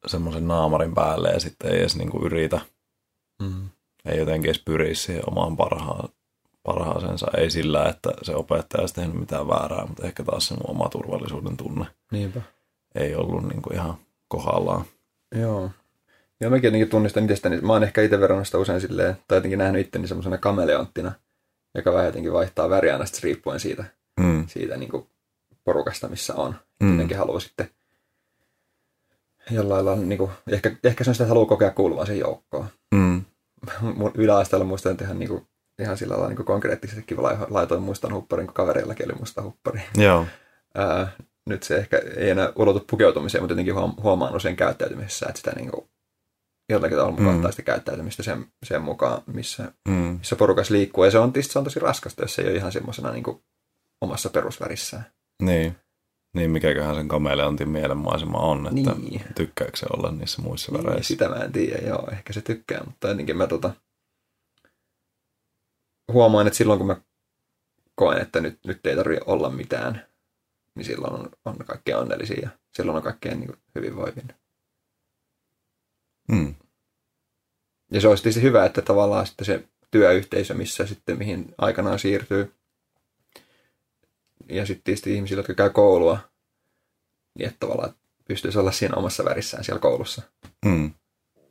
semmoisen 0.07 0.47
naamarin 0.47 0.93
päälle 0.93 1.30
ja 1.30 1.39
sitten 1.39 1.72
ei 1.72 1.80
edes 1.80 1.95
niinku 1.95 2.26
yritä, 2.26 2.61
Mm. 3.41 3.70
ei 4.05 4.18
jotenkin 4.18 4.49
edes 4.49 4.61
pyri 4.65 4.95
siihen 4.95 5.24
omaan 5.30 5.57
parhaan, 5.57 6.09
parhaasensa. 6.68 7.28
Ei 7.38 7.49
sillä, 7.49 7.86
että 7.89 8.09
se 8.22 8.36
opettaja 8.36 8.82
olisi 8.82 8.93
tehnyt 8.93 9.20
mitään 9.20 9.47
väärää, 9.47 9.86
mutta 9.86 10.05
ehkä 10.07 10.24
taas 10.24 10.47
se 10.47 10.53
mun 10.53 10.70
oma 10.70 10.89
turvallisuuden 10.89 11.57
tunne 11.57 11.86
Niinpä. 12.11 12.41
ei 12.95 13.15
ollut 13.15 13.43
niinku 13.47 13.70
ihan 13.74 13.93
kohdallaan. 14.28 14.86
Joo. 15.36 15.70
Joo, 16.41 16.51
mäkin 16.51 16.68
jotenkin 16.68 16.89
tunnistan 16.89 17.24
itsestäni. 17.24 17.61
Mä 17.61 17.74
oon 17.74 17.84
ehkä 17.84 18.01
itse 18.01 18.20
verrannut 18.20 18.47
sitä 18.47 18.57
usein 18.57 18.82
silleen, 18.82 19.18
tai 19.28 19.38
jotenkin 19.38 19.59
nähnyt 19.59 19.82
itteni 19.88 20.07
semmoisena 20.07 20.38
kameleonttina, 20.38 21.11
joka 21.76 21.93
vähän 21.93 22.05
jotenkin 22.05 22.34
vaihtaa 22.34 22.70
väriä 22.70 22.93
aina 22.93 23.05
riippuen 23.24 23.59
siitä, 23.59 23.84
Mm. 24.20 24.47
siitä 24.47 24.78
niin 24.78 24.91
kuin 24.91 25.07
porukasta, 25.63 26.07
missä 26.07 26.36
on. 26.36 26.55
Mm. 26.80 26.91
Jotenkin 26.91 27.18
haluaa 27.18 27.39
sitten 27.39 27.70
jollain 29.51 29.86
lailla, 29.86 30.05
niin 30.05 30.18
kuin, 30.18 30.32
ehkä, 30.51 30.72
ehkä 30.84 31.03
se 31.03 31.09
on 31.09 31.15
sitä, 31.15 31.24
että 31.24 31.30
haluaa 31.30 31.45
kokea 31.49 31.72
kuuluvan 31.72 32.07
sen 32.07 32.20
joukkoon. 32.20 32.65
Mm. 32.91 33.26
Mun 33.95 34.11
yläasteella 34.15 34.65
muistan, 34.65 34.97
ihan 35.01 35.20
niin 35.20 35.30
kuin, 35.30 35.47
ihan 35.80 35.97
sillä 35.97 36.13
lailla 36.13 36.30
niin 36.30 36.45
konkreettisestikin 36.45 37.17
laitoin 37.49 37.82
mustan 37.84 38.13
hupparin, 38.13 38.47
kun 38.47 38.53
kavereillakin 38.53 39.05
oli 39.11 39.19
musta 39.19 39.41
huppari. 39.41 39.82
Joo. 39.97 40.25
Ää, 40.75 41.11
nyt 41.49 41.63
se 41.63 41.78
ehkä 41.78 42.01
ei 42.17 42.30
enää 42.30 42.51
ulotu 42.55 42.86
pukeutumiseen, 42.89 43.41
mutta 43.41 43.51
jotenkin 43.51 44.03
huomaan 44.03 44.36
usein 44.36 44.55
käyttäytymisessä, 44.55 45.25
että 45.30 45.38
sitä 45.38 45.51
niin 45.55 45.71
kuin 45.71 45.89
jollakin 46.69 46.97
tavalla 46.97 47.17
mukaan 47.17 47.41
mm. 47.41 47.51
sitä 47.51 47.61
käyttäytymistä 47.61 48.23
sen, 48.23 48.45
sen 48.63 48.82
mukaan, 48.82 49.21
missä, 49.25 49.71
mm. 49.88 49.93
missä 49.93 50.36
porukas 50.36 50.69
liikkuu. 50.69 51.03
Ja 51.03 51.11
se 51.11 51.19
on, 51.19 51.34
se 51.41 51.59
on 51.59 51.63
tosi 51.63 51.80
raskasta, 51.80 52.21
jos 52.21 52.36
se 52.36 52.41
ei 52.41 52.47
ole 52.47 52.57
ihan 52.57 52.71
semmoisena 52.71 53.11
niin 53.11 53.23
omassa 54.01 54.30
perusvärissään. 54.30 55.05
Niin. 55.43 55.75
Niin, 56.36 56.51
mikäköhän 56.51 56.95
sen 56.95 57.07
kameleontin 57.07 57.69
mielenmaisema 57.69 58.38
on, 58.38 58.67
että 58.67 58.91
niin. 58.99 59.21
tykkääkö 59.36 59.78
se 59.78 59.86
olla 59.93 60.11
niissä 60.11 60.41
muissa 60.41 60.71
niin, 60.71 60.84
väreissä? 60.84 61.07
Sitä 61.07 61.30
mä 61.30 61.36
en 61.36 61.51
tiedä, 61.51 61.88
joo, 61.88 62.07
ehkä 62.11 62.34
se 62.34 62.41
tykkää, 62.41 62.84
mutta 62.86 63.07
jotenkin 63.07 63.38
mä 63.38 63.47
tota, 63.47 63.71
huomaan, 66.12 66.47
että 66.47 66.58
silloin 66.58 66.78
kun 66.78 66.88
mä 66.88 67.01
koen, 67.95 68.22
että 68.22 68.39
nyt, 68.39 68.60
nyt 68.66 68.86
ei 68.86 68.95
tarvitse 68.95 69.24
olla 69.26 69.49
mitään, 69.49 70.05
niin 70.76 70.86
silloin 70.86 71.14
on, 71.14 71.30
on 71.45 71.58
kaikkein 71.58 71.97
onnellisia 71.97 72.39
ja 72.41 72.49
silloin 72.74 72.95
on 72.95 73.03
kaikkein 73.03 73.39
niin 73.39 73.58
hyvinvoivin. 73.76 74.28
Mm. 76.28 76.55
Ja 77.91 78.01
se 78.01 78.08
olisi 78.08 78.24
tietysti 78.24 78.41
hyvä, 78.41 78.66
että 78.66 78.82
tavallaan 78.82 79.28
sitten 79.28 79.45
se 79.45 79.64
työyhteisö, 79.91 80.53
missä 80.53 80.88
sitten 80.88 81.18
mihin 81.18 81.55
aikanaan 81.58 81.99
siirtyy, 81.99 82.53
ja 84.49 84.66
sitten 84.66 84.84
tietysti 84.84 85.16
ihmisillä, 85.16 85.39
jotka 85.39 85.53
käy 85.53 85.70
koulua, 85.70 86.20
niin 87.38 87.47
että 87.47 87.60
tavallaan 87.60 87.93
pystyisi 88.28 88.60
olla 88.60 88.72
siinä 88.72 88.95
omassa 88.95 89.26
värissään 89.26 89.64
siellä 89.64 89.80
koulussa. 89.80 90.22
Mm. 90.66 90.93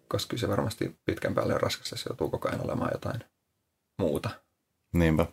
Koska 0.08 0.38
se 0.38 0.48
varmasti 0.48 0.96
pitkän 1.04 1.34
päälle 1.34 1.54
on 1.54 1.60
raskas, 1.60 1.90
jos 1.90 2.04
joutuu 2.08 2.30
koko 2.30 2.48
ajan 2.48 2.64
olemaan 2.64 2.90
jotain 2.94 3.20
muuta. 3.98 4.30
Niinpä. 4.92 5.26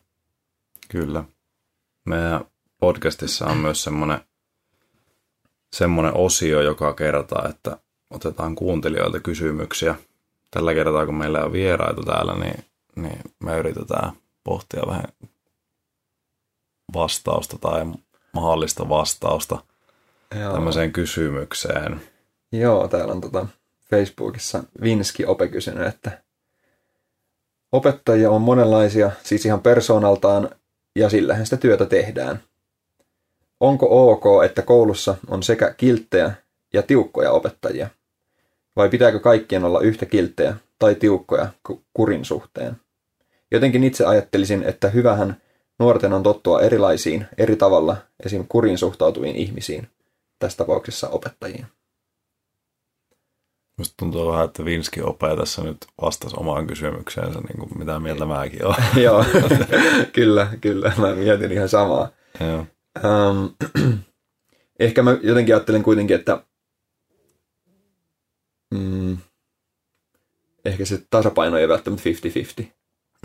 Kyllä. 0.89 1.23
Meidän 2.05 2.45
podcastissa 2.79 3.45
on 3.45 3.57
myös 3.57 3.83
semmoinen, 3.83 4.19
semmoinen 5.73 6.17
osio 6.17 6.61
joka 6.61 6.93
kertaa, 6.93 7.47
että 7.49 7.77
otetaan 8.09 8.55
kuuntelijoilta 8.55 9.19
kysymyksiä. 9.19 9.95
Tällä 10.51 10.73
kertaa, 10.73 11.05
kun 11.05 11.15
meillä 11.15 11.45
on 11.45 11.51
vieraita 11.51 12.03
täällä, 12.03 12.33
niin, 12.33 12.65
niin 12.95 13.19
me 13.43 13.57
yritetään 13.57 14.11
pohtia 14.43 14.81
vähän 14.87 15.07
vastausta 16.93 17.57
tai 17.57 17.85
mahdollista 18.33 18.89
vastausta 18.89 19.63
Joo. 20.39 20.53
tämmöiseen 20.53 20.93
kysymykseen. 20.93 22.01
Joo, 22.51 22.87
täällä 22.87 23.13
on 23.13 23.21
tota 23.21 23.47
Facebookissa 23.89 24.63
Vinski 24.81 25.25
Ope 25.25 25.47
kysynyt, 25.47 25.87
että 25.87 26.23
opettajia 27.73 28.31
on 28.31 28.41
monenlaisia, 28.41 29.11
siis 29.23 29.45
ihan 29.45 29.61
persoonaltaan, 29.61 30.49
ja 30.95 31.09
sillähän 31.09 31.45
sitä 31.45 31.57
työtä 31.57 31.85
tehdään. 31.85 32.39
Onko 33.59 34.11
ok, 34.11 34.43
että 34.45 34.61
koulussa 34.61 35.15
on 35.27 35.43
sekä 35.43 35.73
kilttejä 35.77 36.31
ja 36.73 36.81
tiukkoja 36.81 37.31
opettajia? 37.31 37.89
Vai 38.75 38.89
pitääkö 38.89 39.19
kaikkien 39.19 39.63
olla 39.63 39.79
yhtä 39.79 40.05
kilttejä 40.05 40.55
tai 40.79 40.95
tiukkoja 40.95 41.47
kurin 41.93 42.25
suhteen? 42.25 42.75
Jotenkin 43.51 43.83
itse 43.83 44.05
ajattelisin, 44.05 44.63
että 44.63 44.89
hyvähän 44.89 45.41
nuorten 45.79 46.13
on 46.13 46.23
tottua 46.23 46.61
erilaisiin, 46.61 47.25
eri 47.37 47.55
tavalla 47.55 47.97
esim. 48.25 48.45
kurin 48.49 48.77
suhtautuviin 48.77 49.35
ihmisiin, 49.35 49.87
tässä 50.39 50.57
tapauksessa 50.57 51.09
opettajiin. 51.09 51.65
Musta 53.77 53.93
tuntuu 53.99 54.31
vähän, 54.31 54.45
että 54.45 54.65
Vinski 54.65 55.01
Ope 55.01 55.35
tässä 55.37 55.63
nyt 55.63 55.77
vastasi 56.01 56.35
omaan 56.39 56.67
kysymykseensä, 56.67 57.39
niin 57.39 57.57
kuin 57.59 57.77
mitä 57.77 57.99
mieltä 57.99 58.25
mäkin 58.25 58.65
olen. 58.65 58.83
Joo, 59.03 59.25
kyllä, 60.13 60.47
kyllä. 60.61 60.93
Mä 60.97 61.15
mietin 61.15 61.51
ihan 61.51 61.69
samaa. 61.69 62.09
Joo. 62.39 62.65
Um, 63.03 63.55
ehkä 64.79 65.03
mä 65.03 65.17
jotenkin 65.23 65.55
ajattelen 65.55 65.83
kuitenkin, 65.83 66.15
että 66.15 66.43
mm, 68.73 69.17
ehkä 70.65 70.85
se 70.85 71.05
tasapaino 71.09 71.57
ei 71.57 71.67
välttämättä 71.67 72.09
50-50. 72.61 72.65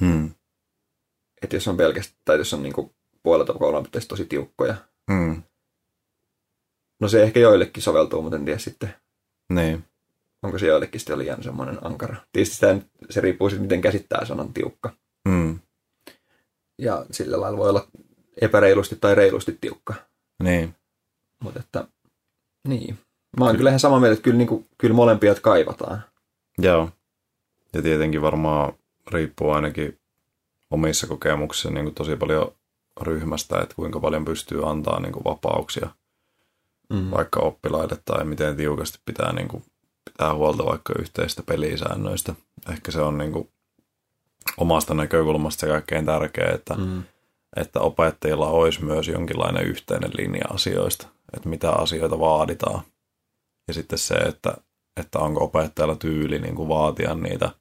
Mm. 0.01 0.31
Että 1.43 1.57
jos 1.57 1.69
on 1.69 1.77
pelkästään, 1.77 2.21
tai 2.25 2.39
jos 2.39 2.55
on 2.55 2.63
niinku 2.63 2.95
puolelta 3.23 3.53
koulunopettajista 3.53 4.09
tosi 4.09 4.25
tiukkoja. 4.25 4.75
Mm. 5.11 5.43
No 7.01 7.09
se 7.09 7.23
ehkä 7.23 7.41
joillekin 7.41 7.83
soveltuu, 7.83 8.23
mutta 8.23 8.37
en 8.37 8.45
tiedä 8.45 8.59
sitten. 8.59 8.95
Niin. 9.53 9.85
Onko 10.43 10.59
se 10.59 10.67
joillekin 10.67 11.01
sitten 11.01 11.19
liian 11.19 11.43
semmoinen 11.43 11.87
ankara. 11.87 12.17
Tietysti 12.33 12.55
sitä, 12.55 12.77
se 13.11 13.21
riippuu 13.21 13.51
sitten, 13.51 13.63
miten 13.63 13.81
käsittää 13.81 14.25
sanan 14.25 14.53
tiukka. 14.53 14.93
Mm. 15.29 15.59
Ja 16.79 17.07
sillä 17.11 17.41
lailla 17.41 17.59
voi 17.59 17.69
olla 17.69 17.87
epäreilusti 18.41 18.97
tai 19.01 19.15
reilusti 19.15 19.59
tiukka. 19.61 19.95
Niin. 20.43 20.75
Mutta 21.43 21.61
että, 21.61 21.85
niin. 22.69 22.99
Mä 23.39 23.45
oon 23.45 23.57
kyllä 23.57 23.71
ihan 23.71 23.81
samaa 23.81 24.01
mieltä, 24.01 24.13
että 24.13 24.23
kyllä, 24.23 24.39
niin 24.39 24.49
kuin, 24.49 24.67
kyllä 24.79 24.95
molempia 24.95 25.35
kaivataan. 25.35 26.05
Joo. 26.59 26.91
Ja 27.73 27.83
tietenkin 27.83 28.23
varmaan 28.23 28.73
riippuu 29.11 29.51
ainakin 29.51 29.99
omissa 30.71 31.07
kokemuksissa 31.07 31.71
niin 31.71 31.85
kuin 31.85 31.95
tosi 31.95 32.17
paljon 32.17 32.53
ryhmästä, 33.01 33.61
että 33.61 33.75
kuinka 33.75 34.01
paljon 34.01 34.25
pystyy 34.25 34.71
antaa 34.71 35.01
niin 35.01 35.13
kuin 35.13 35.25
vapauksia 35.25 35.89
mm. 36.91 37.11
vaikka 37.11 37.41
oppilaille 37.41 37.99
tai 38.05 38.25
miten 38.25 38.57
tiukasti 38.57 38.99
pitää 39.05 39.33
niin 39.33 39.49
kuin, 39.49 39.63
pitää 40.19 40.35
huolta 40.35 40.65
vaikka 40.65 40.93
yhteistä 40.99 41.43
pelisäännöistä. 41.43 42.35
Ehkä 42.73 42.91
se 42.91 43.01
on 43.01 43.19
niin 43.19 43.33
kuin, 43.33 43.49
omasta 44.57 44.95
näkökulmasta 44.95 45.61
se 45.61 45.67
kaikkein 45.67 46.07
tärkeää, 46.07 46.55
että, 46.55 46.75
mm. 46.75 47.03
että 47.57 47.81
opettajilla 47.81 48.49
olisi 48.49 48.85
myös 48.85 49.09
jonkinlainen 49.09 49.65
yhteinen 49.65 50.11
linja 50.19 50.45
asioista, 50.51 51.09
että 51.37 51.49
mitä 51.49 51.71
asioita 51.71 52.19
vaaditaan. 52.19 52.83
Ja 53.69 53.75
sitten 53.75 53.99
se, 53.99 54.15
että, 54.15 54.55
että 55.01 55.19
onko 55.19 55.45
opettajalla 55.45 55.97
tyyli 55.97 56.39
niin 56.39 56.55
kuin 56.55 56.69
vaatia 56.69 57.15
niitä– 57.15 57.51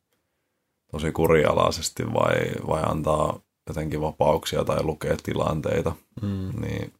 tosi 0.91 1.11
kurialaisesti 1.11 2.13
vai, 2.13 2.35
vai 2.67 2.83
antaa 2.85 3.39
jotenkin 3.67 4.01
vapauksia 4.01 4.63
tai 4.63 4.83
lukea 4.83 5.17
tilanteita, 5.23 5.95
mm. 6.21 6.61
niin, 6.61 6.93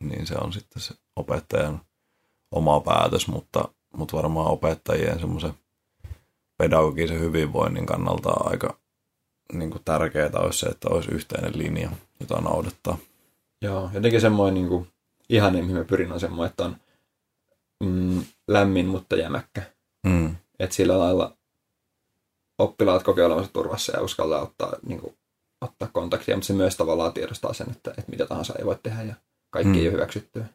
niin 0.00 0.26
se 0.26 0.34
on 0.34 0.52
sitten 0.52 0.82
se 0.82 0.94
opettajan 1.16 1.80
oma 2.50 2.80
päätös, 2.80 3.28
mutta, 3.28 3.68
mutta 3.96 4.16
varmaan 4.16 4.50
opettajien 4.50 5.20
semmoisen 5.20 5.54
pedagogisen 6.58 7.20
hyvinvoinnin 7.20 7.86
kannalta 7.86 8.30
aika 8.30 8.78
niin 9.52 9.70
kuin 9.70 9.84
tärkeää 9.84 10.30
olisi 10.34 10.58
se, 10.58 10.66
että 10.66 10.88
olisi 10.90 11.10
yhteinen 11.10 11.58
linja, 11.58 11.90
jota 12.20 12.40
noudattaa. 12.40 12.98
Joo, 13.62 13.90
jotenkin 13.94 14.20
semmoinen 14.20 14.54
niin 14.54 14.68
kuin, 14.68 14.88
ihan 15.28 15.52
mihin 15.52 15.76
mä 15.76 15.84
pyrin, 15.84 16.12
on 16.12 16.20
semmoinen, 16.20 16.50
että 16.50 16.64
on 16.64 16.76
mm, 17.84 18.24
lämmin, 18.48 18.86
mutta 18.86 19.16
jämäkkä. 19.16 19.62
Mm. 20.06 20.36
Että 20.58 20.76
sillä 20.76 20.98
lailla 20.98 21.36
oppilaat 22.58 23.02
kokee 23.02 23.24
olevansa 23.24 23.52
turvassa 23.52 23.96
ja 23.96 24.02
uskaltaa 24.02 24.42
ottaa, 24.42 24.72
niin 24.86 25.00
kuin, 25.00 25.16
ottaa 25.60 25.88
kontaktia, 25.92 26.36
mutta 26.36 26.46
se 26.46 26.52
myös 26.52 26.76
tavallaan 26.76 27.12
tiedostaa 27.12 27.52
sen, 27.52 27.70
että, 27.70 27.90
että 27.90 28.10
mitä 28.10 28.26
tahansa 28.26 28.54
ei 28.58 28.66
voi 28.66 28.78
tehdä 28.82 29.02
ja 29.02 29.14
kaikki 29.50 29.72
mm. 29.72 29.78
ei 29.78 29.86
ole 29.86 29.92
hyväksyttyä. 29.92 30.46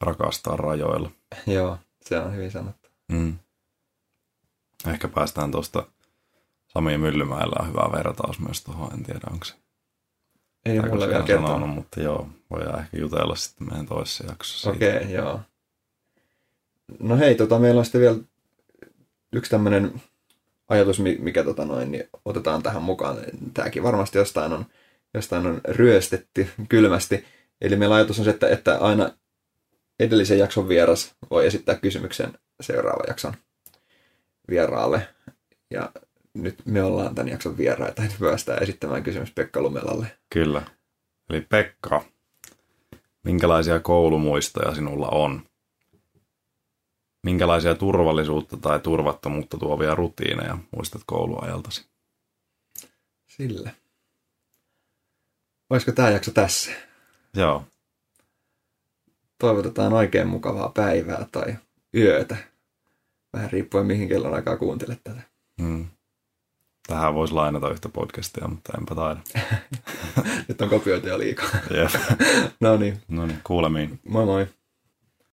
Rakastaa 0.00 0.56
rajoilla. 0.56 1.10
Joo, 1.46 1.78
se 2.04 2.18
on 2.18 2.34
hyvin 2.36 2.50
sanottu. 2.50 2.88
Mm. 3.12 3.38
Ehkä 4.86 5.08
päästään 5.08 5.50
tuosta 5.50 5.86
Sami 6.66 6.98
Myllymäellä 6.98 7.56
on 7.60 7.68
hyvä 7.68 7.92
vertaus 7.92 8.38
myös 8.40 8.64
tuohon, 8.64 8.92
en 8.92 9.02
tiedä 9.02 9.20
onko 9.32 9.44
se. 9.44 9.54
Ei 10.64 10.80
mulle 10.80 11.08
vielä 11.08 11.26
sanonut, 11.26 11.70
mutta 11.70 12.00
joo, 12.00 12.28
voidaan 12.50 12.80
ehkä 12.80 12.98
jutella 12.98 13.36
sitten 13.36 13.68
meidän 13.68 13.86
toisessa 13.86 14.26
jaksossa. 14.26 14.70
Okei, 14.70 14.96
okay, 14.96 15.10
joo. 15.10 15.40
No 16.98 17.16
hei, 17.16 17.34
tota, 17.34 17.58
meillä 17.58 17.78
on 17.78 17.84
sitten 17.84 18.00
vielä 18.00 18.18
yksi 19.32 19.50
tämmöinen 19.50 20.02
ajatus, 20.68 21.00
mikä 21.00 21.44
tota 21.44 21.64
noin, 21.64 21.90
niin 21.90 22.08
otetaan 22.24 22.62
tähän 22.62 22.82
mukaan. 22.82 23.16
Tämäkin 23.54 23.82
varmasti 23.82 24.18
jostain 24.18 24.52
on, 24.52 24.66
jostain 25.14 25.46
on 25.46 25.60
ryöstetty 25.68 26.48
kylmästi. 26.68 27.24
Eli 27.60 27.76
meillä 27.76 27.94
ajatus 27.94 28.18
on 28.18 28.24
se, 28.24 28.30
että, 28.30 28.48
että 28.48 28.78
aina 28.78 29.10
edellisen 29.98 30.38
jakson 30.38 30.68
vieras 30.68 31.14
voi 31.30 31.46
esittää 31.46 31.74
kysymyksen 31.74 32.38
seuraavan 32.60 33.06
jakson 33.08 33.34
vieraalle. 34.50 35.08
Ja 35.70 35.92
nyt 36.34 36.62
me 36.64 36.82
ollaan 36.82 37.14
tämän 37.14 37.28
jakson 37.28 37.56
vieraita, 37.56 38.04
että 38.04 38.16
päästään 38.20 38.62
esittämään 38.62 39.02
kysymys 39.02 39.32
Pekka 39.32 39.62
Lumelalle. 39.62 40.18
Kyllä. 40.30 40.62
Eli 41.30 41.40
Pekka, 41.40 42.04
minkälaisia 43.24 43.80
koulumuistoja 43.80 44.74
sinulla 44.74 45.08
on? 45.08 45.42
Minkälaisia 47.24 47.74
turvallisuutta 47.74 48.56
tai 48.56 48.80
turvattomuutta 48.80 49.58
tuovia 49.58 49.94
rutiineja 49.94 50.58
muistat 50.70 51.02
kouluajaltasi? 51.06 51.86
Sillä. 53.26 53.70
Olisiko 55.70 55.92
tämä 55.92 56.10
jakso 56.10 56.30
tässä? 56.30 56.70
Joo. 57.34 57.64
Toivotetaan 59.40 59.92
oikein 59.92 60.28
mukavaa 60.28 60.68
päivää 60.74 61.26
tai 61.32 61.56
yötä. 61.94 62.36
Vähän 63.32 63.50
riippuen 63.52 63.86
mihin 63.86 64.08
kellon 64.08 64.34
aikaa 64.34 64.56
kuuntelet 64.56 65.00
tätä. 65.04 65.20
Hmm. 65.62 65.86
Tähän 66.86 67.14
voisi 67.14 67.34
lainata 67.34 67.70
yhtä 67.70 67.88
podcastia, 67.88 68.48
mutta 68.48 68.72
enpä 68.78 68.94
taida. 68.94 69.20
Nyt 70.48 70.60
on 70.62 70.68
kopioita 70.68 71.08
jo 71.08 71.18
liikaa. 71.18 71.48
Jep. 71.70 72.18
no 72.60 72.76
niin, 72.76 73.02
No 73.08 73.26
niin, 73.26 73.40
kuulemiin. 73.44 74.00
moi 74.08 74.24
moi. 74.26 74.46